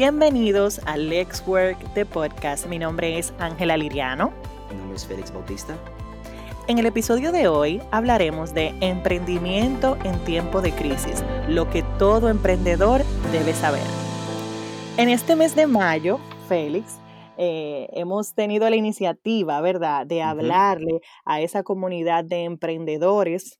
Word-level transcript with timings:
Bienvenidos 0.00 0.80
al 0.86 1.10
Lex 1.10 1.46
Work 1.46 1.92
de 1.92 2.06
Podcast. 2.06 2.64
Mi 2.64 2.78
nombre 2.78 3.18
es 3.18 3.34
Ángela 3.38 3.76
Liriano. 3.76 4.32
Mi 4.70 4.78
nombre 4.78 4.96
es 4.96 5.06
Félix 5.06 5.30
Bautista. 5.30 5.76
En 6.68 6.78
el 6.78 6.86
episodio 6.86 7.32
de 7.32 7.48
hoy 7.48 7.82
hablaremos 7.90 8.54
de 8.54 8.68
emprendimiento 8.80 9.98
en 10.04 10.18
tiempo 10.24 10.62
de 10.62 10.72
crisis, 10.72 11.22
lo 11.48 11.68
que 11.68 11.82
todo 11.98 12.30
emprendedor 12.30 13.02
debe 13.30 13.52
saber. 13.52 13.82
En 14.96 15.10
este 15.10 15.36
mes 15.36 15.54
de 15.54 15.66
mayo, 15.66 16.18
Félix, 16.48 16.96
eh, 17.36 17.86
hemos 17.92 18.32
tenido 18.32 18.70
la 18.70 18.76
iniciativa, 18.76 19.60
¿verdad?, 19.60 20.06
de 20.06 20.22
hablarle 20.22 21.02
a 21.26 21.42
esa 21.42 21.62
comunidad 21.62 22.24
de 22.24 22.44
emprendedores 22.44 23.59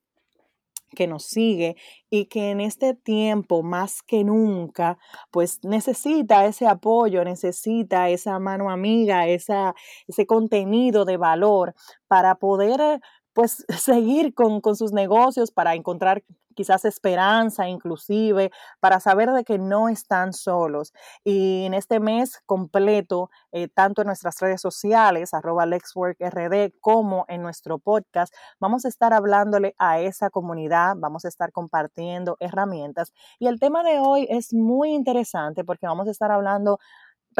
que 0.94 1.06
nos 1.06 1.24
sigue 1.24 1.76
y 2.10 2.26
que 2.26 2.50
en 2.50 2.60
este 2.60 2.94
tiempo 2.94 3.62
más 3.62 4.02
que 4.02 4.24
nunca 4.24 4.98
pues 5.30 5.60
necesita 5.64 6.46
ese 6.46 6.66
apoyo, 6.66 7.24
necesita 7.24 8.08
esa 8.08 8.38
mano 8.38 8.70
amiga, 8.70 9.26
esa, 9.28 9.74
ese 10.08 10.26
contenido 10.26 11.04
de 11.04 11.16
valor 11.16 11.74
para 12.08 12.34
poder 12.36 13.00
pues 13.40 13.64
seguir 13.80 14.34
con, 14.34 14.60
sus 14.76 14.92
negocios, 14.92 15.50
para 15.50 15.74
encontrar 15.74 16.22
quizás 16.54 16.84
esperanza 16.84 17.68
inclusive, 17.68 18.50
para 18.80 19.00
saber 19.00 19.30
de 19.30 19.44
que 19.44 19.56
no 19.56 19.88
están 19.88 20.34
solos. 20.34 20.92
Y 21.24 21.64
en 21.64 21.72
este 21.72 22.00
mes 22.00 22.42
completo, 22.44 23.30
eh, 23.52 23.68
tanto 23.68 24.02
en 24.02 24.08
nuestras 24.08 24.38
redes 24.40 24.60
sociales, 24.60 25.32
arroba 25.32 25.64
LexWorkRD, 25.64 26.74
como 26.82 27.24
en 27.28 27.40
nuestro 27.40 27.78
podcast, 27.78 28.34
vamos 28.58 28.84
a 28.84 28.88
estar 28.88 29.14
hablándole 29.14 29.74
a 29.78 30.00
esa 30.00 30.28
comunidad, 30.28 30.96
vamos 30.98 31.24
a 31.24 31.28
estar 31.28 31.50
compartiendo 31.50 32.36
herramientas. 32.40 33.14
Y 33.38 33.46
el 33.46 33.58
tema 33.58 33.82
de 33.82 34.00
hoy 34.00 34.26
es 34.28 34.52
muy 34.52 34.90
interesante 34.90 35.64
porque 35.64 35.86
vamos 35.86 36.08
a 36.08 36.10
estar 36.10 36.30
hablando 36.30 36.78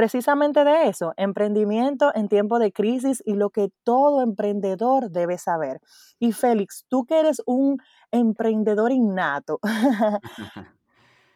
precisamente 0.01 0.65
de 0.65 0.89
eso, 0.89 1.12
emprendimiento 1.19 2.11
en 2.15 2.31
tiempo 2.31 2.59
de 2.59 2.73
crisis 2.73 3.23
y 3.27 3.34
lo 3.34 3.51
que 3.51 3.69
todo 3.84 4.23
emprendedor 4.23 5.11
debe 5.11 5.37
saber. 5.37 5.83
Y 6.19 6.33
Félix, 6.33 6.87
tú 6.89 7.05
que 7.05 7.20
eres 7.20 7.43
un 7.45 7.77
emprendedor 8.11 8.93
innato, 8.93 9.61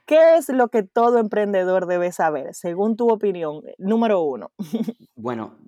¿qué 0.07 0.37
es 0.39 0.49
lo 0.49 0.69
que 0.69 0.83
todo 0.83 1.19
emprendedor 1.19 1.87
debe 1.87 2.11
saber, 2.11 2.55
según 2.55 2.97
tu 2.97 3.11
opinión? 3.11 3.61
Número 3.77 4.23
uno. 4.23 4.51
bueno, 5.15 5.59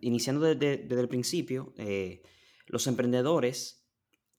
iniciando 0.00 0.46
desde, 0.46 0.86
el 0.88 1.08
principio, 1.10 1.74
eh, 1.76 2.22
los 2.64 2.86
emprendedores 2.86 3.84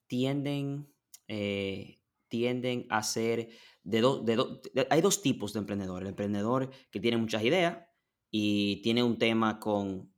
tienden, 0.08 0.92
eh, 1.28 2.00
tienden 2.28 2.88
a 2.90 3.04
ser 3.04 3.50
de, 3.84 4.86
hay 4.90 5.02
dos 5.02 5.22
tipos 5.22 5.54
de 5.54 5.60
emprendedores. 5.60 6.06
El 6.06 6.10
emprendedor 6.10 6.70
que 6.92 7.00
tiene 7.00 7.18
muchas 7.18 7.44
ideas 7.44 7.78
y 8.30 8.82
tiene 8.82 9.04
un 9.04 9.18
tema 9.18 9.60
con 9.60 10.14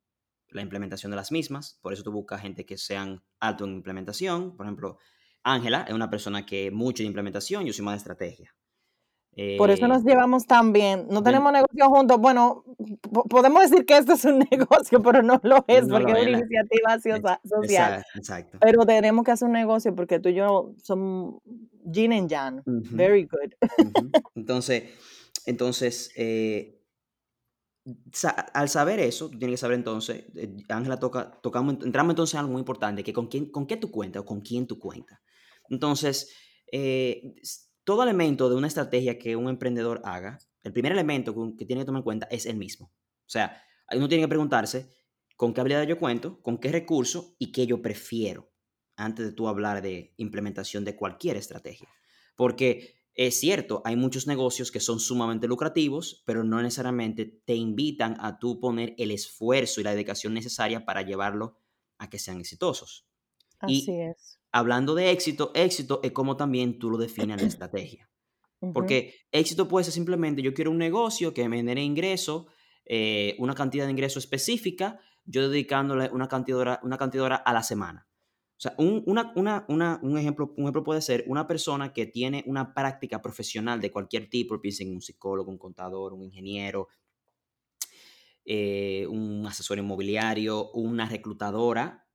la 0.49 0.61
implementación 0.61 1.11
de 1.11 1.17
las 1.17 1.31
mismas. 1.31 1.79
Por 1.81 1.93
eso 1.93 2.03
tú 2.03 2.11
buscas 2.11 2.41
gente 2.41 2.65
que 2.65 2.77
sean 2.77 3.23
alto 3.39 3.65
en 3.65 3.73
implementación. 3.73 4.55
Por 4.55 4.65
ejemplo, 4.65 4.97
Ángela 5.43 5.85
es 5.87 5.93
una 5.93 6.09
persona 6.09 6.45
que 6.45 6.71
mucho 6.71 7.03
de 7.03 7.07
implementación, 7.07 7.65
yo 7.65 7.73
soy 7.73 7.85
más 7.85 7.95
de 7.95 7.97
estrategia. 7.97 8.55
Por 9.57 9.69
eso 9.69 9.87
nos 9.87 10.01
eh, 10.01 10.05
llevamos 10.07 10.45
tan 10.45 10.71
bien. 10.71 11.07
No 11.09 11.21
tenemos 11.21 11.51
negocio 11.51 11.89
juntos. 11.89 12.17
Bueno, 12.19 12.63
podemos 13.29 13.69
decir 13.69 13.85
que 13.85 13.97
esto 13.97 14.13
es 14.13 14.23
un 14.23 14.39
negocio, 14.51 15.01
pero 15.01 15.21
no 15.23 15.39
lo 15.43 15.65
es 15.67 15.87
porque 15.89 16.13
es 16.13 16.27
una 16.27 16.39
iniciativa 16.39 16.99
social. 17.43 18.03
Exacto, 18.15 18.57
Pero 18.61 18.85
tenemos 18.85 19.25
que 19.25 19.31
hacer 19.31 19.47
un 19.47 19.53
negocio 19.53 19.93
porque 19.93 20.19
tú 20.19 20.29
y 20.29 20.35
yo 20.35 20.73
somos 20.81 21.41
Jin 21.91 22.13
and 22.13 22.31
Jan. 22.31 22.63
Very 22.65 23.23
good. 23.25 23.51
Entonces, 24.35 24.83
entonces 25.45 26.11
eh, 26.15 26.81
al 28.53 28.69
saber 28.69 28.99
eso, 28.99 29.29
tú 29.29 29.37
tienes 29.37 29.55
que 29.55 29.61
saber 29.61 29.77
entonces, 29.77 30.23
eh, 30.35 30.57
Ángela 30.69 30.97
toca, 30.97 31.39
tocamos, 31.41 31.75
entramos 31.83 32.13
entonces 32.13 32.33
en 32.33 32.39
algo 32.39 32.53
muy 32.53 32.61
importante, 32.61 33.03
que 33.03 33.13
con 33.13 33.27
quién, 33.27 33.51
con 33.51 33.67
qué 33.67 33.77
tú 33.77 33.91
cuentas 33.91 34.21
o 34.21 34.25
con 34.25 34.41
quién 34.41 34.65
tú 34.65 34.79
cuentas. 34.79 35.19
Entonces, 35.69 36.33
todo 37.85 38.03
elemento 38.03 38.49
de 38.49 38.55
una 38.55 38.67
estrategia 38.67 39.17
que 39.17 39.35
un 39.35 39.47
emprendedor 39.47 40.01
haga, 40.03 40.39
el 40.63 40.73
primer 40.73 40.91
elemento 40.91 41.33
que 41.55 41.65
tiene 41.65 41.83
que 41.83 41.85
tomar 41.85 41.99
en 41.99 42.03
cuenta 42.03 42.27
es 42.31 42.45
el 42.47 42.57
mismo. 42.57 42.87
O 42.87 43.29
sea, 43.29 43.61
uno 43.95 44.09
tiene 44.09 44.23
que 44.23 44.27
preguntarse 44.27 44.89
con 45.37 45.53
qué 45.53 45.61
habilidad 45.61 45.83
yo 45.83 45.99
cuento, 45.99 46.41
con 46.41 46.57
qué 46.57 46.71
recurso 46.71 47.35
y 47.37 47.51
qué 47.51 47.67
yo 47.67 47.81
prefiero 47.81 48.51
antes 48.97 49.25
de 49.25 49.31
tú 49.33 49.47
hablar 49.47 49.81
de 49.81 50.13
implementación 50.17 50.83
de 50.83 50.95
cualquier 50.95 51.37
estrategia. 51.37 51.87
Porque 52.35 52.95
es 53.13 53.39
cierto, 53.39 53.81
hay 53.85 53.95
muchos 53.95 54.25
negocios 54.25 54.71
que 54.71 54.79
son 54.79 54.99
sumamente 54.99 55.47
lucrativos, 55.47 56.23
pero 56.25 56.43
no 56.43 56.61
necesariamente 56.61 57.25
te 57.45 57.55
invitan 57.55 58.17
a 58.19 58.39
tú 58.39 58.59
poner 58.59 58.95
el 58.97 59.11
esfuerzo 59.11 59.79
y 59.79 59.83
la 59.83 59.91
dedicación 59.91 60.33
necesaria 60.33 60.85
para 60.85 61.03
llevarlo 61.03 61.59
a 61.99 62.09
que 62.09 62.17
sean 62.17 62.39
exitosos. 62.39 63.07
Así 63.59 63.85
es 63.89 64.39
hablando 64.55 64.95
de 64.95 65.11
éxito, 65.11 65.51
éxito 65.53 65.99
es 66.01 66.13
como 66.13 66.37
también 66.37 66.79
tú 66.79 66.89
lo 66.89 66.97
defines 66.97 67.35
en 67.35 67.41
la 67.41 67.47
estrategia. 67.47 68.09
Porque 68.73 69.13
éxito 69.29 69.67
puede 69.67 69.83
ser 69.83 69.93
simplemente 69.93 70.41
yo 70.41 70.53
quiero 70.53 70.71
un 70.71 70.77
negocio 70.77 71.33
que 71.33 71.49
me 71.49 71.57
genere 71.57 71.83
ingreso, 71.83 72.47
eh, 72.85 73.35
una 73.37 73.53
cantidad 73.53 73.83
de 73.83 73.91
ingreso 73.91 74.17
específica, 74.17 74.97
yo 75.25 75.49
dedicándole 75.49 76.09
una 76.13 76.29
cantidad 76.29 76.57
de 76.57 76.61
hora, 76.61 76.79
una 76.83 76.97
cantidad 76.97 77.41
a 77.43 77.53
la 77.53 77.63
semana. 77.63 78.07
O 78.57 78.61
sea, 78.61 78.73
un, 78.77 79.03
un, 79.05 79.17
ejemplo, 80.17 80.53
un 80.55 80.63
ejemplo 80.63 80.83
puede 80.85 81.01
ser 81.01 81.25
una 81.27 81.45
persona 81.45 81.91
que 81.91 82.05
tiene 82.05 82.41
una 82.47 82.73
práctica 82.73 83.21
profesional 83.21 83.81
de 83.81 83.91
cualquier 83.91 84.29
tipo, 84.29 84.61
piensen 84.61 84.87
en 84.87 84.93
un 84.93 85.01
psicólogo, 85.01 85.51
un 85.51 85.57
contador, 85.57 86.13
un 86.13 86.23
ingeniero, 86.23 86.87
eh, 88.45 89.05
un 89.09 89.45
asesor 89.45 89.79
inmobiliario, 89.79 90.71
una 90.71 91.09
reclutadora, 91.09 92.07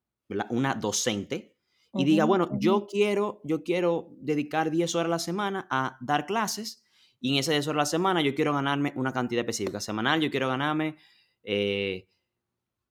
una 0.48 0.74
docente, 0.74 1.59
y 1.92 2.04
diga, 2.04 2.24
bueno, 2.24 2.48
yo 2.58 2.86
quiero, 2.86 3.40
yo 3.44 3.64
quiero 3.64 4.14
dedicar 4.20 4.70
10 4.70 4.94
horas 4.94 5.06
a 5.06 5.10
la 5.10 5.18
semana 5.18 5.66
a 5.70 5.98
dar 6.00 6.26
clases 6.26 6.84
y 7.20 7.32
en 7.32 7.36
esas 7.38 7.52
10 7.54 7.68
horas 7.68 7.76
a 7.76 7.82
la 7.82 7.86
semana 7.86 8.22
yo 8.22 8.34
quiero 8.34 8.54
ganarme 8.54 8.92
una 8.96 9.12
cantidad 9.12 9.40
específica. 9.40 9.80
Semanal 9.80 10.20
yo 10.20 10.30
quiero 10.30 10.48
ganarme, 10.48 10.96
eh, 11.42 12.08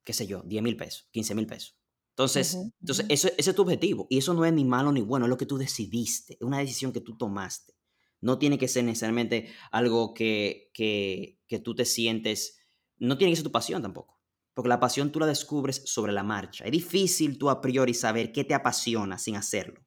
qué 0.03 0.13
sé 0.13 0.27
yo, 0.27 0.41
10 0.43 0.63
mil 0.63 0.75
pesos, 0.75 1.07
15 1.11 1.35
mil 1.35 1.47
pesos. 1.47 1.77
Entonces, 2.09 2.57
entonces 2.81 3.05
ese 3.07 3.33
es 3.37 3.55
tu 3.55 3.61
objetivo 3.61 4.05
y 4.09 4.17
eso 4.17 4.33
no 4.33 4.43
es 4.43 4.51
ni 4.51 4.65
malo 4.65 4.91
ni 4.91 5.01
bueno, 5.01 5.25
es 5.25 5.29
lo 5.29 5.37
que 5.37 5.45
tú 5.45 5.57
decidiste, 5.57 6.33
es 6.33 6.41
una 6.41 6.59
decisión 6.59 6.91
que 6.91 6.99
tú 6.99 7.17
tomaste. 7.17 7.73
No 8.19 8.37
tiene 8.37 8.57
que 8.57 8.67
ser 8.67 8.83
necesariamente 8.83 9.47
algo 9.71 10.13
que, 10.13 10.69
que, 10.73 11.39
que 11.47 11.59
tú 11.59 11.73
te 11.73 11.85
sientes, 11.85 12.59
no 12.97 13.17
tiene 13.17 13.31
que 13.31 13.37
ser 13.37 13.45
tu 13.45 13.53
pasión 13.53 13.81
tampoco. 13.81 14.18
Porque 14.59 14.67
la 14.67 14.79
pasión 14.81 15.09
tú 15.09 15.21
la 15.21 15.25
descubres 15.25 15.83
sobre 15.85 16.11
la 16.11 16.21
marcha. 16.21 16.65
Es 16.65 16.71
difícil 16.71 17.37
tú 17.37 17.49
a 17.49 17.61
priori 17.61 17.93
saber 17.93 18.33
qué 18.33 18.43
te 18.43 18.53
apasiona 18.53 19.17
sin 19.17 19.37
hacerlo. 19.37 19.79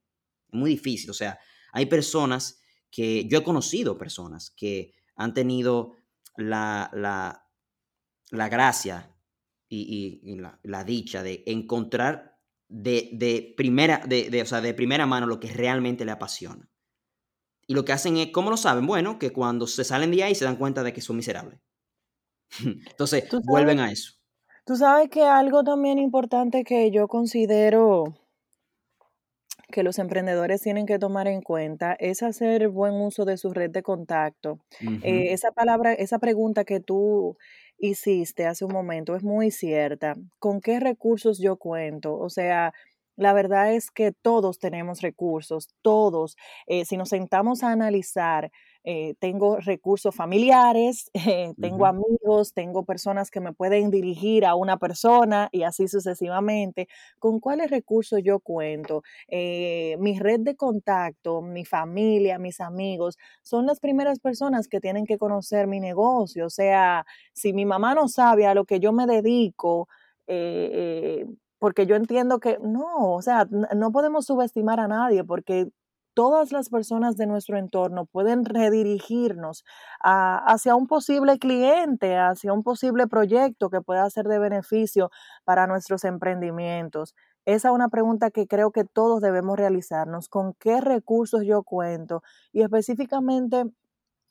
Es 0.49 0.59
muy 0.59 0.71
difícil. 0.71 1.11
O 1.11 1.13
sea, 1.13 1.39
hay 1.75 1.85
personas 1.85 2.63
que 2.91 3.29
yo 3.29 3.41
he 3.41 3.45
conocido 3.45 3.99
personas 3.99 4.51
que 4.57 4.95
han 5.15 5.35
tenido 5.35 5.93
la, 6.39 6.89
la, 6.95 7.47
la 8.31 8.49
gracia 8.49 9.15
y, 9.69 10.39
la, 10.63 10.85
dicha 10.85 11.23
de 11.23 11.43
encontrar 11.45 12.39
de, 12.67 13.11
de 13.13 13.53
primera, 13.55 13.99
de, 14.07 14.31
de, 14.31 14.41
o 14.41 14.47
sea, 14.47 14.63
de 14.63 14.73
primera 14.73 15.05
mano 15.05 15.27
lo 15.27 15.39
que 15.39 15.53
realmente 15.53 16.07
le 16.07 16.13
apasiona. 16.13 16.67
Y 17.67 17.75
lo 17.75 17.85
que 17.85 17.93
hacen 17.93 18.17
es, 18.17 18.29
¿cómo 18.33 18.49
lo 18.49 18.57
saben? 18.57 18.87
Bueno, 18.87 19.19
que 19.19 19.35
cuando 19.35 19.67
se 19.67 19.85
salen 19.85 20.13
de 20.13 20.23
ahí 20.23 20.35
se 20.35 20.47
dan 20.47 20.57
cuenta 20.57 20.83
de 20.83 20.95
que 20.95 21.03
son 21.03 21.17
miserables. 21.17 21.61
Entonces, 22.65 23.29
vuelven 23.45 23.79
a 23.79 23.93
eso. 23.93 24.22
Tú 24.65 24.77
sabes 24.77 25.09
que 25.11 25.25
algo 25.25 25.65
también 25.65 25.99
importante 25.99 26.63
que 26.63 26.91
yo 26.93 27.09
considero 27.09 28.15
que 29.73 29.83
los 29.83 29.99
emprendedores 29.99 30.61
tienen 30.61 30.87
que 30.87 31.01
tomar 31.01 31.27
en 31.27 31.43
cuenta 31.43 31.97
es 31.99 32.23
hacer 32.23 32.69
buen 32.69 32.95
uso 32.95 33.25
de 33.25 33.39
su 33.39 33.53
red 33.53 33.71
de 33.71 33.83
contacto. 33.83 34.61
Eh, 35.03 35.33
esa 35.33 35.51
palabra, 35.51 35.93
esa 35.95 36.21
pregunta 36.21 36.65
que 36.65 36.79
tú 36.79 37.37
hiciste 37.79 38.47
hace 38.47 38.65
un 38.65 38.73
momento 38.73 39.17
es 39.17 39.25
muy 39.25 39.51
cierta. 39.51 40.15
¿Con 40.39 40.61
qué 40.61 40.79
recursos 40.79 41.41
yo 41.41 41.57
cuento? 41.57 42.17
O 42.17 42.31
sea, 42.31 42.73
la 43.17 43.33
verdad 43.33 43.73
es 43.73 43.91
que 43.91 44.13
todos 44.13 44.61
tenemos 44.61 45.01
recursos, 45.01 45.71
todos. 45.83 46.37
Eh, 46.67 46.85
si 46.85 46.97
nos 46.97 47.09
sentamos 47.09 47.65
a 47.65 47.73
analizar 47.73 48.53
eh, 48.85 49.15
tengo 49.21 49.57
recursos 49.59 50.15
familiares, 50.15 51.11
eh, 51.15 51.55
tengo 51.83 51.87
amigos, 51.87 52.53
tengo 52.55 52.85
personas 52.85 53.31
que 53.31 53.41
me 53.41 53.53
pueden 53.53 53.91
dirigir 53.91 54.45
a 54.45 54.55
una 54.55 54.79
persona 54.79 55.49
y 55.53 55.63
así 55.63 55.89
sucesivamente. 55.89 56.89
¿Con 57.19 57.41
cuáles 57.41 57.71
recursos 57.71 58.21
yo 58.25 58.41
cuento? 58.41 59.03
Eh, 59.29 59.97
mi 60.01 60.19
red 60.19 60.41
de 60.41 60.57
contacto, 60.57 61.43
mi 61.43 61.65
familia, 61.65 62.39
mis 62.39 62.61
amigos, 62.61 63.17
son 63.43 63.67
las 63.67 63.81
primeras 63.81 64.19
personas 64.19 64.69
que 64.69 64.81
tienen 64.81 65.07
que 65.07 65.19
conocer 65.19 65.67
mi 65.67 65.81
negocio. 65.81 66.47
O 66.47 66.51
sea, 66.51 67.05
si 67.33 67.53
mi 67.53 67.65
mamá 67.65 67.95
no 67.95 68.09
sabe 68.09 68.47
a 68.47 68.55
lo 68.55 68.65
que 68.65 68.81
yo 68.81 68.93
me 68.93 69.07
dedico, 69.07 69.89
porque 71.59 71.87
yo 71.87 71.95
entiendo 71.95 72.41
que 72.41 72.59
no, 72.61 73.15
o 73.15 73.23
sea, 73.23 73.47
no 73.77 73.93
podemos 73.93 74.27
subestimar 74.27 74.81
a 74.81 74.89
nadie 74.89 75.25
porque 75.25 75.69
todas 76.15 76.53
las 76.53 76.69
personas 76.69 77.17
de 77.17 77.27
nuestro 77.27 77.59
entorno 77.59 78.07
pueden 78.07 78.45
redirigirnos 78.45 79.65
hacia 80.01 80.75
un 80.75 80.87
posible 80.87 81.39
cliente, 81.39 82.17
hacia 82.17 82.53
un 82.53 82.63
posible 82.63 83.07
proyecto 83.07 83.71
que 83.71 83.81
pueda 83.81 84.09
ser 84.11 84.27
de 84.27 84.39
beneficio 84.39 85.11
para 85.45 85.67
nuestros 85.67 86.05
emprendimientos. 86.05 87.15
Esa 87.45 87.69
es 87.69 87.75
una 87.75 87.89
pregunta 87.89 88.31
que 88.31 88.47
creo 88.47 88.71
que 88.71 88.85
todos 88.85 89.21
debemos 89.21 89.57
realizarnos. 89.59 90.29
¿Con 90.29 90.55
qué 90.55 90.81
recursos 90.81 91.43
yo 91.45 91.63
cuento? 91.65 92.23
Y 92.53 92.63
específicamente 92.63 93.65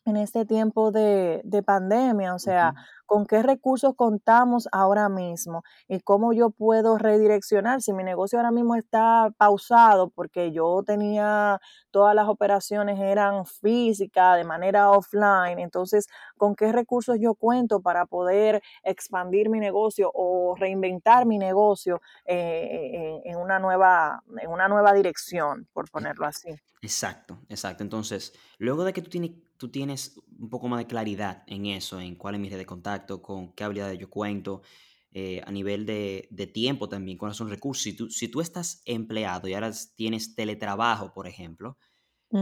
en 0.06 0.18
este 0.18 0.46
tiempo 0.46 0.92
de, 0.92 1.42
pandemia, 1.66 2.34
o 2.34 2.40
sea, 2.40 2.74
con 3.06 3.26
qué 3.26 3.44
recursos 3.44 3.94
contamos 3.96 4.68
ahora 4.72 5.10
mismo 5.10 5.64
y 5.88 6.00
cómo 6.00 6.34
yo 6.34 6.50
puedo 6.50 6.98
redireccionar 6.98 7.82
si 7.82 7.94
mi 7.94 8.04
negocio 8.04 8.40
ahora 8.40 8.52
mismo 8.52 8.76
está 8.76 9.30
pausado 9.38 10.10
porque 10.10 10.52
yo 10.52 10.82
tenía 10.86 11.60
todas 11.92 12.16
las 12.16 12.28
operaciones 12.28 13.00
eran 13.00 13.46
físicas 13.46 14.38
de 14.38 14.44
manera 14.44 14.90
offline, 14.90 15.60
entonces 15.60 16.08
con 16.38 16.56
qué 16.56 16.72
recursos 16.72 17.18
yo 17.20 17.36
cuento 17.36 17.82
para 17.82 18.06
poder 18.06 18.64
expandir 18.84 19.50
mi 19.50 19.60
negocio 19.60 20.10
o 20.14 20.56
reinventar 20.58 21.26
mi 21.26 21.38
negocio 21.38 22.02
eh, 22.26 23.22
en, 23.26 23.38
una 23.38 23.60
nueva, 23.60 24.24
en 24.40 24.50
una 24.50 24.68
nueva 24.68 24.94
dirección, 24.94 25.68
por 25.74 25.92
ponerlo 25.92 26.26
así. 26.26 26.50
Exacto, 26.82 27.40
exacto. 27.50 27.84
Entonces, 27.84 28.34
luego 28.58 28.84
de 28.84 28.94
que 28.94 29.02
tú 29.02 29.10
tienes 29.10 29.32
tú 29.62 29.70
tienes 29.70 30.20
un 30.40 30.50
poco 30.50 30.68
más 30.68 30.80
de 30.80 30.88
claridad 30.88 31.44
en 31.46 31.68
eso, 31.68 32.02
en 32.02 32.16
cuál 32.16 32.34
es 32.34 32.42
mi 32.42 32.50
red 32.50 32.58
de 32.58 32.66
contacto, 32.66 33.22
con 33.22 33.54
qué 33.54 33.64
habilidades 33.64 34.00
yo 34.00 34.10
cuento, 34.10 34.64
eh, 35.12 35.40
a 35.46 35.52
nivel 35.52 35.86
de, 35.86 36.52
tiempo 36.52 36.90
también, 36.90 37.16
cuáles 37.16 37.38
son 37.38 37.48
recursos. 37.48 37.84
Si 37.84 37.94
tú, 37.94 38.10
si 38.10 38.28
tú 38.28 38.42
estás 38.42 38.82
empleado 38.86 39.48
y 39.48 39.54
ahora 39.54 39.72
tienes 39.94 40.34
teletrabajo, 40.34 41.14
por 41.14 41.28
ejemplo, 41.28 41.78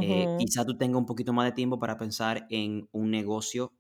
eh, 0.02 0.28
quizá 0.40 0.66
tú 0.66 0.78
tengas 0.78 0.98
un 0.98 1.06
poquito 1.06 1.34
más 1.34 1.44
de 1.44 1.52
tiempo 1.52 1.78
para 1.78 1.98
pensar 1.98 2.48
en 2.50 2.88
un 2.94 3.12
negocio, 3.12 3.74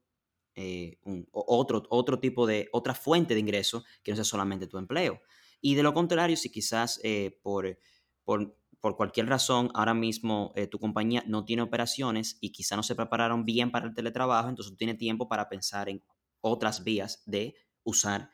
eh, 0.56 0.98
otro, 1.32 1.84
otro 1.90 2.20
tipo 2.20 2.46
de, 2.46 2.68
otra 2.74 2.94
fuente 2.94 3.36
de 3.36 3.40
ingreso 3.40 3.86
que 4.04 4.12
no 4.12 4.18
sea 4.18 4.26
solamente 4.26 4.68
tu 4.68 4.78
empleo. 4.78 5.22
Y 5.62 5.76
de 5.76 5.84
lo 5.84 5.94
contrario, 5.94 6.36
si 6.36 6.52
quizás 6.52 7.00
por, 7.42 7.80
por 8.26 8.58
por 8.81 8.96
cualquier 8.96 9.28
razón 9.28 9.70
ahora 9.74 9.94
mismo 9.94 10.54
eh, 10.56 10.68
tu 10.68 10.80
compañía 10.80 11.24
no 11.28 11.46
tiene 11.46 11.62
operaciones 11.62 12.38
y 12.42 12.52
quizá 12.52 12.76
no 12.76 12.84
se 12.84 12.96
prepararon 12.96 13.46
bien 13.46 13.72
para 13.72 13.86
el 13.88 13.94
teletrabajo, 13.94 14.50
entonces 14.50 14.72
tú 14.72 14.78
tienes 14.78 14.98
tiempo 14.98 15.28
para 15.28 15.50
pensar 15.50 15.90
en 15.90 16.04
otras 16.42 16.84
vías 16.84 17.24
de 17.26 17.56
usar 17.84 18.31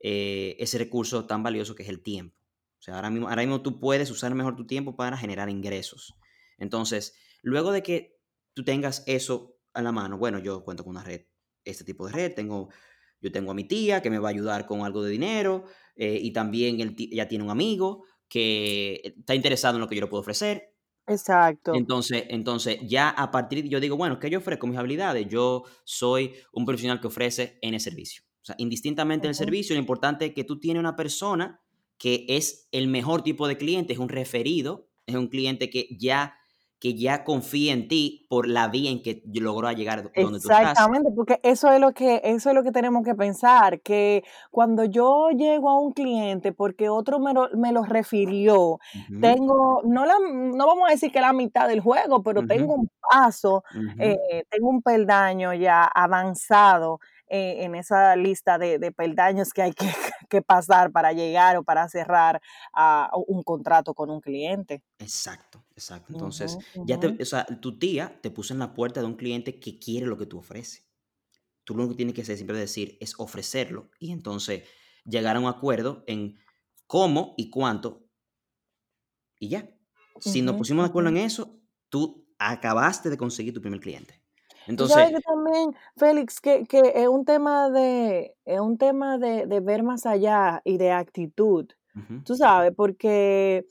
eh, 0.00 0.56
ese 0.58 0.78
recurso 0.78 1.26
tan 1.26 1.42
valioso 1.42 1.74
que 1.74 1.82
es 1.82 1.88
el 1.88 2.02
tiempo. 2.02 2.36
O 2.78 2.82
sea, 2.82 2.96
ahora 2.96 3.10
mismo, 3.10 3.28
ahora 3.28 3.42
mismo 3.42 3.62
tú 3.62 3.80
puedes 3.80 4.10
usar 4.10 4.34
mejor 4.34 4.54
tu 4.54 4.66
tiempo 4.66 4.96
para 4.96 5.16
generar 5.16 5.48
ingresos. 5.48 6.14
Entonces, 6.58 7.14
luego 7.42 7.72
de 7.72 7.82
que 7.82 8.20
tú 8.52 8.64
tengas 8.64 9.02
eso 9.06 9.58
a 9.72 9.82
la 9.82 9.92
mano, 9.92 10.18
bueno, 10.18 10.38
yo 10.38 10.62
cuento 10.62 10.84
con 10.84 10.90
una 10.90 11.02
red, 11.02 11.22
este 11.64 11.84
tipo 11.84 12.06
de 12.06 12.12
red, 12.12 12.34
tengo, 12.34 12.68
yo 13.20 13.32
tengo 13.32 13.50
a 13.50 13.54
mi 13.54 13.64
tía 13.64 14.02
que 14.02 14.10
me 14.10 14.18
va 14.18 14.28
a 14.28 14.32
ayudar 14.32 14.66
con 14.66 14.82
algo 14.82 15.02
de 15.02 15.10
dinero 15.10 15.64
eh, 15.96 16.18
y 16.22 16.32
también 16.32 16.80
él 16.80 16.94
ya 16.96 17.26
tiene 17.28 17.44
un 17.44 17.50
amigo 17.50 18.04
que 18.28 19.14
está 19.18 19.34
interesado 19.34 19.76
en 19.76 19.80
lo 19.80 19.88
que 19.88 19.96
yo 19.96 20.02
le 20.02 20.06
puedo 20.06 20.20
ofrecer. 20.20 20.72
Exacto. 21.06 21.74
Entonces, 21.74 22.24
entonces, 22.28 22.78
ya 22.82 23.10
a 23.10 23.30
partir 23.30 23.62
de, 23.62 23.68
yo 23.68 23.80
digo, 23.80 23.96
bueno, 23.96 24.18
¿qué 24.18 24.28
yo 24.28 24.38
ofrezco? 24.38 24.66
Mis 24.66 24.78
habilidades. 24.78 25.26
Yo 25.28 25.64
soy 25.84 26.34
un 26.52 26.64
profesional 26.64 27.00
que 27.00 27.06
ofrece 27.06 27.58
N 27.62 27.78
servicio. 27.78 28.24
O 28.42 28.46
sea, 28.46 28.56
indistintamente 28.58 29.26
del 29.26 29.34
servicio, 29.34 29.74
lo 29.74 29.80
importante 29.80 30.26
es 30.26 30.34
que 30.34 30.44
tú 30.44 30.58
tienes 30.58 30.80
una 30.80 30.96
persona 30.96 31.60
que 31.98 32.26
es 32.28 32.68
el 32.72 32.88
mejor 32.88 33.22
tipo 33.22 33.48
de 33.48 33.56
cliente, 33.56 33.92
es 33.92 33.98
un 33.98 34.08
referido, 34.08 34.88
es 35.06 35.14
un 35.14 35.28
cliente 35.28 35.70
que 35.70 35.88
ya 35.98 36.36
que 36.78 36.94
ya 36.94 37.24
confía 37.24 37.72
en 37.72 37.88
ti 37.88 38.26
por 38.28 38.46
la 38.46 38.68
vía 38.68 38.90
en 38.90 39.02
que 39.02 39.22
logró 39.32 39.70
llegar 39.72 40.02
donde 40.02 40.40
tú 40.40 40.50
estás. 40.50 40.72
Exactamente, 40.72 41.10
porque 41.16 41.40
eso 41.42 41.70
es 41.70 41.80
lo 41.80 41.92
que 41.92 42.20
eso 42.22 42.50
es 42.50 42.54
lo 42.54 42.62
que 42.62 42.72
tenemos 42.72 43.04
que 43.04 43.14
pensar, 43.14 43.80
que 43.80 44.24
cuando 44.50 44.84
yo 44.84 45.30
llego 45.30 45.70
a 45.70 45.80
un 45.80 45.92
cliente 45.92 46.52
porque 46.52 46.88
otro 46.88 47.18
me 47.18 47.32
lo, 47.32 47.48
me 47.56 47.72
lo 47.72 47.84
refirió, 47.84 48.78
tengo 49.20 49.82
no 49.84 50.04
la 50.04 50.14
no 50.20 50.66
vamos 50.66 50.88
a 50.88 50.92
decir 50.92 51.10
que 51.10 51.20
la 51.20 51.32
mitad 51.32 51.66
del 51.66 51.80
juego, 51.80 52.22
pero 52.22 52.46
tengo 52.46 52.74
un 52.74 52.90
paso, 53.10 53.64
eh, 53.98 54.44
tengo 54.50 54.68
un 54.68 54.82
peldaño 54.82 55.54
ya 55.54 55.84
avanzado 55.84 57.00
eh, 57.28 57.64
en 57.64 57.74
esa 57.74 58.14
lista 58.16 58.58
de, 58.58 58.92
peldaños 58.92 59.52
que 59.52 59.62
hay 59.62 59.72
que, 60.30 60.42
pasar 60.42 60.92
para 60.92 61.12
llegar 61.12 61.56
o 61.56 61.64
para 61.64 61.88
cerrar 61.88 62.40
a 62.72 63.10
un 63.26 63.42
contrato 63.42 63.94
con 63.94 64.10
un 64.10 64.20
cliente. 64.20 64.82
Exacto, 64.98 65.64
exacto. 65.72 66.12
Entonces, 66.12 66.58
ya 66.84 67.00
te, 67.00 67.08
o 67.20 67.24
sea, 67.24 67.46
tu 67.46 67.78
tía 67.78 68.18
te 68.22 68.30
puso 68.30 68.52
en 68.52 68.58
la 68.60 68.74
puerta 68.74 69.00
de 69.00 69.06
un 69.06 69.16
cliente 69.16 69.58
que 69.58 69.78
quiere 69.78 70.06
lo 70.06 70.18
que 70.18 70.26
tú 70.26 70.38
ofreces. 70.38 70.86
Tú 71.64 71.76
lo 71.76 71.88
que 71.88 71.94
tienes 71.94 72.14
que 72.14 72.22
hacer 72.22 72.36
siempre 72.36 72.56
decir 72.56 72.96
es 73.00 73.14
ofrecerlo 73.18 73.90
y 73.98 74.12
entonces 74.12 74.62
llegar 75.04 75.36
a 75.36 75.40
un 75.40 75.46
acuerdo 75.46 76.04
en 76.06 76.38
cómo 76.86 77.34
y 77.36 77.50
cuánto 77.50 78.06
y 79.38 79.48
ya. 79.48 79.68
Si 80.20 80.42
nos 80.42 80.56
pusimos 80.56 80.84
de 80.84 80.88
acuerdo 80.88 81.10
en 81.10 81.18
eso, 81.18 81.60
tú 81.88 82.26
acabaste 82.38 83.10
de 83.10 83.18
conseguir 83.18 83.52
tu 83.52 83.60
primer 83.60 83.80
cliente. 83.80 84.22
Entonces, 84.66 84.96
sabes 84.96 85.12
que 85.12 85.20
también, 85.20 85.74
Félix, 85.96 86.40
que, 86.40 86.64
que, 86.64 86.92
es 86.94 87.08
un 87.08 87.24
tema 87.24 87.70
de, 87.70 88.34
es 88.44 88.60
un 88.60 88.78
tema 88.78 89.18
de, 89.18 89.46
de, 89.46 89.60
ver 89.60 89.82
más 89.82 90.06
allá 90.06 90.60
y 90.64 90.78
de 90.78 90.92
actitud. 90.92 91.66
Tú 92.24 92.36
sabes, 92.36 92.72
porque 92.76 93.64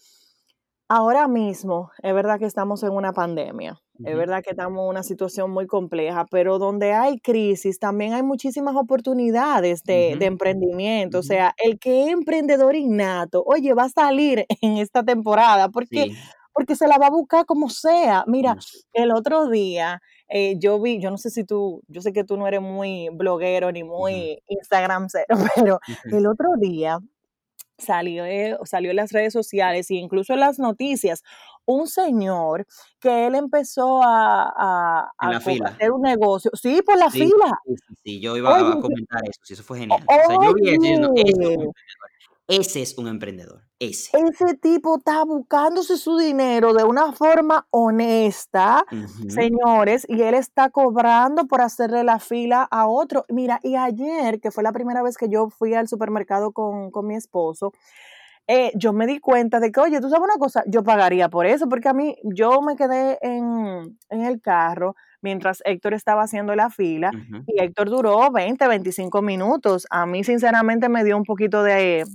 ahora 0.89 1.27
mismo 1.27 1.91
es 2.01 2.13
verdad 2.13 2.39
que 2.39 2.45
estamos 2.45 2.81
en 2.81 2.91
una 2.91 3.13
pandemia. 3.13 3.79
Es 4.03 4.17
verdad 4.17 4.43
que 4.43 4.49
estamos 4.49 4.83
en 4.83 4.89
una 4.89 5.03
situación 5.03 5.51
muy 5.51 5.67
compleja, 5.67 6.25
pero 6.29 6.59
donde 6.59 6.91
hay 6.91 7.17
crisis 7.19 7.79
también 7.79 8.13
hay 8.13 8.23
muchísimas 8.23 8.75
oportunidades 8.75 9.83
de, 9.83 10.17
de 10.19 10.25
emprendimiento. 10.25 11.19
O 11.19 11.23
sea, 11.23 11.53
el 11.63 11.79
que 11.79 12.03
es 12.03 12.11
emprendedor 12.11 12.75
innato, 12.75 13.41
oye, 13.45 13.73
va 13.73 13.83
a 13.83 13.89
salir 13.89 14.45
en 14.61 14.77
esta 14.77 15.03
temporada 15.03 15.69
porque, 15.69 16.11
porque 16.55 16.75
se 16.77 16.87
la 16.87 16.97
va 16.97 17.07
a 17.07 17.11
buscar 17.11 17.45
como 17.45 17.69
sea. 17.69 18.23
Mira, 18.27 18.57
el 18.93 19.11
otro 19.11 19.49
día 19.49 20.01
eh, 20.29 20.55
yo 20.57 20.81
vi, 20.81 20.99
yo 21.01 21.11
no 21.11 21.17
sé 21.17 21.29
si 21.29 21.43
tú, 21.43 21.83
yo 21.87 22.01
sé 22.01 22.13
que 22.13 22.23
tú 22.23 22.37
no 22.37 22.47
eres 22.47 22.61
muy 22.61 23.09
bloguero 23.11 23.71
ni 23.73 23.83
muy 23.83 24.41
Instagram 24.47 25.07
cero, 25.09 25.27
pero 25.55 25.79
el 26.05 26.25
otro 26.25 26.53
día 26.57 26.99
salió, 27.77 28.23
eh, 28.23 28.57
salió 28.63 28.91
en 28.91 28.95
las 28.95 29.11
redes 29.11 29.33
sociales 29.33 29.91
e 29.91 29.95
incluso 29.95 30.31
en 30.31 30.39
las 30.39 30.57
noticias 30.57 31.23
un 31.65 31.87
señor 31.87 32.65
que 33.01 33.27
él 33.27 33.35
empezó 33.35 34.01
a, 34.01 34.53
a, 34.55 35.11
hacer 35.19 35.91
un 35.91 36.03
negocio. 36.03 36.51
Sí, 36.53 36.81
por 36.85 36.97
la 36.97 37.09
fila. 37.09 37.59
Sí, 37.65 37.75
sí, 38.03 38.19
yo 38.21 38.37
iba 38.37 38.57
a 38.57 38.79
comentar 38.79 39.21
eso, 39.23 39.41
sí, 39.43 39.53
eso 39.55 39.63
fue 39.63 39.79
genial. 39.79 40.01
O 40.07 40.13
sea, 40.13 40.37
yo 40.41 40.53
vi 40.53 40.69
eso, 40.69 41.73
ese 42.47 42.83
es 42.83 42.95
un 42.97 43.07
emprendedor, 43.07 43.63
ese. 43.79 44.15
Ese 44.15 44.55
tipo 44.55 44.97
está 44.97 45.23
buscándose 45.23 45.97
su 45.97 46.17
dinero 46.17 46.73
de 46.73 46.83
una 46.83 47.11
forma 47.11 47.65
honesta, 47.71 48.85
señores, 49.27 50.05
y 50.07 50.21
él 50.21 50.35
está 50.35 50.69
cobrando 50.69 51.47
por 51.47 51.61
hacerle 51.61 52.03
la 52.03 52.19
fila 52.19 52.67
a 52.69 52.87
otro. 52.87 53.25
Mira, 53.29 53.59
y 53.63 53.75
ayer, 53.75 54.39
que 54.39 54.51
fue 54.51 54.63
la 54.63 54.73
primera 54.73 55.01
vez 55.01 55.17
que 55.17 55.27
yo 55.27 55.49
fui 55.49 55.73
al 55.73 55.87
supermercado 55.87 56.51
con, 56.51 56.91
mi 57.07 57.15
esposo, 57.15 57.73
eh, 58.47 58.71
yo 58.75 58.93
me 58.93 59.07
di 59.07 59.19
cuenta 59.19 59.59
de 59.59 59.71
que, 59.71 59.79
oye, 59.79 59.99
tú 59.99 60.09
sabes 60.09 60.23
una 60.23 60.37
cosa, 60.37 60.63
yo 60.67 60.83
pagaría 60.83 61.29
por 61.29 61.47
eso, 61.47 61.67
porque 61.67 61.89
a 61.89 61.93
mí, 61.93 62.15
yo 62.23 62.61
me 62.61 62.75
quedé 62.75 63.17
en, 63.23 63.97
el 64.09 64.39
carro 64.39 64.95
mientras 65.19 65.63
Héctor 65.65 65.95
estaba 65.95 66.21
haciendo 66.21 66.55
la 66.55 66.69
fila 66.69 67.09
y 67.47 67.59
Héctor 67.59 67.89
duró 67.89 68.29
20, 68.31 68.67
25 68.67 69.23
minutos. 69.23 69.87
A 69.89 70.05
mí, 70.05 70.23
sinceramente, 70.23 70.89
me 70.89 71.03
dio 71.03 71.17
un 71.17 71.23
poquito 71.23 71.63
de 71.63 72.05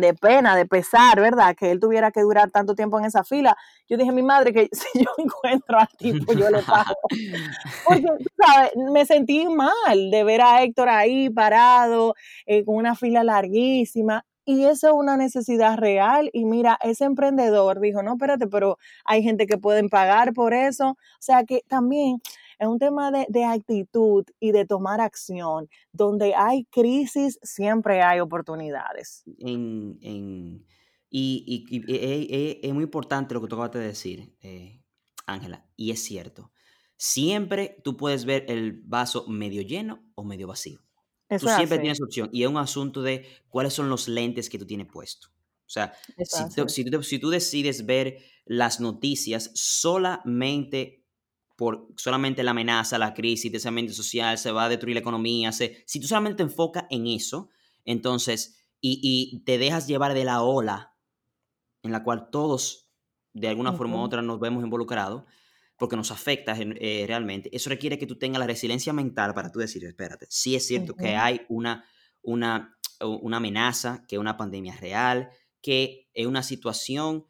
de 0.00 0.14
pena, 0.14 0.56
de 0.56 0.66
pesar, 0.66 1.20
¿verdad? 1.20 1.54
Que 1.56 1.70
él 1.70 1.80
tuviera 1.80 2.10
que 2.10 2.22
durar 2.22 2.50
tanto 2.50 2.74
tiempo 2.74 2.98
en 2.98 3.04
esa 3.04 3.24
fila. 3.24 3.56
Yo 3.88 3.96
dije 3.96 4.10
a 4.10 4.12
mi 4.12 4.22
madre 4.22 4.52
que 4.52 4.68
si 4.72 5.04
yo 5.04 5.10
encuentro 5.18 5.78
al 5.78 5.88
tipo, 5.96 6.32
yo 6.32 6.50
le 6.50 6.62
pago. 6.62 6.96
Porque, 7.86 8.06
¿sabes? 8.36 8.70
Me 8.90 9.06
sentí 9.06 9.46
mal 9.46 10.10
de 10.10 10.24
ver 10.24 10.42
a 10.42 10.62
Héctor 10.62 10.88
ahí 10.88 11.30
parado, 11.30 12.14
eh, 12.46 12.64
con 12.64 12.76
una 12.76 12.94
fila 12.94 13.24
larguísima. 13.24 14.24
Y 14.44 14.64
eso 14.64 14.88
es 14.88 14.94
una 14.94 15.18
necesidad 15.18 15.76
real. 15.76 16.30
Y 16.32 16.46
mira, 16.46 16.78
ese 16.82 17.04
emprendedor 17.04 17.80
dijo, 17.80 18.02
no, 18.02 18.12
espérate, 18.14 18.46
pero 18.46 18.78
hay 19.04 19.22
gente 19.22 19.46
que 19.46 19.58
pueden 19.58 19.90
pagar 19.90 20.32
por 20.32 20.54
eso. 20.54 20.92
O 20.92 20.96
sea 21.18 21.44
que 21.44 21.62
también 21.68 22.22
es 22.58 22.66
un 22.66 22.78
tema 22.78 23.10
de, 23.10 23.44
actitud 23.44 24.24
y 24.40 24.52
de 24.52 24.66
tomar 24.66 25.00
acción. 25.00 25.68
Donde 25.92 26.34
hay 26.34 26.64
crisis, 26.64 27.38
siempre 27.42 28.02
hay 28.02 28.20
oportunidades. 28.20 29.22
y, 31.10 31.58
es 32.62 32.74
muy 32.74 32.84
importante 32.84 33.34
lo 33.34 33.40
que 33.40 33.48
tú 33.48 33.54
acabas 33.54 33.72
de 33.72 33.80
decir, 33.80 34.34
eh, 34.40 34.82
Ángela, 35.26 35.66
y 35.76 35.90
es 35.90 36.02
cierto. 36.02 36.52
Siempre 36.96 37.80
tú 37.84 37.96
puedes 37.96 38.24
ver 38.24 38.46
el 38.48 38.80
vaso 38.84 39.26
medio 39.28 39.62
lleno 39.62 40.04
o 40.14 40.24
medio 40.24 40.48
vacío. 40.48 40.80
tú 41.28 41.46
siempre 41.46 41.78
tienes 41.78 42.02
opción 42.02 42.28
y 42.32 42.42
es 42.42 42.48
un 42.48 42.56
asunto 42.56 43.02
de 43.02 43.24
cuáles 43.48 43.72
son 43.72 43.88
los 43.88 44.08
lentes 44.08 44.50
que 44.50 44.58
tú 44.58 44.66
tienes 44.66 44.88
puesto. 44.92 45.28
O 45.28 45.70
sea, 45.70 45.92
si, 46.24 46.82
si, 47.02 47.18
tú, 47.18 47.28
decides 47.28 47.84
ver 47.84 48.18
las 48.46 48.80
noticias 48.80 49.50
solamente 49.54 50.97
por 51.58 51.88
solamente 51.96 52.44
la 52.44 52.52
amenaza, 52.52 52.98
la 52.98 53.14
crisis, 53.14 53.52
ese 53.52 53.66
ambiente 53.66 53.92
social, 53.92 54.38
se 54.38 54.52
va 54.52 54.66
a 54.66 54.68
destruir 54.68 54.94
la 54.94 55.00
economía, 55.00 55.50
se, 55.50 55.82
si 55.86 55.98
tú 55.98 56.06
solamente 56.06 56.36
te 56.36 56.42
enfocas 56.44 56.84
en 56.88 57.08
eso, 57.08 57.48
entonces, 57.84 58.64
y, 58.80 59.42
te 59.44 59.58
dejas 59.58 59.88
llevar 59.88 60.14
de 60.14 60.24
la 60.24 60.42
ola 60.42 60.94
en 61.82 61.90
la 61.90 62.04
cual 62.04 62.30
todos, 62.30 62.88
de 63.32 63.48
alguna 63.48 63.72
forma 63.72 63.96
u 63.96 64.02
otra, 64.02 64.22
nos 64.22 64.38
vemos 64.38 64.62
involucrados, 64.62 65.24
porque 65.76 65.96
nos 65.96 66.12
afecta 66.12 66.54
eh, 66.56 67.04
realmente, 67.08 67.50
eso 67.52 67.70
requiere 67.70 67.98
que 67.98 68.06
tú 68.06 68.16
tengas 68.16 68.38
la 68.38 68.46
resiliencia 68.46 68.92
mental 68.92 69.34
para 69.34 69.50
tú 69.50 69.58
decir, 69.58 69.84
espérate, 69.84 70.28
sí 70.30 70.54
es 70.54 70.64
cierto 70.64 70.94
que 70.94 71.16
hay 71.16 71.40
una, 71.48 71.84
una, 72.22 72.78
una 73.00 73.38
amenaza, 73.38 74.04
que 74.06 74.16
una 74.16 74.36
pandemia 74.36 74.76
real, 74.76 75.30
que 75.60 76.08
es 76.14 76.24
una 76.24 76.44
situación 76.44 77.26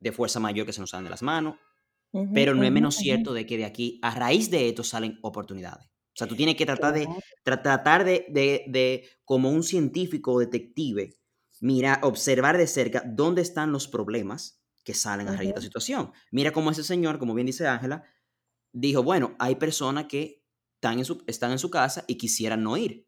de 0.00 0.12
fuerza 0.12 0.38
mayor 0.38 0.66
que 0.66 0.74
se 0.74 0.82
nos 0.82 0.90
sale 0.90 1.04
de 1.04 1.10
las 1.10 1.22
manos, 1.22 1.56
pero 2.32 2.54
no 2.54 2.64
es 2.64 2.72
menos 2.72 2.96
cierto 2.96 3.32
de 3.32 3.46
que 3.46 3.56
de 3.56 3.64
aquí, 3.64 3.98
a 4.02 4.14
raíz 4.14 4.50
de 4.50 4.68
esto, 4.68 4.84
salen 4.84 5.18
oportunidades. 5.22 5.86
O 5.86 6.18
sea, 6.18 6.26
tú 6.26 6.34
tienes 6.34 6.56
que 6.56 6.64
tratar 6.64 6.94
de, 6.94 7.06
tratar 7.42 8.04
de, 8.04 8.26
de, 8.30 9.08
como 9.24 9.50
un 9.50 9.62
científico 9.62 10.32
o 10.32 10.38
detective, 10.38 11.18
mira, 11.60 12.00
observar 12.02 12.56
de 12.56 12.66
cerca 12.66 13.02
dónde 13.06 13.42
están 13.42 13.70
los 13.70 13.86
problemas 13.86 14.62
que 14.82 14.94
salen 14.94 15.28
a 15.28 15.32
raíz 15.32 15.48
de 15.48 15.50
esta 15.50 15.60
situación. 15.60 16.12
Mira 16.30 16.52
cómo 16.52 16.70
ese 16.70 16.84
señor, 16.84 17.18
como 17.18 17.34
bien 17.34 17.46
dice 17.46 17.66
Ángela, 17.66 18.04
dijo, 18.72 19.02
bueno, 19.02 19.34
hay 19.38 19.56
personas 19.56 20.06
que 20.06 20.44
están 20.76 20.98
en 20.98 21.04
su, 21.04 21.22
están 21.26 21.52
en 21.52 21.58
su 21.58 21.70
casa 21.70 22.04
y 22.06 22.16
quisieran 22.16 22.62
no 22.62 22.76
ir. 22.76 23.06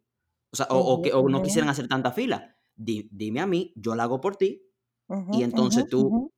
O 0.50 0.56
sea, 0.56 0.66
o, 0.70 1.00
que, 1.02 1.12
o 1.12 1.28
no 1.28 1.42
quisieran 1.42 1.68
hacer 1.68 1.88
tanta 1.88 2.12
fila. 2.12 2.56
dime 2.74 3.40
a 3.40 3.46
mí, 3.46 3.72
yo 3.76 3.94
la 3.94 4.04
hago 4.04 4.20
por 4.20 4.36
ti. 4.36 4.62
y 5.32 5.42
entonces 5.42 5.86
tú, 5.88 6.32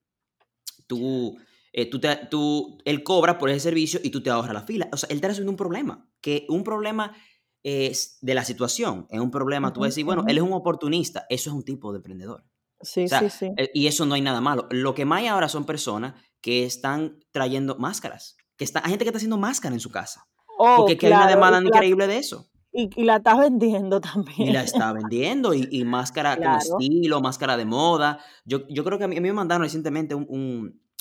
tú, 0.87 1.37
eh, 1.73 1.89
tú, 1.89 2.01
te, 2.01 2.17
tú, 2.31 2.79
él 2.85 3.03
cobra 3.03 3.39
por 3.39 3.51
ese 3.51 3.61
servicio 3.61 4.01
y 4.03 4.11
tú 4.11 4.23
te 4.23 4.31
ahorras 4.31 4.55
la 4.55 4.63
fila. 4.63 4.89
O 4.93 4.97
sea, 4.97 5.09
él 5.09 5.17
está 5.17 5.29
resolviendo 5.29 5.53
un 5.53 5.57
problema. 5.57 6.09
Que 6.21 6.47
un 6.49 6.65
problema 6.65 7.15
es 7.63 8.19
de 8.21 8.35
la 8.35 8.45
situación, 8.45 9.07
es 9.11 9.21
un 9.21 9.31
problema. 9.31 9.73
tú 9.73 9.81
vas 9.81 9.89
a 9.89 9.91
decir, 9.91 10.05
bueno, 10.05 10.25
él 10.27 10.39
es 10.39 10.43
un 10.43 10.53
oportunista. 10.53 11.27
Eso 11.29 11.51
es 11.51 11.57
un 11.57 11.65
tipo 11.65 11.93
de 11.93 11.99
emprendedor. 11.99 12.45
Sí, 12.81 13.09
sí, 13.09 13.31
sí. 13.31 13.51
Eh, 13.57 13.71
y 13.75 13.87
eso 13.87 14.07
no 14.07 14.15
hay 14.15 14.23
nada 14.23 14.41
malo. 14.41 14.67
Lo 14.71 14.95
que 14.95 15.05
más 15.05 15.21
hay 15.21 15.27
ahora 15.27 15.49
son 15.49 15.65
personas 15.65 16.15
que 16.41 16.65
están 16.65 17.21
trayendo 17.31 17.77
máscaras. 17.77 18.37
Que 18.57 18.65
está, 18.65 18.81
hay 18.81 18.91
gente 18.91 19.05
que 19.05 19.11
está 19.11 19.19
haciendo 19.19 19.39
máscara 19.39 19.75
en 19.75 19.81
su 19.81 19.91
casa. 19.91 20.27
Oh, 20.59 20.87
porque 20.87 21.07
hay 21.07 21.13
una 21.13 21.29
demanda 21.29 21.61
increíble 21.63 22.07
de 22.07 22.19
eso. 22.19 22.51
Y, 22.73 23.03
la 23.03 23.17
está 23.17 23.37
vendiendo 23.37 24.01
también. 24.01 24.49
Y 24.49 24.53
la 24.53 24.63
está 24.63 24.93
vendiendo, 24.93 25.55
y, 25.55 25.85
máscara 25.85 26.37
con 26.37 26.57
estilo, 26.57 27.21
máscara 27.21 27.57
de 27.57 27.65
moda. 27.65 28.21
Yo, 28.45 28.67
yo 28.69 28.85
creo 28.85 28.99
que 28.99 29.05
a 29.05 29.09
mí, 29.09 29.21
me 29.21 29.33
mandaron 29.33 29.63
recientemente 29.63 30.15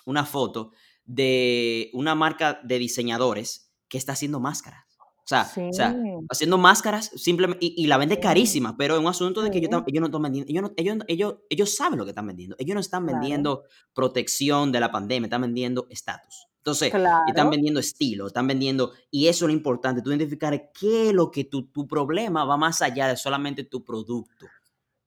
una 0.10 0.26
foto 0.26 0.72
de 1.06 1.90
una 1.94 2.16
marca 2.16 2.60
de 2.64 2.80
diseñadores 2.80 3.72
que 3.88 3.98
está 3.98 4.14
haciendo 4.14 4.40
máscaras. 4.40 4.84
O 5.24 5.30
sea, 5.30 5.48
o 5.56 5.74
sea 5.74 5.96
haciendo 6.32 6.58
máscaras 6.58 7.12
simplemente, 7.16 7.64
y, 7.64 7.86
la 7.86 7.98
vende 7.98 8.20
carísima, 8.20 8.76
pero 8.76 8.96
es 8.96 9.00
un 9.00 9.08
asunto 9.08 9.44
de 9.44 9.52
que 9.52 9.60
ellos, 9.60 9.70
ellos 9.86 10.02
no 10.02 10.08
están 10.08 10.24
vendiendo, 10.24 10.50
ellos, 10.50 10.72
ellos, 10.76 10.98
ellos, 11.08 11.36
ellos, 11.52 11.76
saben 11.76 12.00
lo 12.00 12.06
que 12.06 12.12
están 12.12 12.26
vendiendo. 12.26 12.56
Ellos 12.58 12.74
no 12.74 12.82
están 12.82 13.06
vendiendo 13.06 13.64
protección 13.94 14.72
de 14.72 14.80
la 14.80 14.92
pandemia, 14.92 15.28
están 15.28 15.42
vendiendo 15.42 15.86
estatus. 15.92 16.48
Entonces, 16.58 16.92
están 17.28 17.50
vendiendo 17.52 17.80
estilo, 17.80 18.26
están 18.26 18.48
vendiendo, 18.48 18.92
y 19.12 19.28
eso 19.28 19.46
es 19.46 19.50
lo 19.50 19.54
importante, 19.54 20.02
tú 20.02 20.10
identificar 20.10 20.72
qué 20.74 21.10
es 21.10 21.14
lo 21.14 21.30
que 21.30 21.46
tu, 21.46 21.68
tu 21.68 21.88
problema 21.88 22.44
va 22.44 22.58
más 22.58 22.82
allá 22.82 23.08
de 23.08 23.16
solamente 23.16 23.64
tu 23.64 23.84
producto. 23.84 24.48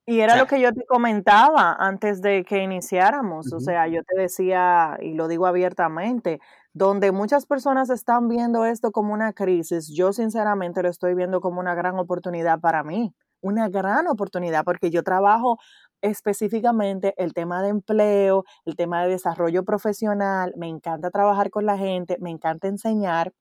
Y 0.07 0.19
era 0.19 0.37
lo 0.37 0.47
que 0.49 0.61
yo 0.61 0.73
te 0.73 0.85
comentaba 0.85 1.77
antes 1.79 2.21
de 2.23 2.45
que 2.45 2.59
iniciáramos, 2.61 3.53
o 3.53 3.61
sea, 3.61 3.87
yo 3.87 4.03
te 4.03 4.21
decía, 4.21 4.99
y 5.01 5.15
lo 5.15 5.29
digo 5.29 5.47
abiertamente, 5.47 6.41
donde 6.73 7.13
muchas 7.13 7.47
personas 7.47 7.89
están 7.89 8.29
viendo 8.29 8.65
esto 8.65 8.91
como 8.91 9.15
una 9.15 9.33
crisis, 9.33 9.89
yo 9.95 10.13
sinceramente 10.13 10.83
lo 10.83 10.89
estoy 10.89 11.15
viendo 11.15 11.41
como 11.41 11.61
una 11.61 11.77
gran 11.77 11.97
oportunidad 12.01 12.59
para 12.59 12.83
mí, 12.83 13.15
una 13.41 13.69
gran 13.69 14.09
oportunidad, 14.09 14.65
porque 14.65 14.91
yo 14.91 15.05
trabajo 15.05 15.59
específicamente 16.01 17.15
el 17.17 17.33
tema 17.33 17.63
de 17.63 17.69
empleo, 17.69 18.45
el 18.65 18.75
tema 18.75 19.05
de 19.05 19.11
desarrollo 19.11 19.65
profesional, 19.65 20.53
me 20.57 20.67
encanta 20.67 21.13
trabajar 21.13 21.51
con 21.51 21.65
la 21.65 21.79
gente, 21.79 22.17
me 22.21 22.31
encanta 22.31 22.67
enseñar. 22.67 23.33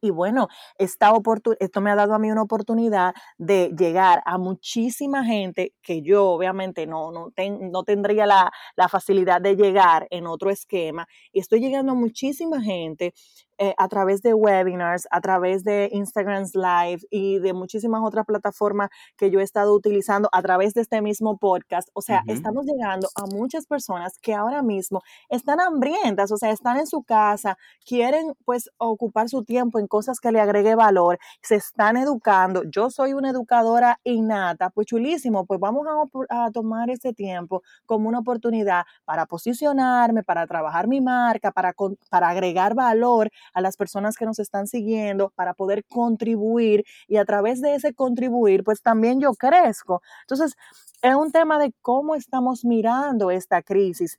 Y 0.00 0.10
bueno, 0.10 0.48
esta 0.78 1.12
esto 1.58 1.80
me 1.80 1.90
ha 1.90 1.94
dado 1.94 2.14
a 2.14 2.18
mí 2.18 2.30
una 2.30 2.42
oportunidad 2.42 3.14
de 3.38 3.70
llegar 3.76 4.22
a 4.24 4.38
muchísima 4.38 5.24
gente 5.24 5.74
que 5.82 6.02
yo 6.02 6.26
obviamente 6.28 6.86
no, 6.86 7.12
no, 7.12 7.32
no 7.36 7.82
tendría 7.84 8.26
la, 8.26 8.50
la 8.76 8.88
facilidad 8.88 9.40
de 9.40 9.56
llegar 9.56 10.06
en 10.10 10.26
otro 10.26 10.50
esquema. 10.50 11.06
Y 11.32 11.40
estoy 11.40 11.60
llegando 11.60 11.92
a 11.92 11.94
muchísima 11.94 12.62
gente 12.62 13.12
eh, 13.62 13.74
a 13.76 13.88
través 13.88 14.22
de 14.22 14.32
webinars, 14.32 15.06
a 15.10 15.20
través 15.20 15.64
de 15.64 15.90
Instagram 15.92 16.46
Live 16.54 17.02
y 17.10 17.40
de 17.40 17.52
muchísimas 17.52 18.00
otras 18.02 18.24
plataformas 18.24 18.88
que 19.18 19.30
yo 19.30 19.38
he 19.38 19.42
estado 19.42 19.74
utilizando 19.74 20.30
a 20.32 20.40
través 20.40 20.72
de 20.72 20.80
este 20.80 21.02
mismo 21.02 21.36
podcast. 21.36 21.90
O 21.92 22.00
sea, 22.00 22.22
estamos 22.26 22.64
llegando 22.64 23.08
a 23.14 23.26
muchas 23.26 23.66
personas 23.66 24.18
que 24.22 24.32
ahora 24.32 24.62
mismo 24.62 25.02
están 25.28 25.60
hambrientas, 25.60 26.32
o 26.32 26.38
sea, 26.38 26.52
están 26.52 26.78
en 26.78 26.86
su 26.86 27.02
casa, 27.02 27.58
quieren 27.86 28.32
pues 28.46 28.70
ocupar 28.78 29.28
su 29.28 29.44
tiempo 29.44 29.78
en 29.78 29.86
cosas 29.88 30.20
que 30.20 30.32
le 30.32 30.40
agregue 30.40 30.74
valor, 30.74 31.18
se 31.42 31.56
están 31.56 31.98
educando. 31.98 32.62
Yo 32.64 32.88
soy 32.88 33.12
una 33.12 33.28
educadora 33.28 34.00
innata, 34.04 34.70
pues 34.70 34.86
chulísimo, 34.86 35.44
pues 35.44 35.60
vamos 35.60 35.86
a, 35.86 36.46
a 36.46 36.50
tomar 36.50 36.88
ese 36.88 37.12
tiempo 37.12 37.62
como 37.84 38.08
una 38.08 38.20
oportunidad 38.20 38.84
para 39.04 39.26
posicionarme, 39.26 40.22
para 40.22 40.46
trabajar 40.46 40.88
mi 40.88 41.02
marca, 41.02 41.52
para, 41.52 41.74
para 42.08 42.30
agregar 42.30 42.74
valor 42.74 43.30
a 43.54 43.60
las 43.60 43.76
personas 43.76 44.16
que 44.16 44.26
nos 44.26 44.38
están 44.38 44.66
siguiendo 44.66 45.30
para 45.34 45.54
poder 45.54 45.84
contribuir 45.84 46.84
y 47.08 47.16
a 47.16 47.24
través 47.24 47.60
de 47.60 47.74
ese 47.74 47.94
contribuir, 47.94 48.64
pues 48.64 48.82
también 48.82 49.20
yo 49.20 49.34
crezco. 49.34 50.02
Entonces, 50.22 50.56
es 51.02 51.14
un 51.14 51.30
tema 51.32 51.58
de 51.58 51.72
cómo 51.82 52.14
estamos 52.14 52.64
mirando 52.64 53.30
esta 53.30 53.62
crisis 53.62 54.18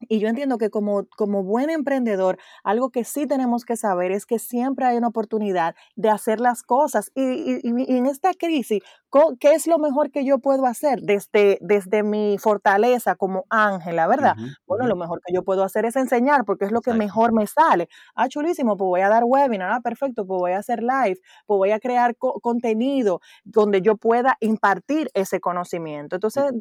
y 0.00 0.18
yo 0.18 0.28
entiendo 0.28 0.58
que 0.58 0.70
como, 0.70 1.06
como 1.16 1.42
buen 1.42 1.70
emprendedor, 1.70 2.38
algo 2.64 2.90
que 2.90 3.04
sí 3.04 3.26
tenemos 3.26 3.64
que 3.64 3.76
saber 3.76 4.12
es 4.12 4.26
que 4.26 4.38
siempre 4.38 4.86
hay 4.86 4.96
una 4.96 5.08
oportunidad 5.08 5.74
de 5.96 6.10
hacer 6.10 6.40
las 6.40 6.62
cosas. 6.62 7.10
Y, 7.14 7.60
en 7.64 8.06
esta 8.06 8.34
crisis, 8.34 8.82
¿qué 9.40 9.52
es 9.52 9.66
lo 9.66 9.78
mejor 9.78 10.10
que 10.10 10.24
yo 10.24 10.38
puedo 10.38 10.66
hacer 10.66 11.00
desde, 11.02 11.58
desde 11.60 12.02
mi 12.02 12.36
fortaleza 12.38 13.14
como 13.16 13.46
Ángela, 13.50 14.06
verdad? 14.06 14.34
bueno, 14.66 14.86
lo 14.86 14.96
mejor 14.96 15.20
que 15.24 15.34
yo 15.34 15.42
puedo 15.42 15.64
hacer 15.64 15.84
es 15.86 15.96
enseñar 15.96 16.44
porque 16.44 16.66
es 16.66 16.72
lo 16.72 16.80
que 16.80 16.92
mejor 16.92 17.32
me 17.32 17.46
sale. 17.46 17.88
Ah, 18.14 18.28
chulísimo, 18.28 18.76
pues 18.76 18.86
voy 18.86 19.00
a 19.00 19.08
dar 19.08 19.24
webinar, 19.24 19.70
ah, 19.72 19.80
perfecto, 19.80 20.26
pues 20.26 20.38
voy 20.38 20.52
a 20.52 20.58
hacer 20.58 20.82
live, 20.82 21.18
pues 21.46 21.58
voy 21.58 21.70
a 21.70 21.80
crear 21.80 22.16
contenido 22.16 23.20
donde 23.44 23.80
yo 23.80 23.96
pueda 23.96 24.36
impartir 24.40 25.10
ese 25.14 25.40
conocimiento. 25.40 26.16
Entonces, 26.16 26.52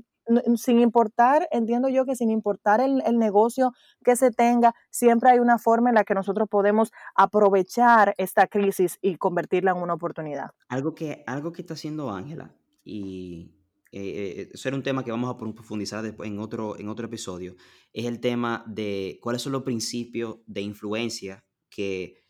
sin 0.56 0.80
importar, 0.80 1.48
entiendo 1.52 1.90
yo 1.90 2.06
que 2.06 2.16
sin 2.16 2.32
importar 2.32 2.82
el, 2.82 3.02
negocio 3.18 3.72
que 4.04 4.16
se 4.16 4.32
tenga, 4.32 4.74
siempre 4.90 5.30
hay 5.30 5.40
una 5.40 5.58
forma 5.58 5.90
en 5.90 5.96
la 5.96 6.04
que 6.04 6.14
nosotros 6.14 6.48
podemos 6.50 6.92
aprovechar 7.16 8.14
esta 8.18 8.48
crisis 8.48 8.98
y 9.02 9.16
convertirla 9.18 9.72
en 9.72 9.78
una 9.78 9.94
oportunidad. 9.94 10.52
Algo 10.68 10.94
que, 10.96 11.24
algo 11.28 11.52
que 11.52 11.62
está 11.62 11.76
haciendo 11.76 12.12
Ángela, 12.12 12.54
y 12.84 13.56
eh, 13.92 14.02
eh, 14.02 14.50
eso 14.54 14.68
era 14.68 14.78
un 14.78 14.84
tema 14.84 15.04
que 15.04 15.12
vamos 15.12 15.34
a 15.34 15.38
profundizar 15.38 16.04
después 16.04 16.30
en 16.30 16.40
otro, 16.40 16.78
en 16.78 16.90
otro 16.90 17.06
episodio, 17.06 17.56
es 17.94 18.06
el 18.06 18.20
tema 18.20 18.64
de 18.68 19.20
cuáles 19.22 19.42
son 19.42 19.54
los 19.54 19.64
principios 19.64 20.40
de 20.46 20.62
influencia 20.62 21.46
que, 21.70 22.26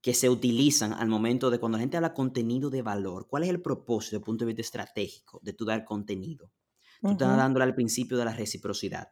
que 0.00 0.14
se 0.14 0.28
utilizan 0.28 0.92
al 0.92 1.08
momento 1.08 1.50
de 1.50 1.60
cuando 1.60 1.78
la 1.78 1.82
gente 1.82 1.96
habla 1.96 2.14
contenido 2.14 2.68
de 2.70 2.82
valor. 2.82 3.28
¿Cuál 3.28 3.44
es 3.44 3.48
el 3.48 3.62
propósito 3.62 4.16
desde 4.16 4.22
el 4.22 4.24
punto 4.24 4.44
de 4.44 4.48
vista 4.48 4.62
estratégico 4.62 5.38
de 5.42 5.52
tu 5.52 5.64
dar 5.64 5.84
contenido? 5.84 6.50
Tú 7.02 7.10
estás 7.10 7.36
dándole 7.36 7.64
al 7.64 7.74
principio 7.74 8.16
de 8.16 8.24
la 8.24 8.32
reciprocidad. 8.32 9.08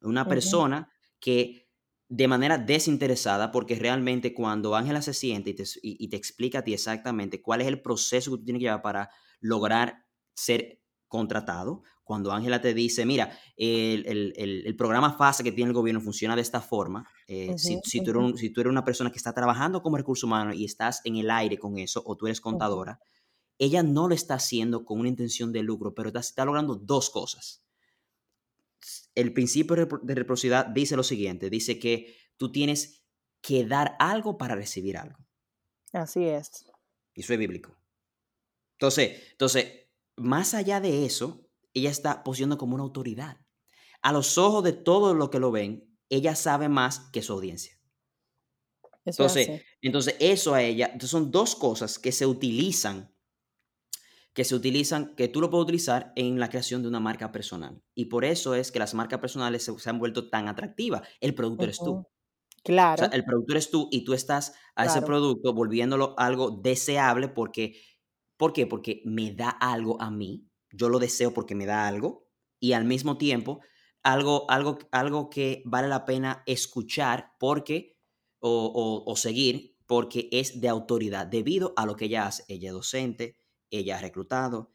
Una 0.00 0.26
persona 0.26 0.90
que 1.20 1.64
de 2.08 2.28
manera 2.28 2.58
desinteresada, 2.58 3.50
porque 3.50 3.76
realmente 3.76 4.34
cuando 4.34 4.76
Ángela 4.76 5.02
se 5.02 5.14
siente 5.14 5.50
y 5.50 5.54
te, 5.54 5.64
y, 5.82 6.08
te, 6.08 6.16
explica 6.16 6.58
a 6.58 6.62
ti 6.62 6.74
exactamente 6.74 7.40
cuál 7.40 7.60
es 7.60 7.66
el 7.66 7.80
proceso 7.80 8.30
que 8.30 8.38
tú 8.38 8.44
tienes 8.44 8.60
que 8.60 8.66
llevar 8.66 8.82
para 8.82 9.10
lograr 9.40 10.04
ser 10.34 10.80
contratado, 11.08 11.82
cuando 12.02 12.32
Ángela 12.32 12.60
te 12.60 12.74
dice, 12.74 13.06
mira, 13.06 13.36
el, 13.56 14.04
el, 14.06 14.62
el, 14.66 14.76
programa 14.76 15.16
FASA 15.16 15.42
que 15.42 15.52
tiene 15.52 15.70
el 15.70 15.74
gobierno 15.74 16.00
funciona 16.00 16.36
de 16.36 16.42
esta 16.42 16.60
forma, 16.60 17.08
eh, 17.26 17.54
si, 17.56 17.80
si, 17.84 18.02
tú 18.02 18.10
eres 18.10 18.40
si, 18.40 18.50
tú 18.50 18.60
eres 18.60 18.70
una 18.70 18.84
persona 18.84 19.10
que 19.10 19.16
está 19.16 19.32
trabajando 19.32 19.80
como 19.80 19.96
recurso 19.96 20.26
humano 20.26 20.52
y 20.52 20.64
estás 20.64 21.00
en 21.04 21.16
el 21.16 21.30
aire 21.30 21.58
con 21.58 21.78
eso, 21.78 22.02
o 22.04 22.16
tú 22.16 22.26
eres 22.26 22.40
contadora, 22.40 23.00
ella 23.58 23.82
no 23.82 24.08
lo 24.08 24.14
está 24.14 24.34
haciendo 24.34 24.84
con 24.84 25.00
una 25.00 25.08
intención 25.08 25.52
de 25.52 25.62
lucro, 25.62 25.94
pero 25.94 26.10
está, 26.18 26.44
logrando 26.44 26.74
dos 26.74 27.10
cosas. 27.10 27.64
El 29.14 29.32
principio 29.32 29.76
de 29.76 30.14
reciprocidad 30.14 30.66
dice 30.66 30.96
lo 30.96 31.02
siguiente, 31.02 31.50
dice 31.50 31.78
que 31.78 32.16
tú 32.36 32.50
tienes 32.50 33.04
que 33.40 33.64
dar 33.64 33.96
algo 33.98 34.36
para 34.36 34.54
recibir 34.54 34.96
algo. 34.96 35.18
Así 35.92 36.24
es. 36.24 36.66
Y 37.14 37.20
eso 37.20 37.32
es 37.32 37.38
bíblico. 37.38 37.76
Entonces, 38.72 39.22
entonces, 39.30 39.86
más 40.16 40.54
allá 40.54 40.80
de 40.80 41.06
eso, 41.06 41.48
ella 41.72 41.90
está 41.90 42.24
posicionando 42.24 42.58
como 42.58 42.74
una 42.74 42.84
autoridad. 42.84 43.38
A 44.02 44.12
los 44.12 44.36
ojos 44.38 44.64
de 44.64 44.72
todos 44.72 45.16
los 45.16 45.30
que 45.30 45.38
lo 45.38 45.50
ven, 45.50 45.96
ella 46.08 46.34
sabe 46.34 46.68
más 46.68 47.00
que 47.12 47.22
su 47.22 47.32
audiencia. 47.32 47.78
entonces, 49.04 49.62
entonces, 49.80 50.16
eso 50.18 50.54
a 50.54 50.62
ella, 50.62 50.86
entonces 50.86 51.10
son 51.10 51.30
dos 51.30 51.54
cosas 51.54 51.98
que 51.98 52.12
se 52.12 52.26
utilizan, 52.26 53.13
que 54.34 54.44
se 54.44 54.54
utilizan, 54.54 55.14
que 55.14 55.28
tú 55.28 55.40
lo 55.40 55.48
puedes 55.48 55.62
utilizar 55.62 56.12
en 56.16 56.40
la 56.40 56.50
creación 56.50 56.82
de 56.82 56.88
una 56.88 57.00
marca 57.00 57.32
personal. 57.32 57.80
Y 57.94 58.06
por 58.06 58.24
eso 58.24 58.54
es 58.54 58.72
que 58.72 58.80
las 58.80 58.92
marcas 58.92 59.20
personales 59.20 59.64
se, 59.64 59.90
han 59.90 59.98
vuelto 59.98 60.28
tan 60.28 60.48
atractivas. 60.48 61.02
El 61.20 61.34
producto 61.34 61.64
eres 61.64 61.78
tú. 61.78 62.06
Claro. 62.64 63.10
el 63.12 63.24
producto 63.24 63.52
eres 63.52 63.70
tú 63.70 63.88
y 63.92 64.04
tú 64.04 64.14
estás 64.14 64.54
a 64.74 64.86
ese 64.86 65.02
producto 65.02 65.52
volviéndolo 65.52 66.14
algo 66.18 66.50
deseable 66.50 67.28
porque, 67.28 67.78
¿por 68.38 68.54
qué? 68.54 68.66
Porque 68.66 69.02
me 69.04 69.34
da 69.34 69.50
algo 69.50 70.00
a 70.00 70.10
mí, 70.10 70.48
yo 70.72 70.88
lo 70.88 70.98
deseo 70.98 71.34
porque 71.34 71.54
me 71.54 71.66
da 71.66 71.86
algo 71.86 72.26
y 72.58 72.72
al 72.72 72.86
mismo 72.86 73.18
tiempo 73.18 73.60
algo, 74.02 74.50
algo, 74.50 74.78
algo 74.92 75.30
que 75.30 75.62
vale 75.66 75.88
la 75.88 76.04
pena 76.04 76.42
escuchar 76.46 77.32
porque, 77.38 77.98
o, 78.40 79.14
seguir 79.16 79.76
porque 79.86 80.28
es 80.32 80.60
de 80.60 80.68
autoridad 80.68 81.26
debido 81.26 81.74
a 81.76 81.86
lo 81.86 81.96
que 81.96 82.06
ella 82.06 82.26
hace. 82.26 82.44
Ella 82.48 82.68
es 82.68 82.74
docente, 82.74 83.36
ella 83.70 83.98
ha 83.98 84.00
reclutado, 84.00 84.74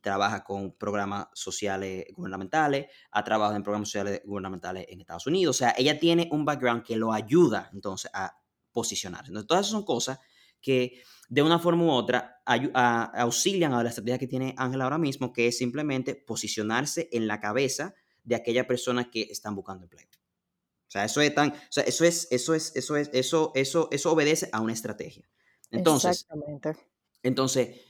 trabaja 0.00 0.44
con 0.44 0.76
programas 0.76 1.28
sociales 1.32 2.06
gubernamentales, 2.14 2.86
ha 3.10 3.24
trabajado 3.24 3.56
en 3.56 3.62
programas 3.62 3.88
sociales 3.88 4.22
gubernamentales 4.24 4.86
en 4.88 5.00
Estados 5.00 5.26
Unidos. 5.26 5.56
O 5.56 5.58
sea, 5.58 5.74
ella 5.76 5.98
tiene 5.98 6.28
un 6.30 6.44
background 6.44 6.82
que 6.84 6.96
lo 6.96 7.12
ayuda 7.12 7.70
entonces 7.72 8.10
a 8.14 8.38
posicionarse. 8.72 9.28
Entonces, 9.28 9.48
todas 9.48 9.66
esas 9.66 9.72
son 9.72 9.84
cosas 9.84 10.18
que 10.60 11.02
de 11.28 11.42
una 11.42 11.58
forma 11.58 11.84
u 11.84 11.90
otra 11.90 12.42
auxilian 12.44 13.72
a 13.72 13.82
la 13.82 13.88
estrategia 13.88 14.18
que 14.18 14.26
tiene 14.26 14.54
Ángela 14.58 14.84
ahora 14.84 14.98
mismo, 14.98 15.32
que 15.32 15.48
es 15.48 15.56
simplemente 15.56 16.14
posicionarse 16.14 17.08
en 17.12 17.26
la 17.26 17.40
cabeza 17.40 17.94
de 18.22 18.34
aquellas 18.36 18.66
personas 18.66 19.08
que 19.10 19.22
están 19.22 19.54
buscando 19.54 19.84
empleo. 19.84 20.06
O 20.06 20.92
sea, 20.92 21.06
eso 21.06 21.22
es 21.22 21.34
tan, 21.34 21.50
o 21.52 21.56
sea, 21.70 21.84
eso 21.84 22.04
es, 22.04 22.28
eso 22.30 22.54
es, 22.54 22.76
eso 22.76 22.96
es, 22.96 23.08
eso, 23.14 23.50
eso, 23.54 23.88
eso 23.90 24.12
obedece 24.12 24.50
a 24.52 24.60
una 24.60 24.74
estrategia. 24.74 25.26
Entonces, 25.70 26.20
Exactamente. 26.20 26.76
entonces, 27.22 27.80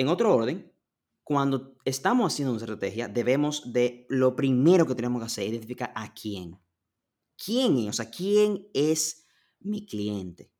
en 0.00 0.08
otro 0.08 0.34
orden, 0.34 0.72
cuando 1.22 1.76
estamos 1.84 2.32
haciendo 2.32 2.52
una 2.52 2.60
estrategia, 2.60 3.06
debemos 3.06 3.70
de, 3.70 4.06
lo 4.08 4.34
primero 4.34 4.86
que 4.86 4.94
tenemos 4.94 5.20
que 5.20 5.26
hacer 5.26 5.48
identificar 5.48 5.92
a 5.94 6.14
quién. 6.14 6.58
¿Quién 7.36 7.76
es? 7.76 7.88
O 7.88 7.92
sea, 7.92 8.10
¿quién 8.10 8.66
es 8.72 9.26
mi 9.58 9.84
cliente? 9.84 10.50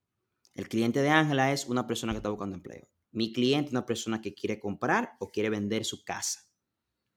El 0.52 0.68
cliente 0.68 1.00
de 1.00 1.08
Ángela 1.08 1.52
es 1.52 1.66
una 1.66 1.86
persona 1.86 2.12
que 2.12 2.18
está 2.18 2.28
buscando 2.28 2.54
empleo. 2.54 2.86
Mi 3.12 3.32
cliente 3.32 3.68
es 3.68 3.72
una 3.72 3.86
persona 3.86 4.20
que 4.20 4.34
quiere 4.34 4.60
comprar 4.60 5.16
o 5.20 5.30
quiere 5.30 5.48
vender 5.48 5.86
su 5.86 6.04
casa. 6.04 6.40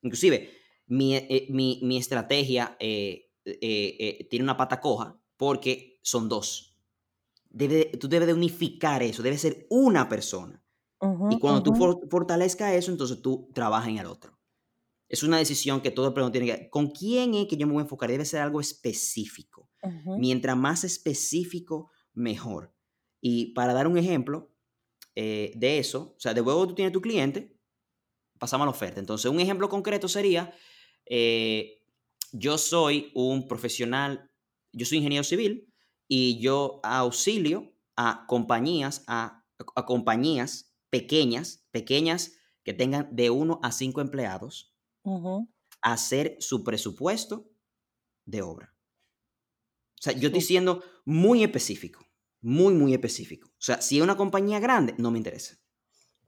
Inclusive, 0.00 0.50
mi, 0.86 1.16
eh, 1.16 1.46
mi, 1.50 1.98
estrategia 1.98 2.74
eh, 2.80 3.32
eh, 3.44 4.26
tiene 4.30 4.44
una 4.44 4.56
pata 4.56 4.80
coja 4.80 5.20
porque 5.36 6.00
son 6.02 6.30
dos. 6.30 6.78
Tú 7.50 8.08
debes 8.08 8.26
de 8.26 8.34
unificar 8.34 9.02
eso, 9.02 9.22
debe 9.22 9.36
ser 9.36 9.66
una 9.68 10.08
persona 10.08 10.63
y 11.30 11.38
cuando 11.38 11.62
tú 11.62 11.74
fortalezcas 12.10 12.72
eso, 12.74 12.90
entonces 12.90 13.20
tú 13.22 13.50
trabajas 13.54 13.88
en 13.88 13.98
el 13.98 14.06
otro. 14.06 14.38
Es 15.08 15.22
una 15.22 15.38
decisión 15.38 15.80
que 15.80 15.90
todo 15.90 16.08
el 16.08 16.14
mundo 16.14 16.32
tiene 16.32 16.46
que... 16.46 16.70
¿Con 16.70 16.90
quién 16.90 17.34
es 17.34 17.46
que 17.46 17.56
yo 17.56 17.66
me 17.66 17.74
voy 17.74 17.80
a 17.80 17.84
enfocar? 17.84 18.10
Debe 18.10 18.24
ser 18.24 18.40
algo 18.40 18.60
específico. 18.60 19.70
Mientras 20.18 20.56
más 20.56 20.82
específico, 20.82 21.90
mejor. 22.14 22.74
Y 23.20 23.52
para 23.52 23.74
dar 23.74 23.86
un 23.86 23.98
ejemplo 23.98 24.54
eh, 25.14 25.52
de 25.56 25.78
eso, 25.78 26.14
o 26.16 26.20
sea, 26.20 26.32
de 26.34 26.40
luego 26.40 26.66
tú 26.66 26.74
tienes 26.74 26.92
tu 26.92 27.00
cliente, 27.00 27.56
pasamos 28.38 28.64
a 28.64 28.66
la 28.66 28.70
oferta. 28.70 28.98
Entonces, 28.98 29.30
un 29.30 29.40
ejemplo 29.40 29.68
concreto 29.68 30.08
sería, 30.08 30.54
eh, 31.06 31.82
yo 32.32 32.58
soy 32.58 33.12
un 33.14 33.46
profesional, 33.46 34.30
yo 34.72 34.86
soy 34.86 34.98
ingeniero 34.98 35.24
civil 35.24 35.72
y 36.08 36.40
yo 36.40 36.80
auxilio 36.82 37.72
a 37.96 38.24
compañías, 38.26 39.04
a, 39.06 39.44
a 39.76 39.86
compañías 39.86 40.73
pequeñas, 40.94 41.66
pequeñas, 41.72 42.34
que 42.62 42.72
tengan 42.72 43.08
de 43.10 43.28
uno 43.28 43.58
a 43.64 43.72
cinco 43.72 44.00
empleados, 44.00 44.72
hacer 45.82 46.36
su 46.38 46.62
presupuesto 46.62 47.50
de 48.24 48.42
obra. 48.42 48.72
O 49.98 50.02
sea, 50.02 50.12
yo 50.12 50.28
estoy 50.28 50.42
siendo 50.42 50.84
muy 51.04 51.42
específico, 51.42 52.06
muy, 52.40 52.74
muy 52.74 52.94
específico. 52.94 53.48
O 53.48 53.58
sea, 53.58 53.82
si 53.82 53.96
es 53.96 54.04
una 54.04 54.16
compañía 54.16 54.60
grande, 54.60 54.94
no 54.96 55.10
me 55.10 55.18
interesa. 55.18 55.56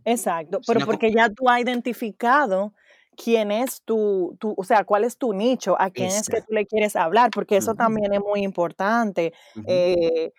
Exacto, 0.04 0.58
pero 0.66 0.84
porque 0.84 1.12
ya 1.12 1.30
tú 1.30 1.48
has 1.48 1.60
identificado 1.60 2.74
quién 3.16 3.52
es 3.52 3.82
tu, 3.82 4.36
tu, 4.40 4.52
o 4.56 4.64
sea, 4.64 4.82
cuál 4.82 5.04
es 5.04 5.16
tu 5.16 5.32
nicho, 5.32 5.80
a 5.80 5.90
quién 5.90 6.08
es 6.08 6.28
que 6.28 6.40
tú 6.40 6.52
le 6.52 6.66
quieres 6.66 6.96
hablar, 6.96 7.30
porque 7.30 7.56
eso 7.56 7.76
también 7.76 8.12
es 8.12 8.20
muy 8.20 8.42
importante. 8.42 9.32
Eh, 9.68 10.32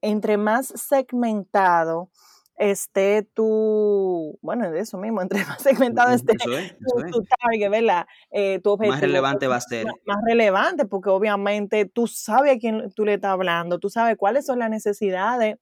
entre 0.00 0.38
más 0.38 0.68
segmentado, 0.68 2.10
esté 2.56 3.22
tu, 3.22 4.38
bueno, 4.40 4.70
de 4.70 4.80
eso 4.80 4.98
mismo, 4.98 5.22
entre 5.22 5.38
más 5.46 5.62
segmentado 5.62 6.14
esté 6.14 6.34
tu, 6.34 7.22
target, 7.22 7.70
¿verdad? 7.70 8.06
Eh, 8.30 8.60
tu 8.62 8.70
objetivo. 8.70 8.94
Más 8.94 9.00
relevante 9.00 9.46
va 9.46 9.56
a 9.56 9.60
ser. 9.60 9.86
Más, 10.06 10.18
relevante, 10.26 10.86
porque 10.86 11.10
obviamente 11.10 11.86
tú 11.86 12.06
sabes 12.06 12.56
a 12.56 12.58
quién 12.58 12.90
tú 12.94 13.04
le 13.04 13.14
estás 13.14 13.32
hablando, 13.32 13.78
tú 13.78 13.90
sabes 13.90 14.16
cuáles 14.16 14.46
son 14.46 14.58
las 14.58 14.70
necesidades 14.70 15.56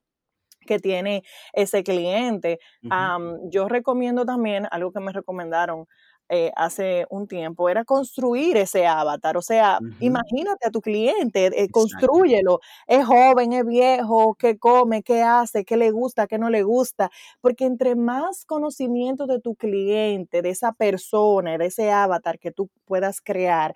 que 0.66 0.78
tiene 0.78 1.22
ese 1.52 1.85
cliente. 1.85 2.59
yo 3.50 3.68
recomiendo 3.68 4.24
también 4.24 4.66
algo 4.70 4.92
que 4.92 5.00
me 5.00 5.12
recomendaron 5.12 5.87
eh, 6.28 6.52
hace 6.56 7.06
un 7.10 7.26
tiempo 7.28 7.68
era 7.68 7.84
construir 7.84 8.56
ese 8.56 8.87
avatar. 8.87 9.37
O 9.37 9.42
sea, 9.42 9.82
imagínate 10.00 10.66
a 10.66 10.70
tu 10.70 10.80
cliente, 10.80 11.46
eh, 11.46 11.68
construyelo. 11.70 12.60
Es 12.87 13.04
joven, 13.06 13.52
es 13.52 13.66
viejo, 13.66 14.34
qué 14.38 14.58
come, 14.58 15.02
qué 15.02 15.22
hace, 15.22 15.64
qué 15.64 15.76
le 15.76 15.90
gusta, 15.90 16.26
qué 16.26 16.38
no 16.38 16.50
le 16.50 16.62
gusta. 16.62 17.10
Porque 17.40 17.64
entre 17.66 17.94
más 17.94 18.44
conocimiento 18.46 19.26
de 19.26 19.40
tu 19.40 19.54
cliente, 19.54 20.42
de 20.42 20.50
esa 20.50 20.72
persona, 20.72 21.58
de 21.58 21.66
ese 21.66 21.90
avatar 21.92 22.38
que 22.38 22.50
tú 22.52 22.70
puedas 22.87 23.20
crear, 23.20 23.74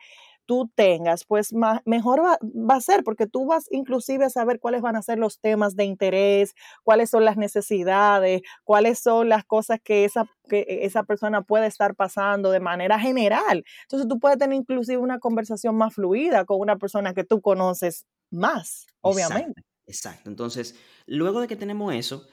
tú 0.48 0.72
tengas, 0.74 1.26
pues 1.26 1.52
mejor 1.84 2.22
va, 2.22 2.74
a 2.74 2.80
ser, 2.80 3.04
porque 3.04 3.26
tú 3.26 3.44
vas 3.44 3.66
inclusive 3.70 4.24
a 4.24 4.30
saber 4.30 4.58
cuáles 4.60 4.80
van 4.80 4.96
a 4.96 5.02
ser 5.02 5.18
los 5.18 5.40
temas 5.40 5.76
de 5.76 5.84
interés, 5.84 6.54
cuáles 6.82 7.10
son 7.10 7.26
las 7.26 7.36
necesidades, 7.36 8.40
cuáles 8.64 8.98
son 8.98 9.28
las 9.28 9.44
cosas 9.44 9.78
que 9.84 10.06
esa, 10.06 10.24
que 10.48 10.64
esa 10.84 11.02
persona 11.02 11.42
puede 11.42 11.66
estar 11.66 11.94
pasando 11.94 12.50
de 12.50 12.60
manera 12.60 12.98
general. 12.98 13.62
Entonces 13.82 14.08
tú 14.08 14.18
puedes 14.18 14.38
tener 14.38 14.56
inclusive 14.56 14.96
una 14.96 15.18
conversación 15.18 15.76
más 15.76 15.92
fluida 15.92 16.46
con 16.46 16.58
una 16.58 16.78
persona 16.78 17.12
que 17.12 17.24
tú 17.24 17.42
conoces 17.42 18.06
más, 18.30 18.86
obviamente. 19.02 19.62
exacto. 19.86 20.30
Entonces, 20.30 20.76
luego 21.04 21.42
de 21.42 21.48
que 21.48 21.56
tenemos 21.56 21.92
eso, 21.92 22.26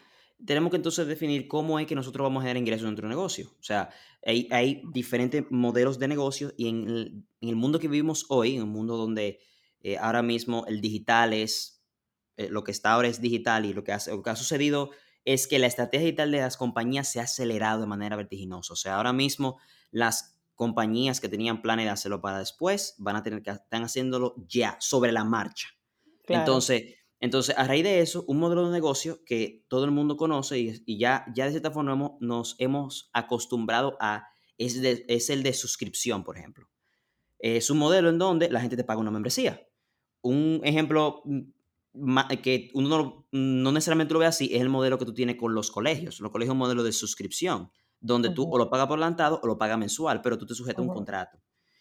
tenemos 0.43 0.69
que 0.69 0.77
entonces 0.77 1.07
definir 1.07 1.47
cómo 1.47 1.79
es 1.79 1.87
que 1.87 1.95
nosotros 1.95 2.25
vamos 2.25 2.41
a 2.41 2.43
generar 2.43 2.57
ingresos 2.57 2.83
en 2.83 2.89
nuestro 2.89 3.07
negocio. 3.07 3.51
O 3.59 3.63
sea, 3.63 3.89
hay, 4.25 4.47
hay 4.51 4.81
diferentes 4.91 5.45
modelos 5.49 5.99
de 5.99 6.07
negocio 6.07 6.53
y 6.57 6.67
en 6.67 7.25
el, 7.41 7.55
mundo 7.55 7.79
que 7.79 7.87
vivimos 7.87 8.25
hoy, 8.29 8.55
en 8.55 8.63
un 8.63 8.69
mundo 8.69 8.97
donde 8.97 9.39
eh, 9.81 9.97
ahora 9.97 10.21
mismo 10.21 10.65
el 10.67 10.81
digital 10.81 11.33
es, 11.33 11.83
eh, 12.37 12.49
lo 12.49 12.63
que 12.63 12.71
está 12.71 12.93
ahora 12.93 13.07
es 13.07 13.21
digital 13.21 13.65
y 13.65 13.73
lo 13.73 13.83
que, 13.83 13.93
ha, 13.93 13.99
lo 14.07 14.23
que 14.23 14.29
ha 14.29 14.35
sucedido 14.35 14.91
es 15.23 15.47
que 15.47 15.57
la 15.57 15.67
estrategia 15.67 16.05
digital 16.05 16.31
de 16.31 16.39
las 16.39 16.57
compañías 16.57 17.11
se 17.11 17.19
ha 17.19 17.23
acelerado 17.23 17.81
de 17.81 17.87
manera 17.87 18.15
vertiginosa. 18.15 18.73
O 18.73 18.75
sea, 18.75 18.95
ahora 18.95 19.13
mismo 19.13 19.57
las 19.91 20.37
compañías 20.53 21.19
que 21.19 21.29
tenían 21.29 21.61
planes 21.61 21.85
de 21.85 21.91
hacerlo 21.91 22.21
para 22.21 22.39
después 22.39 22.95
van 22.97 23.15
a 23.15 23.23
tener 23.23 23.41
que, 23.41 23.51
están 23.51 23.83
haciéndolo 23.83 24.35
ya, 24.47 24.77
sobre 24.79 25.11
la 25.11 25.23
marcha. 25.23 25.69
Entonces, 26.27 26.95
entonces, 27.25 27.57
a 27.57 27.63
raíz 27.63 27.83
de 27.83 28.01
eso, 28.01 28.23
un 28.27 28.37
modelo 28.37 28.67
de 28.67 28.71
negocio 28.71 29.23
que 29.25 29.65
todo 29.67 29.83
el 29.85 29.89
mundo 29.89 30.15
conoce 30.15 30.59
y, 30.59 30.99
ya, 30.99 31.25
ya 31.33 31.45
de 31.45 31.51
cierta 31.51 31.71
forma 31.71 32.15
nos 32.19 32.55
hemos 32.59 33.09
acostumbrado 33.13 33.97
a, 33.99 34.27
es, 34.59 34.75
es 34.75 35.31
el 35.31 35.41
de 35.41 35.53
suscripción, 35.53 36.23
por 36.23 36.37
ejemplo. 36.37 36.69
Es 37.39 37.71
un 37.71 37.79
modelo 37.79 38.09
en 38.09 38.19
donde 38.19 38.47
la 38.51 38.61
gente 38.61 38.77
te 38.77 38.83
paga 38.83 38.99
una 38.99 39.09
membresía. 39.09 39.67
Un 40.21 40.61
ejemplo 40.63 41.23
mm, 41.25 42.19
que 42.43 42.69
uno 42.75 43.25
no, 43.31 43.71
necesariamente 43.71 44.13
lo 44.13 44.19
ve 44.19 44.27
así 44.27 44.53
es 44.53 44.61
el 44.61 44.69
modelo 44.69 44.99
que 44.99 45.05
tú 45.05 45.13
tienes 45.15 45.35
con 45.35 45.55
los 45.55 45.71
colegios. 45.71 46.19
Los 46.19 46.31
colegios 46.31 46.51
es 46.51 46.53
un 46.53 46.59
modelo 46.59 46.83
de 46.83 46.91
suscripción, 46.91 47.71
donde 47.99 48.29
tú 48.29 48.47
o 48.47 48.59
lo 48.59 48.69
pagas 48.69 48.85
por 48.85 48.99
adelantado 48.99 49.39
o 49.41 49.47
lo 49.47 49.57
pagas 49.57 49.79
mensual, 49.79 50.21
pero 50.21 50.37
tú 50.37 50.45
te 50.45 50.53
sujetas 50.53 50.77
a 50.77 50.87
un 50.87 50.93
contrato. 50.93 51.39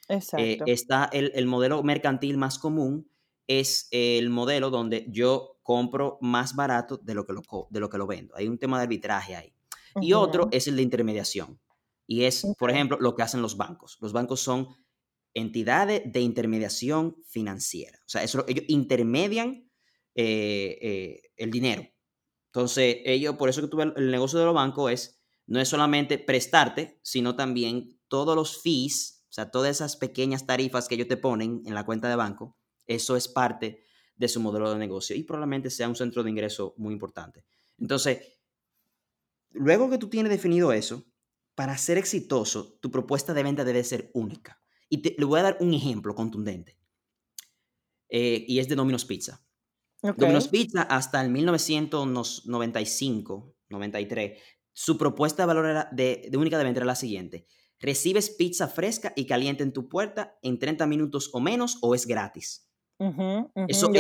Eh, 0.09 0.15
Exacto. 0.15 0.65
está 0.69 1.11
el, 1.13 1.33
el 1.35 1.45
modelo 1.45 1.83
mercantil 1.83 2.39
más 2.39 2.59
común, 2.59 3.11
es 3.47 3.89
el 3.91 4.31
modelo 4.31 4.71
donde 4.71 5.07
yo 5.09 5.59
compro 5.63 6.19
más 6.21 6.55
barato 6.55 6.99
de 6.99 7.15
lo 7.15 7.27
que 7.27 7.33
lo, 7.33 7.43
de 7.71 7.81
lo, 7.81 7.89
que 7.89 7.99
lo 7.99 8.07
vendo. 8.07 8.35
Hay 8.37 8.49
un 8.49 8.59
tema 8.59 8.79
de 8.79 8.85
arbitraje 8.85 9.37
ahí. 9.37 9.55
Y 10.01 10.13
otro 10.13 10.49
es 10.51 10.67
el 10.67 10.77
de 10.77 10.83
intermediación. 10.83 11.61
Y 12.07 12.25
es, 12.25 12.47
por 12.59 12.71
ejemplo, 12.71 12.99
lo 13.01 13.15
que 13.15 13.23
hacen 13.23 13.43
los 13.43 13.57
bancos. 13.57 13.97
Los 14.01 14.13
bancos 14.13 14.41
son 14.41 14.69
entidades 15.33 16.03
de 16.05 16.21
intermediación 16.21 17.17
financiera. 17.27 17.99
O 18.01 18.09
sea, 18.09 18.23
eso, 18.23 18.45
ellos 18.47 18.65
intermedian 18.69 19.71
eh, 20.15 20.79
eh, 20.81 21.23
el 21.37 21.51
dinero. 21.51 21.87
Entonces, 22.47 22.99
ellos, 23.05 23.37
por 23.37 23.49
eso 23.49 23.61
que 23.61 23.69
tuve 23.69 23.93
el 23.97 24.11
negocio 24.11 24.39
de 24.39 24.45
los 24.45 24.55
bancos 24.55 24.93
es, 24.93 25.21
no 25.47 25.61
es 25.61 25.69
solamente 25.69 26.19
prestarte, 26.19 27.01
sino 27.03 27.37
también 27.37 27.99
todos 28.09 28.37
los 28.37 28.63
fees, 28.63 29.25
o 29.29 29.33
sea, 29.33 29.51
todas 29.51 29.71
esas 29.71 29.97
pequeñas 29.97 30.47
tarifas 30.47 30.87
que 30.87 30.95
ellos 30.95 31.09
te 31.09 31.17
ponen 31.17 31.63
en 31.67 31.75
la 31.75 31.85
cuenta 31.85 32.09
de 32.09 32.17
banco, 32.17 32.57
eso 32.87 33.17
es 33.17 33.29
parte 33.29 33.85
de 34.17 34.29
su 34.29 34.41
modelo 34.41 34.73
de 34.73 34.79
negocio 34.79 35.17
y 35.17 35.25
probablemente 35.25 35.71
sea 35.71 35.89
un 35.89 35.97
centro 35.97 36.23
de 36.23 36.31
ingreso 36.31 36.75
muy 36.77 36.93
importante. 36.93 37.45
Entonces, 37.79 38.21
luego 39.51 39.91
que 39.91 39.99
tú 39.99 40.09
tienes 40.09 40.31
definido 40.31 40.73
eso, 40.73 41.05
para 41.55 41.77
ser 41.79 41.99
exitoso, 41.99 42.79
tu 42.81 42.91
propuesta 42.91 43.35
de 43.35 43.43
venta 43.43 43.65
debe 43.65 43.85
ser 43.85 44.11
única. 44.15 44.61
Y 44.89 44.99
te, 44.99 45.15
le 45.17 45.25
voy 45.25 45.41
a 45.41 45.45
dar 45.45 45.57
un 45.61 45.73
ejemplo 45.73 46.15
contundente. 46.15 46.79
Eh, 48.09 48.45
y 48.47 48.59
es 48.59 48.69
de 48.69 48.77
Domino's 48.77 49.05
Pizza. 49.05 49.45
Domino's 50.17 50.49
Pizza 50.49 50.83
hasta 50.83 51.21
el 51.23 51.31
1995, 51.31 53.57
93, 53.71 54.39
su 54.73 54.99
propuesta 54.99 55.43
de 55.43 55.47
valor 55.47 55.87
de, 55.93 56.31
única 56.37 56.59
de 56.59 56.65
venta 56.65 56.81
era 56.81 56.87
la 56.87 56.97
siguiente. 56.97 57.47
Recibes 57.79 58.31
pizza 58.31 58.67
fresca 58.69 59.13
y 59.17 59.27
caliente 59.27 59.63
en 59.63 59.73
tu 59.73 59.89
puerta 59.89 60.37
en 60.43 60.59
30 60.59 60.87
minutos 60.87 61.31
o 61.33 61.41
menos 61.41 61.79
o 61.81 61.95
es 61.95 62.07
gratis. 62.07 62.64
Eso, 62.99 63.91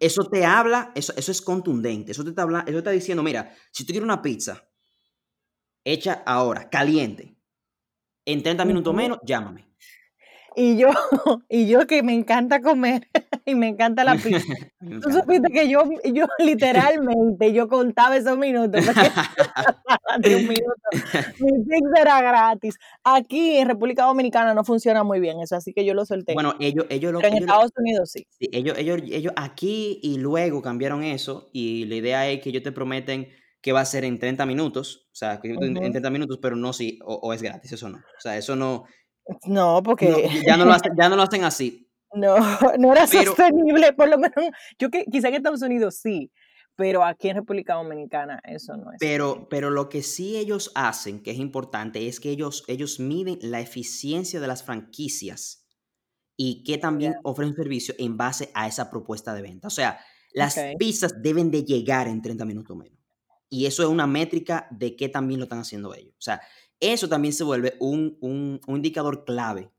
eso, 0.00 0.24
te 0.28 0.44
habla, 0.44 0.92
eso, 0.94 1.12
eso 1.16 1.32
es 1.32 1.42
contundente. 1.42 2.12
Eso 2.12 2.24
te, 2.24 2.40
habla, 2.40 2.60
eso 2.60 2.72
te 2.72 2.78
está 2.78 2.90
diciendo, 2.90 3.22
mira, 3.22 3.54
si 3.70 3.84
tú 3.84 3.92
quieres 3.92 4.04
una 4.04 4.22
pizza 4.22 4.66
hecha 5.84 6.22
ahora, 6.24 6.68
caliente, 6.70 7.36
en 8.24 8.42
30 8.42 8.64
minutos 8.64 8.94
menos, 8.94 9.18
llámame. 9.24 9.68
Y 10.56 10.78
yo, 10.78 10.88
y 11.48 11.68
yo 11.68 11.86
que 11.86 12.02
me 12.02 12.14
encanta 12.14 12.60
comer 12.60 13.08
y 13.46 13.54
me 13.54 13.68
encanta 13.68 14.04
la 14.04 14.14
pizza. 14.22 14.54
Tú 14.80 15.10
supiste 15.10 15.52
que 15.52 15.68
yo, 15.68 15.84
yo 16.04 16.26
literalmente, 16.38 17.52
yo 17.52 17.68
contaba 17.68 18.16
esos 18.16 18.38
minutos. 18.38 18.84
de 20.18 20.36
un 20.36 20.42
minuto. 20.42 20.74
Mi 21.40 21.64
pizza 21.64 22.00
era 22.00 22.22
gratis. 22.22 22.76
Aquí 23.02 23.56
en 23.56 23.68
República 23.68 24.04
Dominicana 24.04 24.54
no 24.54 24.64
funciona 24.64 25.02
muy 25.04 25.20
bien 25.20 25.40
eso, 25.40 25.56
así 25.56 25.72
que 25.72 25.84
yo 25.84 25.94
lo 25.94 26.04
solté. 26.04 26.34
Bueno, 26.34 26.54
ellos, 26.60 26.86
ellos 26.88 27.12
lo 27.12 27.20
Pero 27.20 27.36
en 27.36 27.42
Estados 27.42 27.72
Unidos 27.76 28.10
sí. 28.12 28.26
sí. 28.30 28.48
ellos, 28.52 28.78
ellos, 28.78 29.00
ellos 29.04 29.32
aquí 29.36 30.00
y 30.02 30.18
luego 30.18 30.62
cambiaron 30.62 31.02
eso 31.02 31.50
y 31.52 31.84
la 31.86 31.96
idea 31.96 32.28
es 32.28 32.40
que 32.40 32.50
ellos 32.50 32.62
te 32.62 32.72
prometen 32.72 33.28
que 33.64 33.72
va 33.72 33.80
a 33.80 33.86
ser 33.86 34.04
en 34.04 34.18
30 34.18 34.44
minutos, 34.44 35.08
o 35.10 35.14
sea, 35.14 35.40
en 35.42 35.74
30 35.74 36.10
minutos, 36.10 36.38
pero 36.40 36.54
no 36.54 36.74
si, 36.74 36.98
o, 37.02 37.32
es 37.32 37.40
gratis, 37.40 37.72
eso 37.72 37.88
no. 37.88 37.96
O 37.96 38.20
sea, 38.20 38.36
eso 38.36 38.54
no. 38.56 38.84
No, 39.46 39.82
porque. 39.82 40.28
ya, 40.46 40.58
no 40.58 40.66
lo 40.66 40.72
hacen, 40.72 40.92
ya 40.94 41.08
no 41.08 41.16
lo 41.16 41.22
hacen 41.22 41.44
así. 41.44 41.88
No, 42.14 42.36
no 42.78 42.92
era 42.92 43.06
sostenible, 43.06 43.92
por 43.92 44.08
lo 44.08 44.18
menos. 44.18 44.50
Yo 44.78 44.90
que 44.90 45.04
quizá 45.04 45.28
en 45.28 45.34
Estados 45.34 45.62
Unidos 45.62 45.96
sí, 45.96 46.30
pero 46.76 47.04
aquí 47.04 47.28
en 47.28 47.36
República 47.36 47.74
Dominicana 47.74 48.40
eso 48.44 48.76
no 48.76 48.92
es. 48.92 48.98
Pero, 49.00 49.48
pero 49.48 49.70
lo 49.70 49.88
que 49.88 50.02
sí 50.02 50.36
ellos 50.36 50.72
hacen, 50.74 51.22
que 51.22 51.30
es 51.30 51.38
importante, 51.38 52.06
es 52.06 52.20
que 52.20 52.30
ellos, 52.30 52.64
ellos 52.68 53.00
miden 53.00 53.38
la 53.42 53.60
eficiencia 53.60 54.40
de 54.40 54.46
las 54.46 54.62
franquicias 54.62 55.66
y 56.36 56.64
que 56.64 56.78
también 56.78 57.14
ofrecen 57.22 57.50
un 57.52 57.56
servicio 57.56 57.94
en 57.98 58.16
base 58.16 58.50
a 58.54 58.66
esa 58.66 58.90
propuesta 58.90 59.34
de 59.34 59.42
venta. 59.42 59.68
O 59.68 59.70
sea, 59.70 60.00
las 60.32 60.58
pizzas 60.78 61.22
deben 61.22 61.50
de 61.50 61.64
llegar 61.64 62.08
en 62.08 62.20
30 62.20 62.44
minutos 62.44 62.76
menos. 62.76 62.98
Y 63.48 63.66
eso 63.66 63.84
es 63.84 63.88
una 63.88 64.08
métrica 64.08 64.66
de 64.72 64.96
qué 64.96 65.08
también 65.08 65.38
lo 65.38 65.44
están 65.44 65.60
haciendo 65.60 65.94
ellos. 65.94 66.14
O 66.18 66.22
sea, 66.22 66.40
eso 66.80 67.08
también 67.08 67.32
se 67.32 67.44
vuelve 67.44 67.76
un, 67.78 68.18
un, 68.20 68.60
indicador 68.66 69.24
clave 69.24 69.70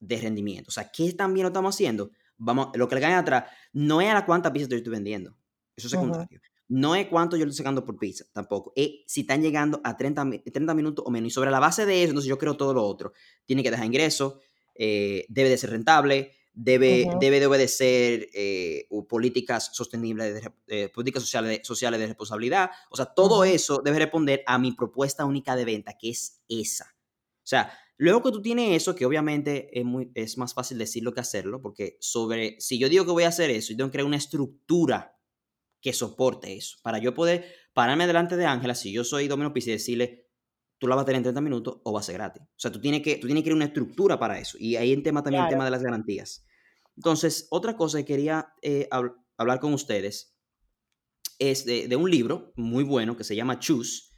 de 0.00 0.16
rendimiento. 0.18 0.68
O 0.68 0.72
sea, 0.72 0.90
¿qué 0.90 1.12
también 1.12 1.44
lo 1.44 1.48
estamos 1.48 1.74
haciendo? 1.74 2.10
Vamos, 2.38 2.68
lo 2.74 2.88
que 2.88 2.96
le 2.96 3.00
gana 3.00 3.18
atrás 3.18 3.44
no 3.72 4.00
es 4.00 4.08
a 4.08 4.14
la 4.14 4.26
cuántas 4.26 4.52
pizzas 4.52 4.68
yo 4.68 4.76
estoy 4.76 4.92
vendiendo. 4.92 5.36
Eso 5.74 5.88
es 5.88 5.92
secundario. 5.92 6.40
No 6.68 6.96
es 6.96 7.06
cuánto 7.06 7.36
yo 7.36 7.44
estoy 7.44 7.56
sacando 7.56 7.84
por 7.84 7.96
pizza, 7.96 8.24
tampoco. 8.32 8.72
Es 8.74 8.90
si 9.06 9.20
están 9.20 9.40
llegando 9.40 9.80
a 9.84 9.96
30, 9.96 10.42
30 10.52 10.74
minutos 10.74 11.04
o 11.06 11.10
menos. 11.10 11.28
Y 11.28 11.30
sobre 11.30 11.50
la 11.50 11.60
base 11.60 11.86
de 11.86 12.02
eso, 12.02 12.10
entonces 12.10 12.28
yo 12.28 12.38
creo 12.38 12.56
todo 12.56 12.74
lo 12.74 12.84
otro. 12.84 13.12
Tiene 13.44 13.62
que 13.62 13.70
dejar 13.70 13.86
ingresos, 13.86 14.38
eh, 14.74 15.26
debe 15.28 15.48
de 15.48 15.58
ser 15.58 15.70
rentable, 15.70 16.32
debe, 16.52 17.06
debe 17.20 17.38
de 17.38 17.46
obedecer 17.46 18.28
eh, 18.34 18.88
políticas 19.08 19.70
sostenibles, 19.74 20.42
de, 20.66 20.88
políticas 20.88 21.22
sociales, 21.22 21.60
sociales 21.62 22.00
de 22.00 22.06
responsabilidad. 22.06 22.70
O 22.90 22.96
sea, 22.96 23.06
todo 23.06 23.44
eso 23.44 23.80
debe 23.84 24.00
responder 24.00 24.42
a 24.46 24.58
mi 24.58 24.72
propuesta 24.72 25.24
única 25.24 25.54
de 25.54 25.64
venta, 25.66 25.96
que 25.96 26.10
es 26.10 26.42
esa. 26.48 26.86
O 26.94 27.48
sea, 27.48 27.70
luego 27.96 28.22
que 28.22 28.32
tú 28.32 28.42
tienes 28.42 28.76
eso, 28.76 28.94
que 28.94 29.06
obviamente 29.06 29.68
es, 29.78 29.84
muy, 29.84 30.10
es 30.14 30.38
más 30.38 30.54
fácil 30.54 30.78
decirlo 30.78 31.12
que 31.12 31.20
hacerlo, 31.20 31.60
porque 31.60 31.96
sobre, 32.00 32.60
si 32.60 32.78
yo 32.78 32.88
digo 32.88 33.04
que 33.04 33.12
voy 33.12 33.24
a 33.24 33.28
hacer 33.28 33.50
eso, 33.50 33.72
yo 33.72 33.78
tengo 33.78 33.90
que 33.90 33.94
crear 33.94 34.06
una 34.06 34.16
estructura 34.16 35.16
que 35.80 35.92
soporte 35.92 36.56
eso. 36.56 36.78
Para 36.82 36.98
yo 36.98 37.14
poder 37.14 37.46
pararme 37.72 38.06
delante 38.06 38.36
de 38.36 38.46
Ángela, 38.46 38.74
si 38.74 38.92
yo 38.92 39.04
soy 39.04 39.28
Domino 39.28 39.52
Pizza 39.52 39.70
y 39.70 39.74
decirle, 39.74 40.26
tú 40.78 40.88
la 40.88 40.94
vas 40.94 41.02
a 41.02 41.06
tener 41.06 41.18
en 41.18 41.24
30 41.24 41.40
minutos 41.40 41.80
o 41.84 41.92
va 41.92 42.00
a 42.00 42.02
ser 42.02 42.16
gratis. 42.16 42.42
O 42.42 42.58
sea, 42.58 42.72
tú 42.72 42.80
tienes 42.80 43.02
que, 43.02 43.16
tú 43.16 43.26
tienes 43.26 43.42
que 43.42 43.50
ir 43.50 43.54
una 43.54 43.66
estructura 43.66 44.18
para 44.18 44.38
eso. 44.38 44.56
Y 44.60 44.76
ahí 44.76 44.92
en 44.92 45.02
tema 45.02 45.22
también 45.22 45.44
el 45.44 45.50
tema 45.50 45.64
de 45.64 45.70
las 45.70 45.82
garantías. 45.82 46.44
Entonces, 46.96 47.46
otra 47.50 47.76
cosa 47.76 47.98
que 47.98 48.04
quería 48.04 48.54
eh, 48.62 48.88
hablar 49.36 49.60
con 49.60 49.74
ustedes 49.74 50.36
es 51.38 51.64
de, 51.66 51.94
un 51.96 52.10
libro 52.10 52.52
muy 52.56 52.84
bueno 52.84 53.16
que 53.16 53.24
se 53.24 53.36
llama 53.36 53.58
Choose. 53.58 54.10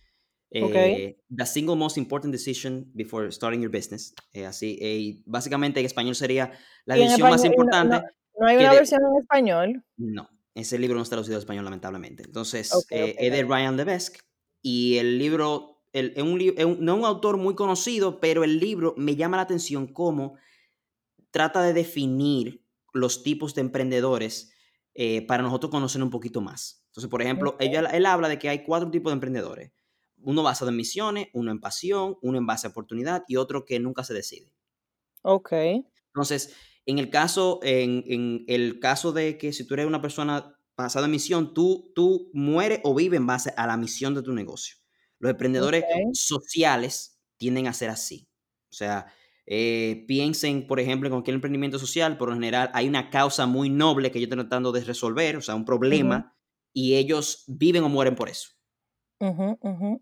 Eh, 0.51 1.19
The 1.35 1.47
Single 1.47 1.77
Most 1.77 1.99
Important 1.99 2.33
Decision 2.33 2.91
Before 2.95 3.31
Starting 3.31 3.61
Your 3.61 3.71
Business. 3.71 4.15
Eh, 4.33 4.47
así, 4.47 5.23
básicamente 5.27 5.81
en 5.81 5.87
español 5.87 6.15
sería 6.15 6.53
la 6.85 6.95
decisión 6.95 7.31
más 7.31 7.45
importante. 7.45 8.03
No, 8.39 8.47
hay 8.47 8.57
una 8.57 8.73
versión 8.73 9.01
en 9.03 9.21
español. 9.21 9.85
No, 9.97 10.29
ese 10.55 10.79
libro 10.79 10.97
no 10.97 11.03
está 11.03 11.17
traducido 11.17 11.37
al 11.37 11.43
español, 11.43 11.65
lamentablemente. 11.65 12.23
Entonces, 12.25 12.71
es 12.91 13.33
de 13.33 13.43
Ryan 13.43 13.77
Levesque. 13.77 14.21
Y 14.63 14.97
el 14.99 15.19
libro 15.19 15.83
es 15.93 16.23
un, 16.23 16.39
no 16.81 16.97
un 16.97 17.05
autor 17.05 17.37
muy 17.37 17.55
conocido, 17.55 18.21
pero 18.21 18.45
el 18.45 18.59
libro 18.59 18.95
me 18.97 19.17
llama 19.17 19.37
la 19.37 19.43
atención 19.45 19.87
cómo 19.87 20.37
trata 21.31 21.63
de 21.63 21.73
definir 21.73 22.65
los 22.93 23.23
tipos 23.23 23.55
de 23.55 23.61
emprendedores 23.61 24.53
eh, 24.95 25.27
para 25.27 25.43
nosotros 25.43 25.71
conocer 25.71 26.03
un 26.03 26.11
poquito 26.11 26.41
más. 26.41 26.85
Entonces, 26.89 27.11
por 27.11 27.23
ejemplo, 27.23 27.57
ella, 27.61 27.81
él 27.93 28.07
habla 28.07 28.29
de 28.29 28.39
que 28.39 28.49
hay 28.49 28.65
cuatro 28.65 28.91
tipos 28.91 29.11
de 29.11 29.15
emprendedores. 29.15 29.73
Uno 30.23 30.43
basado 30.43 30.71
en 30.71 30.77
misiones, 30.77 31.29
uno 31.33 31.51
en 31.51 31.61
pasión, 31.61 32.17
uno 32.23 32.39
en 32.39 32.47
base 32.47 32.67
a 32.67 32.71
oportunidad 32.71 33.25
y 33.29 33.37
otro 33.37 33.65
que 33.65 33.79
nunca 33.79 34.05
se 34.05 34.15
decide. 34.15 34.53
Ok. 35.23 35.53
Entonces, 36.15 36.55
en 36.87 36.99
el 36.99 37.11
caso, 37.11 37.61
en, 37.63 38.03
en 38.07 38.45
el 38.49 38.81
caso 38.81 39.13
de 39.13 39.39
que 39.39 39.53
si 39.53 39.67
tú 39.67 39.75
eres 39.75 39.87
una 39.87 40.03
persona 40.03 40.59
basada 40.77 41.07
en 41.07 41.11
misión, 41.11 41.55
tú, 41.55 41.93
tú 41.95 42.31
mueres 42.33 42.81
o 42.85 42.95
vives 42.95 43.19
en 43.19 43.27
base 43.27 43.53
a 43.57 43.67
la 43.67 43.77
misión 43.77 44.15
de 44.15 44.23
tu 44.23 44.33
negocio. 44.33 44.77
Los 45.19 45.31
emprendedores 45.31 45.85
sociales 46.13 47.21
tienden 47.37 47.67
a 47.67 47.73
ser 47.73 47.91
así. 47.91 48.29
O 48.71 48.75
sea, 48.75 49.13
eh, 49.47 50.05
piensen, 50.07 50.67
por 50.67 50.79
ejemplo, 50.79 51.09
en 51.09 51.15
cualquier 51.15 51.35
emprendimiento 51.35 51.79
social, 51.79 52.17
por 52.17 52.29
lo 52.29 52.35
general 52.35 52.71
hay 52.75 52.87
una 52.87 53.11
causa 53.11 53.47
muy 53.47 53.71
noble 53.71 54.11
que 54.11 54.21
yo 54.21 54.25
estoy 54.25 54.39
tratando 54.39 54.73
de 54.73 54.85
resolver, 54.85 55.37
o 55.37 55.41
sea, 55.41 55.55
un 55.55 55.65
problema, 55.65 56.37
y 56.73 56.95
ellos 56.95 57.45
viven 57.49 57.83
o 57.83 57.89
mueren 57.89 58.15
por 58.15 58.29
eso. 58.29 58.51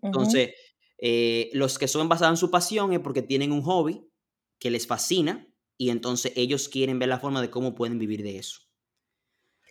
Entonces, 0.03 0.51
eh, 0.99 1.51
los 1.53 1.79
que 1.79 1.89
son 1.89 2.09
basados 2.09 2.39
en 2.39 2.41
su 2.41 2.51
pasión 2.51 2.93
es 2.93 3.01
porque 3.01 3.23
tienen 3.23 3.53
un 3.53 3.63
hobby 3.63 4.09
que 4.59 4.71
les 4.71 4.87
fascina 4.87 5.47
y 5.79 5.91
entonces 5.91 6.33
ellos 6.37 6.69
quieren 6.69 6.99
ver 6.99 7.09
la 7.09 7.19
forma 7.19 7.43
de 7.43 7.51
cómo 7.51 7.75
pueden 7.75 7.99
vivir 7.99 8.23
de 8.23 8.39
eso. 8.39 8.61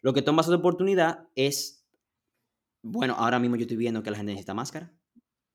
Lo 0.01 0.13
que 0.13 0.21
toma 0.21 0.43
de 0.43 0.53
oportunidad 0.53 1.29
es, 1.35 1.87
bueno, 2.83 3.15
ahora 3.17 3.39
mismo 3.39 3.55
yo 3.55 3.63
estoy 3.63 3.77
viendo 3.77 4.03
que 4.03 4.11
la 4.11 4.17
gente 4.17 4.33
necesita 4.33 4.53
máscara. 4.53 4.93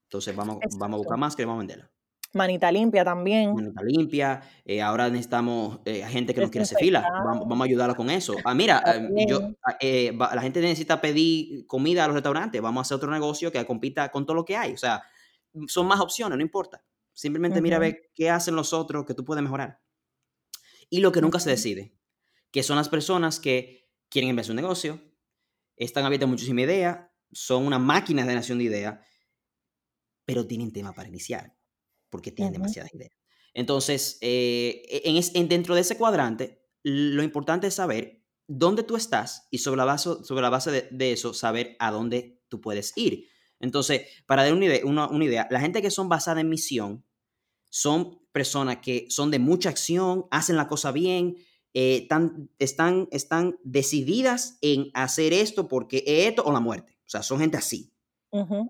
Entonces 0.08 0.34
vamos, 0.34 0.58
vamos 0.78 0.96
a 0.96 0.98
buscar 0.98 1.18
máscara 1.18 1.44
y 1.44 1.46
vamos 1.46 1.58
a 1.58 1.66
venderla. 1.66 1.92
Manita 2.32 2.70
limpia 2.70 3.04
también. 3.04 3.54
Manita 3.54 3.82
limpia. 3.82 4.42
Eh, 4.64 4.80
ahora 4.80 5.08
necesitamos 5.08 5.80
eh, 5.84 6.04
gente 6.08 6.34
que 6.34 6.40
nos 6.40 6.50
quiere 6.50 6.62
hacer 6.62 6.78
fila. 6.78 7.06
Vamos, 7.24 7.60
a 7.60 7.64
ayudarla 7.64 7.94
con 7.94 8.08
eso. 8.10 8.34
Ah, 8.44 8.54
mira, 8.54 8.82
em, 8.86 9.26
yo, 9.26 9.40
ah, 9.64 9.76
eh, 9.80 10.12
la 10.16 10.40
gente 10.40 10.60
necesita 10.60 11.00
pedir 11.00 11.66
comida 11.66 12.04
a 12.04 12.06
los 12.06 12.14
restaurantes. 12.14 12.60
Vamos 12.60 12.80
a 12.80 12.82
hacer 12.82 12.96
otro 12.96 13.10
negocio 13.10 13.50
que 13.50 13.64
compita 13.66 14.10
con 14.10 14.26
todo 14.26 14.36
lo 14.36 14.44
que 14.44 14.56
hay. 14.56 14.72
O 14.72 14.76
sea, 14.76 15.02
son 15.66 15.86
más 15.86 16.00
opciones, 16.00 16.36
no 16.36 16.42
importa. 16.42 16.84
Simplemente 17.12 17.60
mira 17.60 17.76
a 17.76 17.80
ver 17.80 18.10
qué 18.14 18.30
hacen 18.30 18.54
los 18.54 18.72
otros 18.72 19.04
que 19.04 19.14
tú 19.14 19.24
puedes 19.24 19.42
mejorar. 19.42 19.80
Y 20.88 21.00
lo 21.00 21.12
que 21.12 21.20
nunca 21.20 21.40
se 21.40 21.50
decide, 21.50 21.94
que 22.50 22.62
son 22.62 22.76
las 22.76 22.88
personas 22.88 23.40
que 23.40 23.88
quieren 24.08 24.30
empezar 24.30 24.52
un 24.52 24.56
negocio, 24.56 25.00
están 25.76 26.04
abiertas 26.04 26.28
a 26.28 26.30
muchísima 26.30 26.62
idea, 26.62 27.12
son 27.32 27.66
una 27.66 27.78
máquina 27.78 28.24
de 28.24 28.34
nación 28.34 28.58
de 28.58 28.64
ideas 28.64 28.98
pero 30.30 30.46
tienen 30.46 30.72
tema 30.72 30.92
para 30.92 31.08
iniciar, 31.08 31.56
porque 32.10 32.32
tienen 32.32 32.52
demasiadas 32.52 32.92
ideas. 32.94 33.12
Entonces, 33.54 34.18
eh, 34.20 34.82
e, 34.88 35.22
en, 35.34 35.48
dentro 35.48 35.74
de 35.74 35.80
ese 35.80 35.96
cuadrante, 35.96 36.62
lo 36.82 37.22
importante 37.22 37.66
es 37.66 37.74
saber 37.74 38.24
dónde 38.46 38.82
tú 38.82 38.96
estás 38.96 39.46
y 39.50 39.58
sobre 39.58 39.78
la 39.78 39.84
base, 39.84 40.10
sobre 40.24 40.42
la 40.42 40.50
base 40.50 40.88
de, 40.90 41.12
eso, 41.12 41.34
saber 41.34 41.76
a 41.78 41.90
dónde 41.90 42.42
tú 42.48 42.60
puedes 42.60 42.92
ir. 42.96 43.28
Entonces, 43.60 44.02
para 44.26 44.44
dar 44.44 44.52
una 44.54 44.66
idea, 44.66 44.84
una, 44.84 45.24
idea, 45.24 45.46
la 45.50 45.60
gente 45.60 45.82
que 45.82 45.90
son 45.90 46.08
basadas 46.08 46.40
en 46.40 46.48
misión 46.48 47.04
son 47.68 48.20
personas 48.32 48.78
que 48.78 49.06
son 49.08 49.30
de 49.30 49.38
mucha 49.38 49.68
acción, 49.68 50.26
hacen 50.30 50.56
la 50.56 50.66
cosa 50.66 50.92
bien, 50.92 51.36
eh, 51.74 52.08
están, 52.58 53.08
están 53.10 53.58
decididas 53.62 54.58
en 54.60 54.90
hacer 54.94 55.32
esto 55.32 55.68
porque 55.68 56.02
es 56.06 56.28
esto 56.28 56.42
o 56.44 56.52
la 56.52 56.60
muerte. 56.60 56.98
O 57.06 57.10
sea, 57.10 57.22
son 57.22 57.38
gente 57.38 57.56
así 57.56 57.92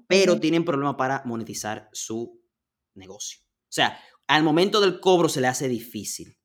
pero 0.06 0.40
tienen 0.40 0.64
problemas 0.64 0.96
para 0.96 1.22
monetizar 1.24 1.88
su 1.92 2.39
negocio. 2.94 3.40
O 3.42 3.72
sea, 3.72 3.98
al 4.26 4.42
momento 4.42 4.80
del 4.80 5.00
cobro 5.00 5.28
se 5.28 5.40
le 5.40 5.48
hace 5.48 5.68
difícil. 5.68 6.36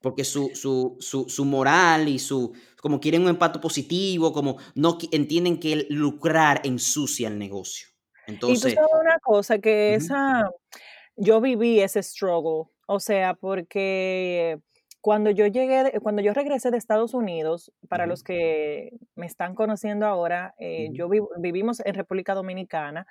Porque 0.00 0.24
su, 0.24 0.50
su, 0.54 0.96
su, 1.00 1.28
su, 1.28 1.44
moral 1.44 2.08
y 2.08 2.18
su, 2.18 2.52
como 2.80 2.98
quieren 2.98 3.22
un 3.22 3.28
impacto 3.28 3.60
positivo, 3.60 4.32
como 4.32 4.56
no 4.74 4.98
entienden 5.12 5.60
que 5.60 5.86
lucrar 5.88 6.60
ensucia 6.64 7.28
el 7.28 7.38
negocio. 7.38 7.88
Entonces, 8.26 8.72
y 8.72 8.76
tú 8.76 8.82
sabes 8.82 8.90
una 9.00 9.18
cosa, 9.20 9.58
que 9.58 9.94
esa, 9.94 10.50
yo 11.16 11.40
viví 11.40 11.80
ese 11.80 12.02
struggle, 12.02 12.72
o 12.86 12.98
sea, 12.98 13.34
porque 13.34 14.58
cuando 15.00 15.30
yo 15.30 15.46
llegué, 15.46 15.92
cuando 16.02 16.20
yo 16.20 16.32
regresé 16.32 16.72
de 16.72 16.78
Estados 16.78 17.14
Unidos, 17.14 17.72
para 17.88 18.06
los 18.06 18.24
que 18.24 18.98
me 19.14 19.26
están 19.26 19.54
conociendo 19.54 20.04
ahora, 20.04 20.56
eh, 20.58 20.88
yo 20.92 21.08
vivimos 21.38 21.80
en 21.84 21.94
República 21.94 22.34
Dominicana, 22.34 23.06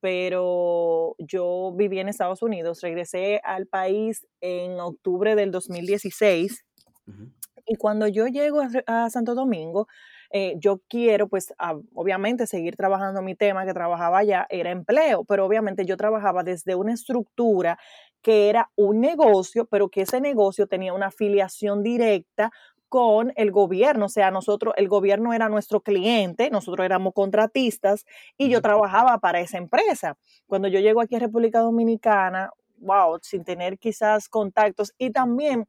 pero 0.00 1.14
yo 1.18 1.72
viví 1.76 1.98
en 1.98 2.08
Estados 2.08 2.42
Unidos, 2.42 2.80
regresé 2.80 3.40
al 3.44 3.66
país 3.66 4.26
en 4.40 4.80
octubre 4.80 5.34
del 5.34 5.50
2016 5.50 6.64
y 7.66 7.76
cuando 7.76 8.08
yo 8.08 8.26
llego 8.26 8.62
a, 8.86 9.10
Santo 9.10 9.34
Domingo, 9.34 9.86
eh, 10.32 10.54
yo 10.58 10.80
quiero 10.88 11.28
pues 11.28 11.52
obviamente 11.94 12.46
seguir 12.46 12.76
trabajando 12.76 13.22
mi 13.22 13.34
tema 13.34 13.64
que 13.64 13.72
trabajaba 13.72 14.18
allá, 14.18 14.46
era 14.50 14.70
empleo, 14.70 15.24
pero 15.24 15.46
obviamente 15.46 15.84
yo 15.84 15.96
trabajaba 15.96 16.42
desde 16.42 16.74
una 16.74 16.92
estructura 16.92 17.78
que 18.22 18.48
era 18.48 18.70
un 18.76 19.00
negocio, 19.00 19.66
pero 19.66 19.88
que 19.88 20.02
ese 20.02 20.20
negocio 20.20 20.66
tenía 20.66 20.92
una 20.92 21.06
afiliación 21.06 21.82
directa 21.82 22.50
con 22.90 23.32
el 23.36 23.52
gobierno, 23.52 24.06
o 24.06 24.08
sea, 24.08 24.32
nosotros, 24.32 24.74
el 24.76 24.88
gobierno 24.88 25.32
era 25.32 25.48
nuestro 25.48 25.80
cliente, 25.80 26.50
nosotros 26.50 26.84
éramos 26.84 27.14
contratistas 27.14 28.04
y 28.36 28.50
yo 28.50 28.60
trabajaba 28.60 29.18
para 29.18 29.40
esa 29.40 29.58
empresa. 29.58 30.18
Cuando 30.48 30.66
yo 30.66 30.80
llego 30.80 31.00
aquí 31.00 31.14
a 31.14 31.20
República 31.20 31.60
Dominicana, 31.60 32.50
wow, 32.78 33.18
sin 33.22 33.44
tener 33.44 33.78
quizás 33.78 34.28
contactos 34.28 34.92
y 34.98 35.10
también 35.10 35.66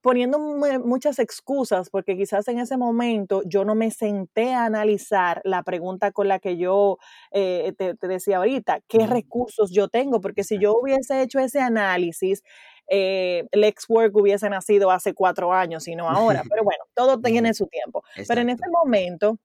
poniendo 0.00 0.38
muchas 0.38 1.18
excusas, 1.18 1.88
porque 1.88 2.16
quizás 2.16 2.46
en 2.48 2.58
ese 2.58 2.76
momento 2.76 3.42
yo 3.46 3.64
no 3.64 3.74
me 3.74 3.90
senté 3.90 4.52
a 4.52 4.66
analizar 4.66 5.40
la 5.44 5.62
pregunta 5.62 6.12
con 6.12 6.28
la 6.28 6.38
que 6.38 6.58
yo 6.58 6.98
eh, 7.30 7.72
te, 7.76 7.94
decía 8.06 8.36
ahorita, 8.36 8.80
qué 8.86 9.06
recursos 9.06 9.70
yo 9.70 9.88
tengo, 9.88 10.20
porque 10.20 10.44
si 10.44 10.58
yo 10.58 10.74
hubiese 10.78 11.22
hecho 11.22 11.38
ese 11.38 11.60
análisis, 11.60 12.42
eh, 12.88 13.46
Lexwork 13.52 14.14
hubiese 14.16 14.48
nacido 14.50 14.90
hace 14.90 15.14
cuatro 15.14 15.52
años 15.52 15.88
y 15.88 15.96
no 15.96 16.08
ahora, 16.38 16.42
pero 16.48 16.64
bueno, 16.64 16.84
todo 16.94 17.20
tiene 17.20 17.54
su 17.54 17.66
tiempo. 17.66 18.02
Pero 18.26 18.40
en 18.40 18.50
ese 18.50 18.68
momento 18.68 19.38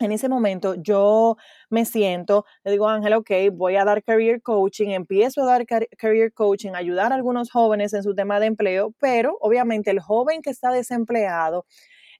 en 0.00 0.12
ese 0.12 0.28
momento 0.28 0.74
yo 0.76 1.36
me 1.70 1.84
siento, 1.84 2.44
le 2.64 2.72
digo, 2.72 2.88
Ángel, 2.88 3.14
ok, 3.14 3.30
voy 3.52 3.76
a 3.76 3.84
dar 3.84 4.02
career 4.02 4.40
coaching, 4.42 4.90
empiezo 4.90 5.42
a 5.42 5.46
dar 5.46 5.66
career 5.66 6.32
coaching, 6.32 6.72
ayudar 6.74 7.12
a 7.12 7.16
algunos 7.16 7.50
jóvenes 7.50 7.92
en 7.94 8.02
su 8.02 8.14
tema 8.14 8.38
de 8.40 8.46
empleo, 8.46 8.94
pero 9.00 9.36
obviamente 9.40 9.90
el 9.90 10.00
joven 10.00 10.42
que 10.42 10.50
está 10.50 10.70
desempleado, 10.70 11.66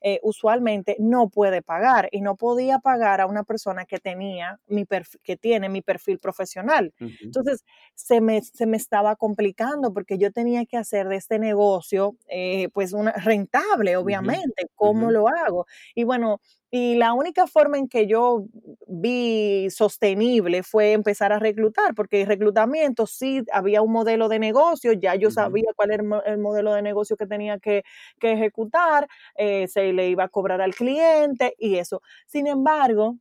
eh, 0.00 0.20
usualmente 0.22 0.96
no 0.98 1.28
puede 1.28 1.62
pagar 1.62 2.08
y 2.12 2.20
no 2.20 2.36
podía 2.36 2.78
pagar 2.78 3.20
a 3.20 3.26
una 3.26 3.42
persona 3.44 3.84
que 3.84 3.98
tenía 3.98 4.60
mi 4.68 4.86
que 5.22 5.36
tiene 5.36 5.68
mi 5.68 5.82
perfil 5.82 6.18
profesional. 6.18 6.92
Entonces, 7.20 7.64
se 7.94 8.20
me, 8.20 8.40
se 8.42 8.66
me 8.66 8.76
estaba 8.76 9.16
complicando 9.16 9.92
porque 9.92 10.18
yo 10.18 10.32
tenía 10.32 10.64
que 10.66 10.76
hacer 10.76 11.08
de 11.08 11.16
este 11.16 11.38
negocio, 11.38 12.16
eh, 12.28 12.68
pues, 12.72 12.92
una, 12.92 13.12
rentable, 13.12 13.96
obviamente. 13.96 14.68
¿Cómo 14.74 15.10
lo 15.10 15.28
hago? 15.28 15.66
Y 15.94 16.04
bueno, 16.04 16.40
y 16.70 16.96
la 16.96 17.14
única 17.14 17.46
forma 17.46 17.78
en 17.78 17.88
que 17.88 18.06
yo 18.06 18.44
vi 18.86 19.68
sostenible 19.70 20.62
fue 20.62 20.92
empezar 20.92 21.32
a 21.32 21.38
reclutar, 21.38 21.94
porque 21.94 22.22
el 22.22 22.26
reclutamiento 22.26 23.06
sí 23.06 23.42
había 23.52 23.80
un 23.82 23.92
modelo 23.92 24.28
de 24.28 24.38
negocio, 24.38 24.92
ya 24.92 25.14
yo 25.14 25.30
sabía 25.30 25.70
cuál 25.76 25.92
era 25.92 26.04
el 26.26 26.38
modelo 26.38 26.74
de 26.74 26.82
negocio 26.82 27.16
que 27.16 27.26
tenía 27.26 27.58
que, 27.58 27.84
ejecutar, 28.20 29.08
eh, 29.36 29.66
se 29.68 29.92
le 29.94 30.08
iba 30.10 30.24
a 30.24 30.28
cobrar 30.28 30.60
al 30.60 30.74
cliente 30.74 31.54
y 31.58 31.76
eso. 31.76 32.02
Sin 32.26 32.46
embargo, 32.46 33.16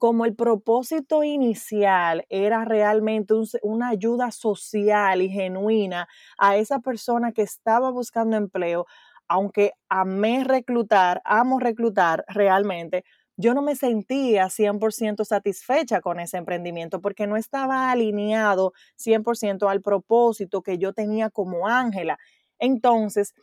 como 0.00 0.24
el 0.26 0.34
propósito 0.34 1.22
inicial 1.24 2.26
era 2.28 2.64
realmente 2.64 3.34
una 3.62 3.88
ayuda 3.90 4.30
social 4.32 5.22
y 5.22 5.30
genuina 5.30 6.08
a 6.38 6.56
esa 6.56 6.80
persona 6.80 7.32
que 7.32 7.42
estaba 7.42 7.90
buscando 7.90 8.36
empleo, 8.36 8.86
aunque 9.28 9.72
amé 9.88 10.44
reclutar, 10.44 11.22
amo 11.24 11.58
reclutar 11.58 12.24
realmente, 12.28 13.04
yo 13.36 13.52
no 13.54 13.62
me 13.62 13.76
sentía 13.76 14.48
100% 14.48 15.24
satisfecha 15.24 16.00
con 16.00 16.20
ese 16.20 16.38
emprendimiento 16.38 17.00
porque 17.02 17.26
no 17.26 17.36
estaba 17.36 17.90
alineado 17.90 18.72
100% 18.96 19.68
al 19.68 19.82
propósito 19.82 20.62
que 20.62 20.78
yo 20.78 20.92
tenía 20.94 21.28
como 21.30 21.68
Ángela. 21.68 22.18
Entonces, 22.58 23.34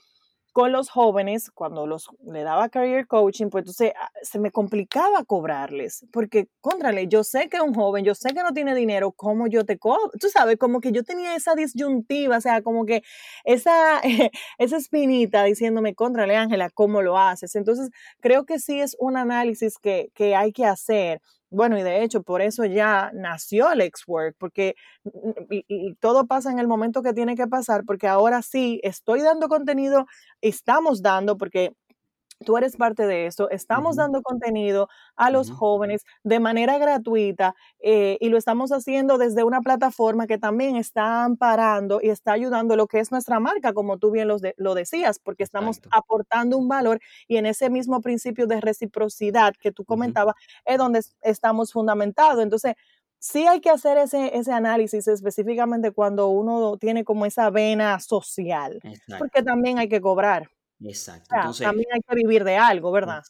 con 0.54 0.72
los 0.72 0.90
jóvenes, 0.90 1.52
cuando 1.52 1.88
los 1.88 2.10
le 2.26 2.44
daba 2.44 2.70
career 2.70 3.08
coaching, 3.08 3.50
pues 3.50 3.64
entonces 3.64 3.94
ah, 4.00 4.10
se 4.22 4.40
me 4.40 4.52
complicaba 4.52 5.26
cobrarles, 5.26 6.06
porque, 6.14 6.48
contrale, 6.62 7.08
yo 7.08 7.24
sé 7.24 7.50
que 7.50 7.60
un 7.60 7.74
joven, 7.74 8.06
yo 8.06 8.16
sé 8.16 8.34
que 8.34 8.44
no 8.44 8.54
tiene 8.54 8.76
dinero, 8.76 9.12
¿cómo 9.12 9.48
yo 9.48 9.66
te 9.66 9.80
cobro? 9.80 10.12
Tú 10.20 10.30
sabes, 10.30 10.58
como 10.58 10.80
que 10.80 10.92
yo 10.92 11.04
tenía 11.04 11.36
esa 11.36 11.56
disyuntiva, 11.56 12.38
o 12.38 12.42
sea, 12.42 12.62
como 12.62 12.86
que 12.86 13.04
esa, 13.44 14.00
esa 14.60 14.78
espinita 14.78 15.44
diciéndome, 15.44 15.96
contrale, 15.96 16.38
Ángela, 16.38 16.70
¿cómo 16.70 17.02
lo 17.02 17.18
haces? 17.18 17.56
Entonces, 17.56 17.90
creo 18.22 18.46
que 18.46 18.60
sí 18.60 18.80
es 18.80 18.96
un 19.00 19.18
análisis 19.18 19.78
que, 19.80 20.12
que 20.14 20.36
hay 20.36 20.54
que 20.54 20.66
hacer 20.66 21.22
bueno, 21.54 21.78
y 21.78 21.84
de 21.84 22.04
hecho, 22.04 22.24
por 22.24 22.42
eso 22.42 22.66
ya 22.66 23.12
nació 23.14 23.72
el 23.72 23.92
Work, 24.08 24.36
porque 24.40 24.76
y, 25.50 25.96
todo 25.96 26.26
pasa 26.28 26.52
en 26.52 26.60
el 26.60 26.68
momento 26.68 27.04
que 27.04 27.14
tiene 27.14 27.36
que 27.36 27.48
pasar, 27.48 27.84
porque 27.86 28.08
ahora 28.08 28.42
sí 28.42 28.80
estoy 28.84 29.22
dando 29.22 29.48
contenido, 29.50 30.06
estamos 30.42 31.02
dando, 31.02 31.38
porque 31.38 31.74
tú 32.44 32.58
eres 32.58 32.78
parte 32.78 33.08
de 33.08 33.26
esto, 33.26 33.50
estamos 33.50 33.96
dando 33.96 34.22
contenido 34.22 34.90
a 35.16 35.30
los 35.30 35.52
jóvenes 35.52 36.04
de 36.24 36.40
manera 36.40 36.78
gratuita 36.78 37.56
eh, 37.80 38.18
y 38.20 38.30
lo 38.30 38.38
estamos 38.38 38.72
haciendo 38.72 39.18
desde 39.18 39.44
una 39.44 39.62
plataforma 39.62 40.28
que 40.28 40.38
también 40.38 40.76
está 40.76 41.24
amparando 41.24 42.00
y 42.02 42.10
está 42.10 42.34
ayudando 42.34 42.76
lo 42.76 42.88
que 42.88 43.00
es 43.00 43.12
nuestra 43.12 43.40
marca, 43.40 43.74
como 43.74 43.98
tú 43.98 44.12
bien 44.12 44.28
lo 44.28 44.74
decías, 44.76 45.20
porque 45.20 45.44
estamos 45.44 45.82
aportando 45.92 46.58
un 46.58 46.68
valor 46.68 47.00
y 47.28 47.38
en 47.38 47.46
ese 47.46 47.70
mismo 47.70 48.02
principio 48.02 48.48
de 48.48 48.62
reciprocidad 48.62 49.54
que 49.60 49.72
tú 49.72 49.86
comentabas 49.86 50.36
es 50.66 50.78
donde 50.78 51.02
estamos 51.22 51.72
fundamentados. 51.72 52.42
Entonces, 52.42 52.76
sí 53.24 53.48
hay 53.48 53.62
que 53.62 53.70
hacer 53.70 53.98
ese, 53.98 54.38
ese 54.38 54.52
análisis 54.52 55.08
específicamente 55.08 55.92
cuando 55.92 56.28
uno 56.28 56.78
tiene 56.78 57.06
como 57.06 57.26
esa 57.26 57.50
vena 57.50 58.00
social, 58.00 58.82
porque 59.18 59.42
también 59.44 59.80
hay 59.80 59.88
que 59.88 60.02
cobrar. 60.02 60.50
Exacto. 60.84 61.36
también 61.60 61.88
hay 61.94 62.02
que 62.08 62.16
vivir 62.16 62.44
de 62.44 62.58
algo, 62.58 62.92
¿verdad? 62.92 63.22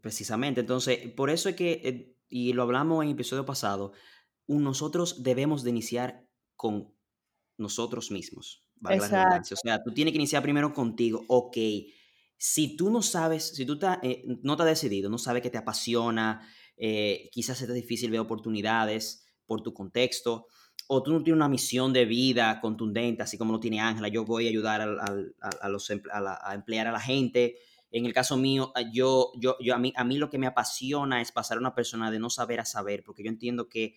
precisamente. 0.00 0.60
Entonces, 0.60 1.10
por 1.12 1.30
eso 1.30 1.48
es 1.48 1.56
que, 1.56 1.80
eh, 1.84 2.16
y 2.28 2.52
lo 2.52 2.62
hablamos 2.62 3.02
en 3.02 3.08
el 3.08 3.14
episodio 3.14 3.46
pasado, 3.46 3.92
nosotros 4.46 5.22
debemos 5.22 5.62
de 5.62 5.70
iniciar 5.70 6.26
con 6.56 6.92
nosotros 7.56 8.10
mismos. 8.10 8.64
O 8.82 9.56
sea, 9.56 9.82
tú 9.82 9.92
tienes 9.92 10.12
que 10.12 10.18
iniciar 10.18 10.42
primero 10.42 10.72
contigo. 10.72 11.24
Ok, 11.28 11.56
si 12.36 12.76
tú 12.76 12.90
no 12.90 13.02
sabes, 13.02 13.48
si 13.54 13.66
tú 13.66 13.78
eh, 14.02 14.24
no 14.42 14.56
te 14.56 14.62
has 14.62 14.68
decidido, 14.68 15.10
no 15.10 15.18
sabes 15.18 15.42
que 15.42 15.50
te 15.50 15.58
apasiona, 15.58 16.48
eh, 16.76 17.28
quizás 17.32 17.60
es 17.60 17.72
difícil 17.72 18.10
ver 18.10 18.20
oportunidades 18.20 19.26
por 19.46 19.62
tu 19.62 19.74
contexto, 19.74 20.46
o 20.90 21.02
tú 21.02 21.12
no 21.12 21.22
tienes 21.22 21.36
una 21.36 21.48
misión 21.48 21.92
de 21.92 22.06
vida 22.06 22.60
contundente, 22.60 23.22
así 23.22 23.36
como 23.36 23.52
lo 23.52 23.60
tiene 23.60 23.78
Ángela, 23.78 24.08
yo 24.08 24.24
voy 24.24 24.46
a 24.46 24.48
ayudar 24.48 24.80
a, 24.80 24.86
los, 25.68 25.90
a, 25.90 26.54
emplear 26.54 26.86
a 26.86 26.92
la 26.92 27.00
gente. 27.00 27.58
En 27.90 28.06
el 28.06 28.14
caso 28.14 28.38
mío, 28.38 28.72
ah, 28.74 28.82
yo, 28.90 29.30
yo, 29.36 29.56
yo 29.60 29.74
a, 29.74 29.78
mí, 29.78 29.92
a 29.94 30.04
mí 30.04 30.16
lo 30.16 30.30
que 30.30 30.38
me 30.38 30.46
apasiona 30.46 31.20
es 31.20 31.30
pasar 31.30 31.58
a 31.58 31.60
una 31.60 31.74
persona 31.74 32.10
de 32.10 32.18
no 32.18 32.30
saber 32.30 32.60
a 32.60 32.64
saber, 32.64 33.02
porque 33.04 33.22
yo 33.22 33.28
entiendo 33.28 33.68
que 33.68 33.96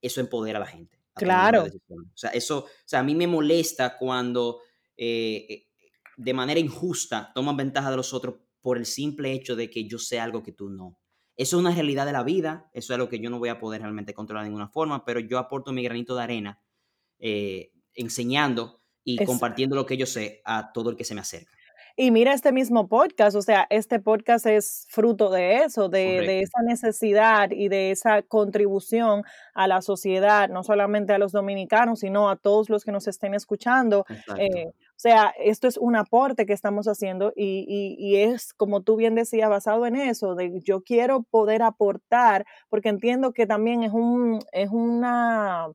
eso 0.00 0.22
empodera 0.22 0.58
a 0.58 0.60
la 0.60 0.66
gente. 0.66 0.98
claro. 1.14 1.64
O 1.64 2.16
sea, 2.16 2.30
eso, 2.30 2.60
o 2.60 2.68
sea, 2.86 3.00
a 3.00 3.04
mí 3.04 3.14
me 3.14 3.26
molesta 3.26 3.98
cuando 3.98 4.60
eh, 4.96 5.46
eh, 5.46 5.66
de 6.16 6.34
manera 6.34 6.58
injusta 6.58 7.32
toman 7.34 7.56
ventaja 7.58 7.90
de 7.90 7.98
los 7.98 8.14
otros 8.14 8.36
por 8.62 8.78
el 8.78 8.86
simple 8.86 9.32
hecho 9.32 9.56
de 9.56 9.68
que 9.68 9.86
yo 9.86 9.98
sé 9.98 10.18
algo 10.18 10.42
que 10.42 10.52
tú 10.52 10.70
no. 10.70 10.98
Eso 11.40 11.56
es 11.56 11.60
una 11.60 11.74
realidad 11.74 12.04
de 12.04 12.12
la 12.12 12.22
vida, 12.22 12.68
eso 12.74 12.92
es 12.92 12.96
algo 12.96 13.08
que 13.08 13.18
yo 13.18 13.30
no 13.30 13.38
voy 13.38 13.48
a 13.48 13.58
poder 13.58 13.80
realmente 13.80 14.12
controlar 14.12 14.44
de 14.44 14.50
ninguna 14.50 14.68
forma, 14.68 15.06
pero 15.06 15.20
yo 15.20 15.38
aporto 15.38 15.72
mi 15.72 15.82
granito 15.82 16.14
de 16.14 16.22
arena 16.22 16.60
eh, 17.18 17.72
enseñando 17.94 18.82
y 19.04 19.24
compartiendo 19.24 19.74
lo 19.74 19.86
que 19.86 19.96
yo 19.96 20.04
sé 20.04 20.42
a 20.44 20.70
todo 20.70 20.90
el 20.90 20.96
que 20.96 21.04
se 21.04 21.14
me 21.14 21.22
acerca. 21.22 21.50
Y 21.96 22.10
mira 22.10 22.34
este 22.34 22.52
mismo 22.52 22.88
podcast, 22.88 23.36
o 23.36 23.40
sea, 23.40 23.66
este 23.70 24.00
podcast 24.00 24.44
es 24.44 24.86
fruto 24.90 25.30
de 25.30 25.64
eso, 25.64 25.88
de, 25.88 26.42
esa 26.42 26.60
necesidad 26.62 27.50
y 27.52 27.68
de 27.68 27.90
esa 27.90 28.20
contribución 28.20 29.22
a 29.54 29.66
la 29.66 29.80
sociedad, 29.80 30.50
no 30.50 30.62
solamente 30.62 31.14
a 31.14 31.18
los 31.18 31.32
dominicanos, 31.32 32.00
sino 32.00 32.28
a 32.28 32.36
todos 32.36 32.68
los 32.68 32.84
que 32.84 32.92
nos 32.92 33.08
estén 33.08 33.32
escuchando. 33.32 34.04
Eh, 34.36 34.72
o 35.00 35.02
sea, 35.02 35.32
esto 35.38 35.66
es 35.66 35.78
un 35.78 35.96
aporte 35.96 36.44
que 36.44 36.52
estamos 36.52 36.86
haciendo 36.86 37.32
y, 37.34 37.96
y, 37.98 38.16
es, 38.16 38.52
como 38.52 38.82
tú 38.82 38.96
bien 38.96 39.14
decías, 39.14 39.48
basado 39.48 39.86
en 39.86 39.96
eso, 39.96 40.34
de 40.34 40.60
yo 40.62 40.82
quiero 40.82 41.22
poder 41.22 41.62
aportar, 41.62 42.44
porque 42.68 42.90
entiendo 42.90 43.32
que 43.32 43.46
también 43.46 43.82
es, 43.82 43.94
un, 43.94 44.40
es 44.52 44.68
una 44.68 45.68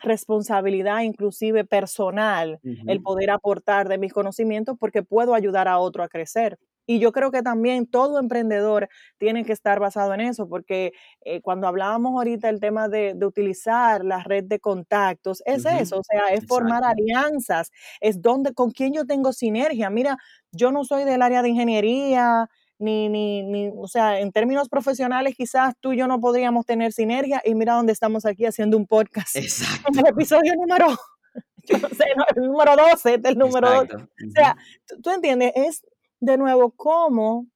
responsabilidad 0.00 1.00
inclusive 1.00 1.64
personal 1.64 2.60
el 2.62 3.00
poder 3.00 3.30
aportar 3.30 3.88
de 3.88 3.96
mis 3.96 4.12
conocimientos 4.12 4.76
porque 4.78 5.02
puedo 5.02 5.32
ayudar 5.32 5.66
a 5.66 5.78
otro 5.78 6.02
a 6.02 6.08
crecer. 6.08 6.58
Y 6.90 7.00
yo 7.00 7.12
creo 7.12 7.30
que 7.30 7.42
también 7.42 7.86
todo 7.86 8.18
emprendedor 8.18 8.88
tiene 9.18 9.44
que 9.44 9.52
estar 9.52 9.78
basado 9.78 10.14
en 10.14 10.22
eso, 10.22 10.48
porque 10.48 10.92
eh, 11.20 11.42
cuando 11.42 11.66
hablábamos 11.66 12.12
ahorita 12.14 12.48
el 12.48 12.60
tema 12.60 12.88
de, 12.88 13.14
utilizar 13.22 14.02
la 14.06 14.22
red 14.22 14.44
de 14.44 14.58
contactos, 14.58 15.42
es 15.44 15.66
eso, 15.66 15.98
o 15.98 16.02
sea, 16.02 16.32
es 16.32 16.46
formar 16.46 16.84
alianzas, 16.84 17.70
es 18.00 18.22
donde, 18.22 18.54
con 18.54 18.70
quién 18.70 18.94
yo 18.94 19.04
tengo 19.04 19.34
sinergia. 19.34 19.90
Mira, 19.90 20.16
yo 20.50 20.72
no 20.72 20.82
soy 20.82 21.04
del 21.04 21.20
área 21.20 21.42
de 21.42 21.50
ingeniería, 21.50 22.48
ni, 22.78 23.10
ni, 23.10 23.42
ni, 23.42 23.70
o 23.76 23.86
sea, 23.86 24.20
en 24.20 24.32
términos 24.32 24.70
profesionales 24.70 25.34
quizás 25.36 25.74
tú 25.80 25.92
y 25.92 25.98
yo 25.98 26.06
no 26.06 26.20
podríamos 26.20 26.64
tener 26.64 26.94
sinergia 26.94 27.42
y 27.44 27.54
mira 27.54 27.74
dónde 27.74 27.92
estamos 27.92 28.24
aquí 28.24 28.46
haciendo 28.46 28.78
un 28.78 28.86
podcast. 28.86 29.36
Exacto. 29.36 29.88
En 29.92 29.98
el 29.98 30.06
episodio 30.06 30.54
número, 30.54 30.86
yo 31.64 31.78
no 31.78 31.88
sé, 31.90 32.04
el 32.34 32.42
número 32.42 32.76
12, 32.76 33.14
este 33.14 33.28
el 33.28 33.36
número 33.36 33.84
12. 33.84 33.94
O 33.94 34.30
sea, 34.34 34.56
tú, 35.02 35.10
entiendes, 35.10 35.52
es 35.54 35.82
de 36.20 36.36
nuevo 36.36 36.70
cómo 36.72 37.46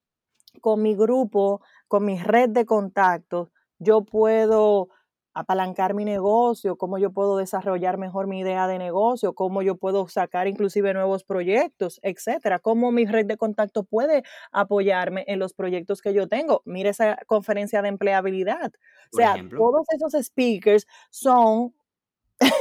con 0.61 0.83
mi 0.83 0.95
grupo, 0.95 1.63
con 1.89 2.05
mi 2.05 2.19
red 2.19 2.51
de 2.51 2.67
contactos, 2.67 3.49
yo 3.79 4.05
puedo 4.05 4.89
apalancar 5.35 5.95
mi 5.95 6.05
negocio, 6.05 6.77
cómo 6.77 6.99
yo 6.99 7.11
puedo 7.11 7.39
desarrollar 7.39 7.97
mejor 7.97 8.27
mi 8.27 8.41
idea 8.41 8.67
de 8.67 8.79
negocio, 8.79 9.35
cómo 9.35 9.63
yo 9.63 9.77
puedo 9.77 10.07
sacar 10.09 10.47
inclusive 10.47 10.93
nuevos 10.93 11.25
proyectos, 11.25 12.01
etcétera, 12.03 12.59
cómo 12.59 12.93
mi 12.93 13.07
red 13.07 13.27
de 13.27 13.37
contacto 13.37 13.85
puede 13.85 14.25
apoyarme 14.53 15.25
en 15.27 15.39
los 15.39 15.55
proyectos 15.55 16.03
que 16.03 16.13
yo 16.13 16.29
tengo. 16.29 16.63
Mira 16.67 16.91
esa 16.91 17.17
conferencia 17.27 17.81
de 17.83 17.89
empleabilidad. 17.89 18.73
o 19.13 19.17
sea, 19.17 19.37
todos 19.57 19.87
esos 19.95 20.13
speakers 20.23 20.87
son 21.11 21.75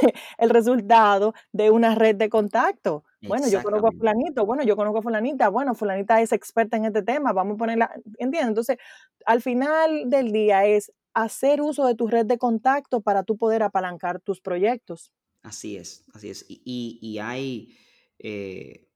el 0.38 0.50
resultado 0.50 1.34
de 1.52 1.70
una 1.70 1.94
red 1.94 2.16
de 2.16 2.28
contacto. 2.28 3.04
Bueno, 3.22 3.48
yo 3.48 3.62
conozco 3.62 3.88
a 3.88 3.92
fulanito, 3.92 4.44
bueno, 4.44 4.64
yo 4.64 4.76
conozco 4.76 4.98
a 4.98 5.02
fulanita, 5.02 5.48
bueno, 5.48 5.74
fulanita 5.74 6.20
es 6.20 6.32
experta 6.32 6.76
en 6.76 6.86
este 6.86 7.02
tema, 7.02 7.32
vamos 7.32 7.54
a 7.54 7.58
ponerla, 7.58 7.90
¿entiendes? 8.18 8.48
Entonces, 8.48 8.78
al 9.24 9.40
final 9.40 10.10
del 10.10 10.32
día 10.32 10.66
es 10.66 10.92
hacer 11.14 11.60
uso 11.60 11.86
de 11.86 11.94
tu 11.94 12.08
red 12.08 12.26
de 12.26 12.38
contacto 12.38 13.00
para 13.00 13.22
tú 13.22 13.36
poder 13.36 13.62
apalancar 13.62 14.20
tus 14.20 14.40
proyectos. 14.40 15.12
Así 15.42 15.76
es, 15.76 16.04
así 16.14 16.30
es. 16.30 16.44
Y, 16.48 17.18
hay, 17.18 17.76
eh, 18.18 18.88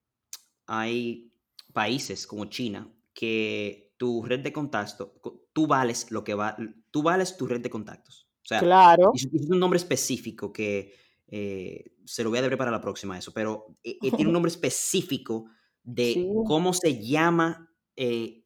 hay 0.66 1.33
países 1.73 2.27
como 2.27 2.47
China 2.47 2.88
que 3.12 3.95
tu 3.97 4.23
red 4.23 4.40
de 4.40 4.53
contactos, 4.53 5.11
tú 5.53 5.66
vales 5.66 6.11
lo 6.11 6.23
que 6.23 6.35
va, 6.35 6.57
tú 6.90 7.03
vales 7.03 7.37
tu 7.37 7.47
red 7.47 7.61
de 7.61 7.71
contactos. 7.71 8.26
O 8.46 8.48
sea, 8.48 8.61
claro. 8.61 9.12
es, 9.14 9.26
un 9.48 9.59
nombre 9.59 9.76
específico 9.76 10.52
que 10.52 10.94
eh, 11.26 11.92
se 12.04 12.22
lo 12.22 12.30
voy 12.30 12.38
a 12.38 12.42
deber 12.42 12.56
para 12.56 12.70
la 12.70 12.80
próxima 12.80 13.18
eso, 13.18 13.32
pero 13.32 13.76
eh, 13.82 13.98
tiene 14.00 14.26
un 14.26 14.32
nombre 14.32 14.50
específico 14.50 15.46
de 15.82 16.26
cómo 16.46 16.72
se 16.72 17.04
llama 17.04 17.70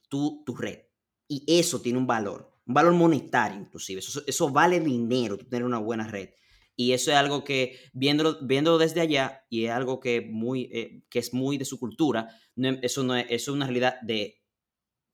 tu, 0.09 0.43
tu 0.45 0.57
red. 0.57 0.81
Y 1.29 1.45
eso 1.47 1.81
tiene 1.81 1.99
un 1.99 2.07
valor 2.07 2.51
un 2.71 2.75
valor 2.75 2.95
monetario 2.95 3.59
inclusive. 3.59 3.99
Eso, 3.99 4.23
eso 4.27 4.51
vale 4.51 4.79
dinero, 4.79 5.37
tener 5.37 5.65
una 5.65 5.79
buena 5.79 6.07
red. 6.07 6.31
Y 6.77 6.93
eso 6.93 7.11
es 7.11 7.17
algo 7.17 7.43
que, 7.43 7.79
viéndolo, 7.93 8.39
viéndolo 8.43 8.79
desde 8.79 9.01
allá, 9.01 9.45
y 9.51 9.65
es 9.65 9.73
algo 9.73 9.99
que, 9.99 10.23
muy, 10.23 10.71
eh, 10.73 11.03
que 11.11 11.19
es 11.19 11.35
muy 11.35 11.59
de 11.59 11.65
su 11.65 11.79
cultura, 11.79 12.29
eso, 12.81 13.03
no 13.03 13.17
es, 13.17 13.27
eso 13.29 13.51
es 13.51 13.55
una 13.55 13.67
realidad 13.67 14.01
de 14.03 14.41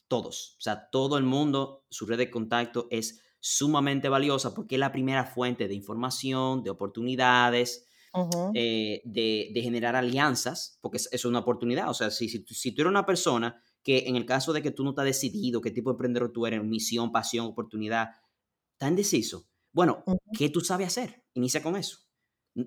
todos. 0.07 0.57
O 0.59 0.61
sea, 0.61 0.91
todo 0.91 1.17
el 1.17 1.25
mundo, 1.25 1.87
su 1.91 2.07
red 2.07 2.19
de 2.19 2.31
contacto 2.31 2.87
es 2.91 3.23
sumamente 3.41 4.09
valiosa 4.09 4.55
porque 4.55 4.77
es 4.77 4.81
la 4.81 4.93
primera 4.93 5.25
fuente 5.25 5.69
de 5.69 5.75
información, 5.75 6.63
de 6.63 6.71
oportunidades, 6.71 7.87
eh, 8.55 9.03
de, 9.05 9.51
de, 9.53 9.63
generar 9.63 9.95
alianzas, 9.95 10.79
porque 10.81 10.97
es, 10.97 11.09
es, 11.13 11.25
una 11.27 11.41
oportunidad. 11.41 11.91
O 11.91 11.95
sea, 11.95 12.11
si, 12.11 12.29
si, 12.29 12.45
si 12.49 12.73
tú 12.73 12.81
eres 12.81 12.91
una 12.91 13.05
persona 13.05 13.63
que 13.83 14.05
en 14.07 14.17
el 14.17 14.25
caso 14.25 14.53
de 14.53 14.63
que 14.63 14.71
tú 14.71 14.83
no 14.83 14.91
estás 14.91 15.05
decidido 15.05 15.61
qué 15.61 15.71
tipo 15.71 15.91
de 15.91 15.95
emprendedor 15.95 16.33
tú 16.33 16.47
eres, 16.47 16.65
misión, 16.65 17.13
pasión, 17.13 17.47
oportunidad, 17.47 18.09
tan 18.79 18.91
indeciso. 18.91 19.47
Bueno, 19.71 20.03
¿qué 20.37 20.49
tú 20.49 20.61
sabes 20.61 20.89
hacer? 20.89 21.23
Inicia 21.35 21.63
con 21.63 21.77
eso. 21.77 21.99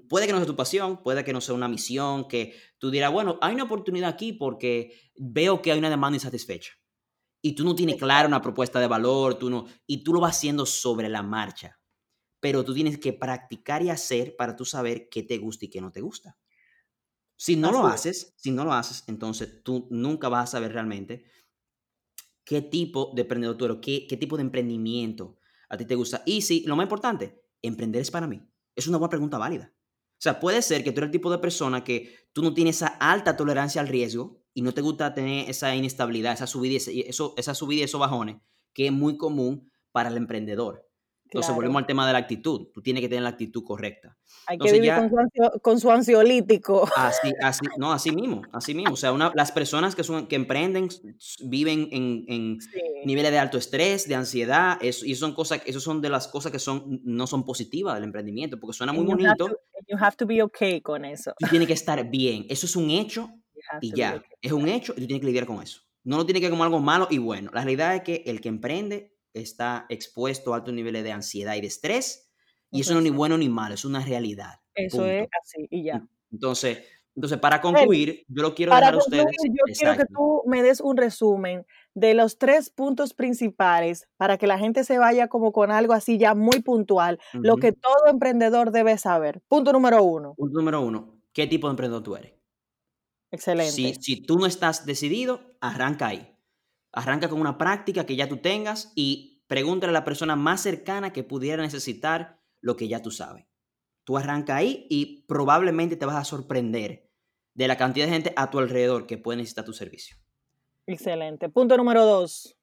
Puede 0.08 0.28
que 0.28 0.34
no 0.34 0.38
sea 0.38 0.46
tu 0.46 0.56
pasión, 0.56 1.02
puede 1.02 1.26
que 1.26 1.34
no 1.34 1.42
sea 1.42 1.56
una 1.56 1.68
misión, 1.68 2.28
que 2.28 2.54
tú 2.78 2.92
dirás, 2.92 3.12
bueno, 3.12 3.40
hay 3.42 3.56
una 3.56 3.64
oportunidad 3.64 4.12
aquí 4.12 4.34
porque 4.34 5.12
veo 5.18 5.62
que 5.62 5.72
hay 5.72 5.80
una 5.80 5.90
demanda 5.90 6.18
insatisfecha. 6.18 6.74
Y 7.42 7.54
tú 7.54 7.64
no 7.64 7.76
tienes 7.76 7.98
clara 7.98 8.28
una 8.28 8.42
propuesta 8.42 8.80
de 8.80 8.88
valor, 8.88 9.36
tú 9.36 9.50
no, 9.50 9.66
y 9.88 10.04
tú 10.04 10.14
lo 10.14 10.20
vas 10.20 10.36
haciendo 10.36 10.66
sobre 10.66 11.10
la 11.10 11.24
marcha. 11.24 11.80
Pero 12.42 12.64
tú 12.64 12.74
tienes 12.74 12.98
que 12.98 13.14
practicar 13.14 13.82
y 13.84 13.90
hacer 13.90 14.36
para 14.36 14.56
tú 14.56 14.66
saber 14.66 15.10
qué 15.10 15.24
te 15.24 15.38
gusta 15.38 15.66
y 15.66 15.70
qué 15.70 15.82
no 15.82 15.92
te 15.92 16.02
gusta. 16.02 16.38
Si 17.38 17.56
no 17.56 17.72
lo 17.72 17.88
haces, 17.88 18.34
si 18.38 18.52
no 18.52 18.66
lo 18.66 18.74
haces, 18.74 19.06
entonces 19.08 19.64
tú 19.64 19.88
nunca 19.92 20.28
vas 20.28 20.50
a 20.50 20.52
saber 20.52 20.74
realmente 20.74 21.24
qué 22.44 22.62
tipo 22.62 23.14
de 23.16 23.22
emprendedor 23.22 23.80
qué, 23.80 24.08
qué 24.08 24.18
tipo 24.18 24.36
de 24.36 24.42
emprendimiento 24.42 25.38
a 25.70 25.78
ti 25.78 25.86
te 25.86 25.96
gusta. 25.96 26.22
Y 26.26 26.42
sí, 26.42 26.64
lo 26.66 26.76
más 26.76 26.84
importante, 26.84 27.42
emprender 27.62 28.02
es 28.02 28.12
para 28.12 28.28
mí. 28.28 28.42
Es 28.76 28.88
una 28.88 28.98
buena 28.98 29.12
pregunta 29.12 29.38
válida. 29.38 29.74
O 29.74 30.22
sea, 30.22 30.40
puede 30.40 30.62
ser 30.62 30.84
que 30.84 30.92
tú 30.92 31.00
eres 31.00 31.08
el 31.08 31.12
tipo 31.12 31.32
de 31.32 31.38
persona 31.38 31.84
que 31.84 32.28
tú 32.34 32.42
no 32.42 32.54
tienes 32.54 32.78
esa 32.78 32.88
alta 32.88 33.38
tolerancia 33.38 33.80
al 33.80 33.88
riesgo 33.88 34.39
y 34.54 34.62
no 34.62 34.74
te 34.74 34.82
gusta 34.82 35.14
tener 35.14 35.50
esa 35.50 35.76
inestabilidad, 35.76 36.34
esa 36.34 36.48
subida, 36.48 36.78
eso, 36.78 37.34
esa 37.38 37.54
subida 37.56 37.82
y 37.82 37.84
esos 37.84 38.00
bajones, 38.00 38.38
que 38.74 38.88
es 38.88 38.92
muy 38.92 39.18
común 39.18 39.72
para 39.92 40.10
el 40.10 40.18
emprendedor. 40.18 40.90
Entonces 41.32 41.54
volvemos 41.54 41.80
al 41.80 41.86
tema 41.86 42.08
de 42.08 42.14
la 42.14 42.20
actitud. 42.20 42.70
Tú 42.74 42.82
tienes 42.82 43.02
que 43.02 43.08
tener 43.08 43.22
la 43.22 43.30
actitud 43.30 43.64
correcta. 43.64 44.18
Hay 44.48 44.58
que 44.58 44.72
vivir 44.72 44.92
con, 45.62 45.80
su 45.80 45.92
ansiolítico. 45.92 46.90
Así, 46.96 47.32
así, 47.42 47.66
no, 47.78 47.92
así 47.94 48.12
mismo, 48.12 48.42
así 48.52 48.74
mismo. 48.74 48.94
O 48.94 48.98
sea, 48.98 49.12
una, 49.12 49.32
las 49.36 49.52
personas 49.52 49.94
que, 49.94 50.04
son, 50.04 50.26
que 50.26 50.36
emprenden 50.36 50.90
viven 51.46 51.88
en, 51.92 52.58
niveles 53.06 53.32
de 53.32 53.38
alto 53.38 53.60
estrés, 53.60 54.08
de 54.08 54.16
ansiedad, 54.16 54.80
eso, 54.82 55.06
y 55.06 55.14
son 55.14 55.36
cosas, 55.36 55.62
eso 55.68 55.80
son 55.80 56.02
de 56.02 56.10
las 56.10 56.28
cosas 56.28 56.52
que 56.52 56.58
son, 56.58 57.00
no 57.04 57.28
son 57.28 57.46
positivas 57.46 57.94
del 57.94 58.06
emprendimiento, 58.06 58.60
porque 58.60 58.76
suena 58.76 58.92
muy 58.92 59.06
bonito. 59.06 59.50
you 59.88 59.98
have 60.00 60.18
to 60.18 60.26
be 60.26 60.42
okay 60.42 60.82
con 60.82 61.06
eso. 61.06 61.34
Tú 61.38 61.48
tienes 61.48 61.68
que 61.68 61.76
estar 61.76 62.10
bien. 62.10 62.48
Eso 62.50 62.66
es 62.66 62.76
un 62.76 62.90
hecho 62.90 63.30
y 63.82 63.96
ya. 63.96 64.24
Es 64.42 64.52
un 64.52 64.68
hecho 64.68 64.94
y 64.96 65.02
tú 65.02 65.08
tienes 65.08 65.22
que 65.22 65.28
lidiar 65.28 65.46
con 65.46 65.62
eso. 65.62 65.82
No 66.04 66.18
lo 66.18 66.26
tienes 66.26 66.42
que 66.42 66.48
ver 66.48 66.52
como 66.52 66.64
algo 66.64 66.80
malo 66.80 67.08
y 67.10 67.18
bueno. 67.18 67.52
La 67.54 67.62
realidad 67.62 67.96
es 67.96 68.02
que 68.02 68.24
el 68.26 68.42
que 68.42 68.50
emprende 68.50 69.16
está 69.34 69.86
expuesto 69.90 70.54
a 70.54 70.58
altos 70.58 70.74
niveles 70.74 71.04
de 71.04 71.12
ansiedad 71.12 71.56
y 71.56 71.62
de 71.62 71.68
estrés, 71.68 72.32
y 72.72 72.82
eso 72.82 72.94
no 72.94 73.00
es 73.00 73.04
ni 73.04 73.10
bueno 73.10 73.38
ni 73.38 73.50
malo, 73.50 73.76
es 73.76 73.86
una 73.86 74.04
realidad. 74.04 74.60
Eso 74.74 75.06
es 75.06 75.28
así, 75.42 75.68
y 75.70 75.84
ya. 75.84 76.08
Entonces, 76.32 76.84
entonces 77.16 77.40
para 77.40 77.60
concluir, 77.60 78.24
yo 78.28 78.42
lo 78.42 78.56
quiero 78.56 78.74
dejar 78.74 78.94
a 78.94 78.98
ustedes. 78.98 79.26
Yo 79.46 79.74
quiero 79.78 79.98
que 79.98 80.06
tú 80.06 80.44
me 80.46 80.64
des 80.64 80.80
un 80.80 80.96
resumen 80.96 81.66
de 81.94 82.14
los 82.14 82.38
tres 82.38 82.70
puntos 82.70 83.14
principales 83.14 84.08
para 84.18 84.38
que 84.38 84.48
la 84.48 84.58
gente 84.58 84.84
se 84.84 84.98
vaya 85.00 85.28
como 85.28 85.52
con 85.52 85.72
algo 85.72 85.94
así 85.94 86.18
ya 86.18 86.34
muy 86.34 86.62
puntual, 86.62 87.20
lo 87.34 87.58
que 87.58 87.72
todo 87.74 88.08
emprendedor 88.08 88.72
debe 88.72 88.98
saber. 88.98 89.42
Punto 89.48 89.74
número 89.74 90.04
uno. 90.04 90.34
Punto 90.36 90.60
número 90.60 90.82
uno, 90.82 91.22
¿qué 91.34 91.48
tipo 91.48 91.68
de 91.68 91.72
emprendedor 91.72 92.04
tú 92.04 92.16
eres? 92.16 92.39
Excelente. 93.32 93.72
Si, 93.72 93.94
si 93.96 94.22
tú 94.22 94.38
no 94.38 94.46
estás 94.46 94.86
decidido, 94.86 95.56
arranca 95.62 96.08
ahí. 96.08 96.36
Arranca 96.92 97.30
con 97.30 97.40
una 97.40 97.58
práctica 97.58 98.06
que 98.06 98.16
ya 98.16 98.28
tú 98.28 98.38
tengas 98.38 98.92
y 98.96 99.44
pregúntale 99.48 99.92
a 99.92 99.94
la 99.94 100.04
persona 100.04 100.36
más 100.36 100.62
cercana 100.62 101.14
que 101.14 101.24
pudiera 101.24 101.62
necesitar 101.62 102.40
lo 102.62 102.76
que 102.76 102.88
ya 102.88 103.02
tú 103.02 103.12
sabes. 103.12 103.46
Tú 104.04 104.18
arranca 104.18 104.56
ahí 104.56 104.88
y 104.90 105.24
probablemente 105.28 105.96
te 105.96 106.06
vas 106.06 106.16
a 106.16 106.24
sorprender 106.24 107.10
de 107.54 107.68
la 107.68 107.78
cantidad 107.78 108.06
de 108.06 108.14
gente 108.14 108.34
a 108.36 108.50
tu 108.50 108.60
alrededor 108.60 109.06
que 109.06 109.18
puede 109.18 109.38
necesitar 109.38 109.66
tu 109.66 109.74
servicio. 109.74 110.18
Excelente. 110.88 111.50
Punto 111.50 111.78
número 111.78 112.06
dos. 112.06 112.58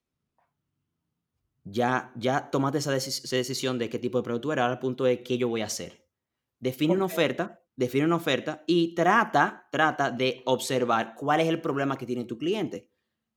Ya, 1.64 2.12
ya 2.16 2.50
tomaste 2.50 2.78
esa, 2.78 2.92
decisión 2.92 3.78
de 3.78 3.88
qué 3.88 3.98
tipo 3.98 4.18
de 4.18 4.24
producto 4.24 4.52
eres. 4.52 4.62
Ahora 4.62 4.74
el 4.74 4.78
punto 4.80 5.06
es 5.06 5.20
qué 5.20 5.38
yo 5.38 5.48
voy 5.48 5.62
a 5.62 5.66
hacer. 5.66 6.06
Define 6.58 6.94
una 6.94 7.04
oferta, 7.04 7.62
define 7.76 8.06
una 8.06 8.16
oferta 8.16 8.64
y 8.66 8.94
trata, 8.94 9.68
trata 9.70 10.10
de 10.10 10.42
observar 10.46 11.14
cuál 11.14 11.40
es 11.40 11.48
el 11.48 11.60
problema 11.60 11.96
que 11.96 12.06
tiene 12.06 12.24
tu 12.24 12.38
cliente. 12.38 12.90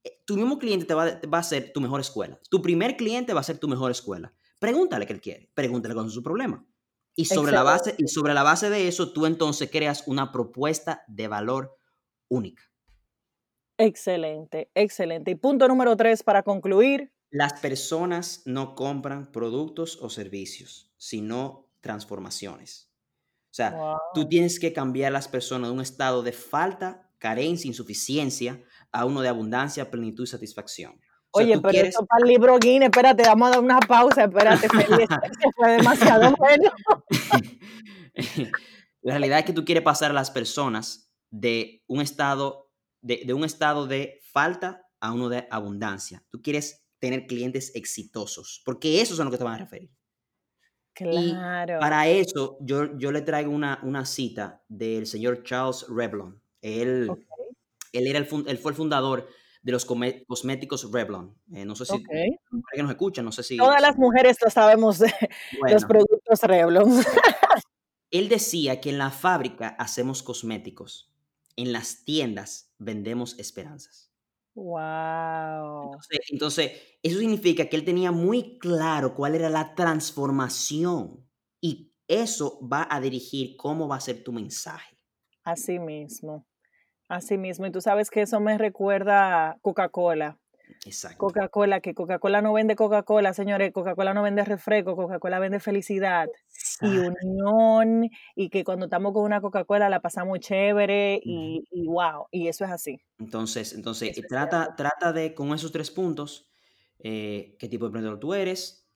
Eh, 0.04 0.24
tu 0.26 0.36
mismo 0.36 0.58
cliente 0.58 0.86
te 0.86 0.94
va, 0.94 1.38
a 1.38 1.44
ser 1.44 1.72
tu 1.74 1.82
mejor 1.82 2.00
escuela. 2.00 2.40
Tu 2.50 2.62
primer 2.62 2.96
cliente 2.96 3.34
va 3.34 3.42
a 3.42 3.44
ser 3.44 3.58
tu 3.58 3.68
mejor 3.68 3.92
escuela. 3.92 4.34
Pregúntale 4.58 5.06
qué 5.06 5.14
él 5.14 5.22
quiere, 5.22 5.52
pregúntale 5.54 5.94
cuál 5.94 6.08
es 6.08 6.14
su 6.14 6.24
problema. 6.24 6.66
Y 7.16 7.26
sobre, 7.26 7.52
la 7.52 7.64
base, 7.64 7.96
y 7.98 8.08
sobre 8.08 8.34
la 8.34 8.44
base 8.44 8.70
de 8.70 8.88
eso, 8.88 9.12
tú 9.12 9.26
entonces 9.26 9.70
creas 9.70 10.04
una 10.08 10.32
propuesta 10.32 11.04
de 11.08 11.28
valor 11.28 11.78
única. 12.30 12.64
Excelente, 13.78 14.70
excelente. 14.74 15.32
Y 15.32 15.36
punto 15.36 15.68
número 15.68 15.98
tres 15.98 16.24
para 16.24 16.44
concluir. 16.44 17.12
Las 17.30 17.60
personas 17.60 18.44
no 18.46 18.74
compran 18.76 19.32
productos 19.32 19.98
o 20.02 20.10
servicios, 20.10 20.94
sino 20.98 21.72
transformaciones. 21.82 22.89
O 23.52 23.54
sea, 23.54 23.98
tú 24.14 24.28
tienes 24.28 24.60
que 24.60 24.74
cambiar 24.74 25.10
a 25.10 25.14
las 25.14 25.28
personas 25.28 25.70
de 25.70 25.74
un 25.74 25.82
estado 25.82 26.22
de 26.22 26.32
falta, 26.32 27.10
carencia, 27.18 27.68
insuficiencia, 27.68 28.64
a 28.92 29.06
uno 29.06 29.22
de 29.22 29.30
abundancia, 29.30 29.90
plenitud 29.90 30.24
y 30.24 30.28
satisfacción. 30.28 31.00
Oye, 31.32 31.60
pero 31.60 31.88
eso 31.88 32.06
para 32.06 32.24
el 32.24 32.30
libro 32.30 32.58
Guinness, 32.58 32.90
espérate, 32.90 33.24
vamos 33.24 33.50
a 33.50 33.52
dar 33.52 33.60
una 33.60 33.80
pausa, 33.80 34.24
espérate, 34.24 34.68
fue 35.56 35.72
demasiado 35.74 36.34
bueno. 36.38 36.72
la 39.02 39.14
realidad 39.14 39.40
es 39.40 39.46
que 39.46 39.54
tú 39.54 39.64
quieres 39.64 39.84
pasar 39.84 40.12
a 40.12 40.14
las 40.16 40.32
personas 40.32 41.12
de 41.30 41.84
un 41.88 42.02
estado 42.02 42.72
de, 43.02 43.22
de 43.26 43.34
un 43.34 43.46
estado 43.46 43.88
de 43.88 44.20
falta 44.24 44.82
a 45.00 45.14
uno 45.14 45.30
de 45.30 45.48
abundancia. 45.52 46.24
Tú 46.30 46.42
quieres 46.42 46.88
tener 47.00 47.28
clientes 47.28 47.72
exitosos, 47.76 48.62
porque 48.66 49.02
eso 49.02 49.14
es 49.14 49.20
a 49.20 49.24
lo 49.24 49.32
que 49.32 49.38
te 49.38 49.44
van 49.44 49.54
a 49.54 49.60
referir. 49.60 49.92
Claro. 51.00 51.80
para 51.80 52.08
eso, 52.08 52.58
yo, 52.60 52.98
yo 52.98 53.12
le 53.12 53.22
traigo 53.22 53.52
una, 53.52 53.80
una 53.84 54.06
cita 54.06 54.62
del 54.68 55.08
señor 55.08 55.44
Charles 55.44 55.86
Revlon. 55.88 56.42
Él, 56.62 57.10
él, 57.94 58.08
era 58.08 58.20
el, 58.20 58.28
él 58.48 58.58
fue 58.58 58.72
el 58.72 58.78
fundador 58.78 59.28
de 59.62 59.72
los 59.72 59.86
cosméticos 59.86 60.92
Revlon. 60.92 61.36
Eh, 61.54 61.66
no 61.66 61.76
sé 61.76 61.86
si 61.86 61.94
okay. 61.94 62.38
que 62.74 62.84
nos 62.84 62.92
escuchan, 62.92 63.26
no 63.26 63.32
sé 63.32 63.44
si... 63.44 63.58
Todas 63.58 63.82
las 63.82 63.98
mujeres 63.98 64.38
lo 64.44 64.50
sabemos 64.50 65.00
de 65.00 65.14
los 65.72 65.86
productos 65.86 66.42
Revlon. 66.44 67.02
él 68.12 68.30
decía 68.30 68.82
que 68.82 68.90
en 68.90 68.98
la 68.98 69.10
fábrica 69.10 69.70
hacemos 69.80 70.24
cosméticos, 70.24 71.14
en 71.56 71.72
las 71.74 72.04
tiendas 72.04 72.74
vendemos 72.78 73.38
esperanzas. 73.40 74.12
Wow. 74.56 75.79
Entonces, 76.32 76.72
eso 77.02 77.20
significa 77.20 77.66
que 77.68 77.76
él 77.76 77.86
tenía 77.86 78.12
muy 78.12 78.58
claro 78.60 79.16
cuál 79.16 79.36
era 79.36 79.50
la 79.50 79.76
transformación 79.76 81.28
y 81.62 81.94
eso 82.08 82.60
va 82.68 82.88
a 82.90 83.00
dirigir 83.00 83.56
cómo 83.58 83.88
va 83.88 83.98
a 83.98 84.02
ser 84.02 84.24
tu 84.24 84.32
mensaje. 84.32 84.98
Así 85.44 85.80
mismo, 85.80 86.46
así 87.08 87.38
mismo. 87.38 87.66
Y 87.66 87.72
tú 87.72 87.82
sabes 87.82 88.10
que 88.10 88.22
eso 88.22 88.40
me 88.40 88.58
recuerda 88.58 89.50
a 89.50 89.60
Coca-Cola. 89.62 90.40
Exacto. 90.86 91.18
Coca-Cola, 91.18 91.82
que 91.82 91.94
Coca-Cola 91.94 92.42
no 92.42 92.54
vende 92.54 92.76
Coca-Cola, 92.76 93.34
señores, 93.34 93.72
Coca-Cola 93.74 94.14
no 94.14 94.24
vende 94.24 94.44
refresco, 94.44 94.96
Coca-Cola 94.96 95.40
vende 95.40 95.60
felicidad 95.60 96.28
y 96.82 96.98
unión, 96.98 98.10
y 98.36 98.50
que 98.50 98.64
cuando 98.64 98.86
estamos 98.86 99.14
con 99.14 99.24
una 99.24 99.42
Coca-Cola 99.42 99.90
la 99.90 100.02
pasamos 100.02 100.40
chévere 100.40 101.20
y, 101.24 101.64
wow, 101.86 102.28
y 102.32 102.48
eso 102.48 102.66
es 102.66 102.72
así. 102.72 103.02
Entonces, 103.18 103.74
entonces 103.74 104.20
trata, 104.28 104.76
trata 104.76 105.12
de, 105.12 105.34
con 105.34 105.54
esos 105.54 105.72
tres 105.72 105.92
puntos, 105.92 106.50
eh, 107.00 107.56
qué 107.60 107.68
tipo 107.68 107.86
de 107.86 107.90
emprendedor 107.90 108.20
tú 108.20 108.34
eres, 108.34 108.88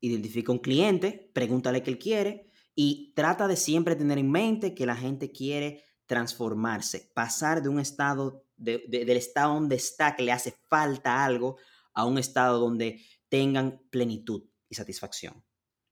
identifica 0.00 0.52
un 0.52 0.58
cliente, 0.58 1.30
pregúntale 1.32 1.82
qué 1.82 1.90
él 1.90 1.98
quiere 1.98 2.50
y 2.74 3.12
trata 3.14 3.48
de 3.48 3.56
siempre 3.56 3.96
tener 3.96 4.18
en 4.18 4.30
mente 4.30 4.74
que 4.74 4.86
la 4.86 4.96
gente 4.96 5.30
quiere 5.32 5.82
transformarse, 6.06 7.10
pasar 7.14 7.62
de 7.62 7.68
un 7.70 7.80
estado 7.80 8.43
del 8.56 9.10
estado 9.10 9.54
donde 9.54 9.76
está, 9.76 10.14
que 10.16 10.22
le 10.22 10.32
hace 10.32 10.52
falta 10.68 11.24
algo, 11.24 11.56
a 11.92 12.04
un 12.04 12.18
estado 12.18 12.58
donde 12.58 13.00
tengan 13.28 13.80
plenitud 13.90 14.44
y 14.68 14.74
satisfacción. 14.74 15.44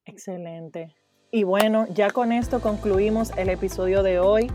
Excelente. 0.04 0.94
Y 1.30 1.44
bueno, 1.44 1.86
ya 1.94 2.10
con 2.10 2.32
esto 2.32 2.60
concluimos 2.60 3.30
el 3.38 3.48
episodio 3.48 4.02
de 4.02 4.18
hoy. 4.18 4.50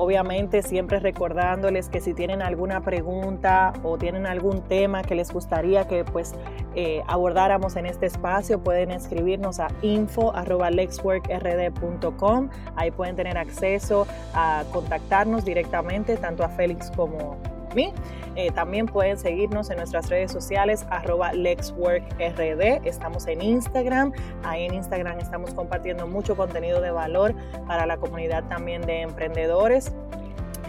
Obviamente 0.00 0.62
siempre 0.62 1.00
recordándoles 1.00 1.88
que 1.88 2.00
si 2.00 2.14
tienen 2.14 2.40
alguna 2.40 2.82
pregunta 2.82 3.72
o 3.82 3.98
tienen 3.98 4.26
algún 4.26 4.62
tema 4.62 5.02
que 5.02 5.16
les 5.16 5.32
gustaría 5.32 5.88
que 5.88 6.04
pues 6.04 6.36
eh, 6.76 7.02
abordáramos 7.08 7.74
en 7.74 7.86
este 7.86 8.06
espacio, 8.06 8.62
pueden 8.62 8.92
escribirnos 8.92 9.58
a 9.58 9.66
info.lexworkrd.com. 9.82 12.48
Ahí 12.76 12.92
pueden 12.92 13.16
tener 13.16 13.36
acceso 13.36 14.06
a 14.34 14.62
contactarnos 14.72 15.44
directamente, 15.44 16.16
tanto 16.16 16.44
a 16.44 16.48
Félix 16.48 16.92
como 16.92 17.36
mí. 17.74 17.92
Eh, 18.36 18.50
también 18.52 18.86
pueden 18.86 19.18
seguirnos 19.18 19.70
en 19.70 19.78
nuestras 19.78 20.08
redes 20.08 20.30
sociales, 20.30 20.86
arroba 20.90 21.32
LexWorkRD. 21.32 22.86
Estamos 22.86 23.26
en 23.26 23.42
Instagram. 23.42 24.12
Ahí 24.44 24.64
en 24.64 24.74
Instagram 24.74 25.18
estamos 25.18 25.54
compartiendo 25.54 26.06
mucho 26.06 26.36
contenido 26.36 26.80
de 26.80 26.90
valor 26.90 27.34
para 27.66 27.86
la 27.86 27.96
comunidad 27.96 28.44
también 28.48 28.82
de 28.82 29.02
emprendedores 29.02 29.92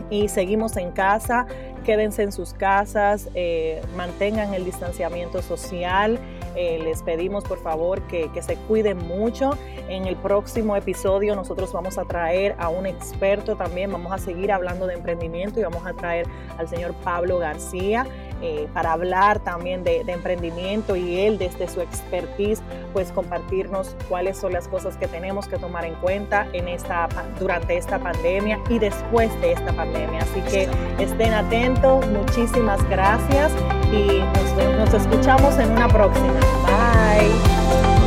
y 0.10 0.28
seguimos 0.28 0.78
en 0.78 0.92
casa. 0.92 1.46
Quédense 1.86 2.24
en 2.24 2.32
sus 2.32 2.54
casas, 2.54 3.30
eh, 3.34 3.82
mantengan 3.96 4.54
el 4.54 4.66
distanciamiento 4.66 5.42
social. 5.42 6.20
Eh, 6.56 6.80
les 6.84 7.04
pedimos 7.04 7.44
por 7.44 7.60
favor 7.60 8.02
que, 8.04 8.32
que, 8.32 8.42
se 8.42 8.56
cuiden 8.56 8.98
mucho. 9.08 9.52
En 9.88 10.06
el 10.06 10.16
próximo 10.16 10.76
episodio 10.76 11.36
nosotros 11.36 11.72
vamos 11.72 11.98
a 11.98 12.06
traer 12.06 12.56
a 12.58 12.70
un 12.70 12.86
experto 12.86 13.56
también, 13.56 13.92
vamos 13.92 14.12
a 14.12 14.18
seguir 14.18 14.52
hablando 14.52 14.88
de 14.88 14.96
emprendimiento 14.96 15.60
y 15.60 15.64
vamos 15.64 15.86
a 15.86 15.94
traer 15.94 16.28
al 16.58 16.68
señor 16.68 16.94
Pablo 17.04 17.38
García. 17.40 18.06
Eh, 18.42 18.68
para 18.74 18.94
hablar 18.94 19.40
también 19.40 19.84
de, 19.84 20.00
emprendimiento 20.08 20.96
y 20.96 21.20
él 21.20 21.38
desde 21.38 21.68
su 21.68 21.82
expertise 21.82 22.62
pues 22.94 23.12
compartirnos 23.12 23.96
cuáles 24.08 24.38
son 24.38 24.54
las 24.54 24.68
cosas 24.68 24.96
que 24.96 25.08
tenemos 25.08 25.48
que 25.48 25.58
tomar 25.58 25.84
en 25.86 25.94
cuenta 25.96 26.48
en 26.54 26.68
esta, 26.68 27.10
durante 27.40 27.78
esta 27.78 28.00
pandemia 28.00 28.60
y 28.70 28.80
después 28.80 29.30
de 29.42 29.54
esta 29.54 29.74
pandemia. 29.74 30.20
Así 30.22 30.42
que 30.50 30.70
estén 31.04 31.34
atentos, 31.34 32.06
muchísimas 32.08 32.82
gracias 32.90 33.52
y 33.92 34.20
nos, 34.20 34.78
nos 34.78 34.94
escuchamos 34.94 35.58
en 35.60 35.72
una 35.72 35.88
próxima. 35.90 36.40
Bye. 36.66 37.99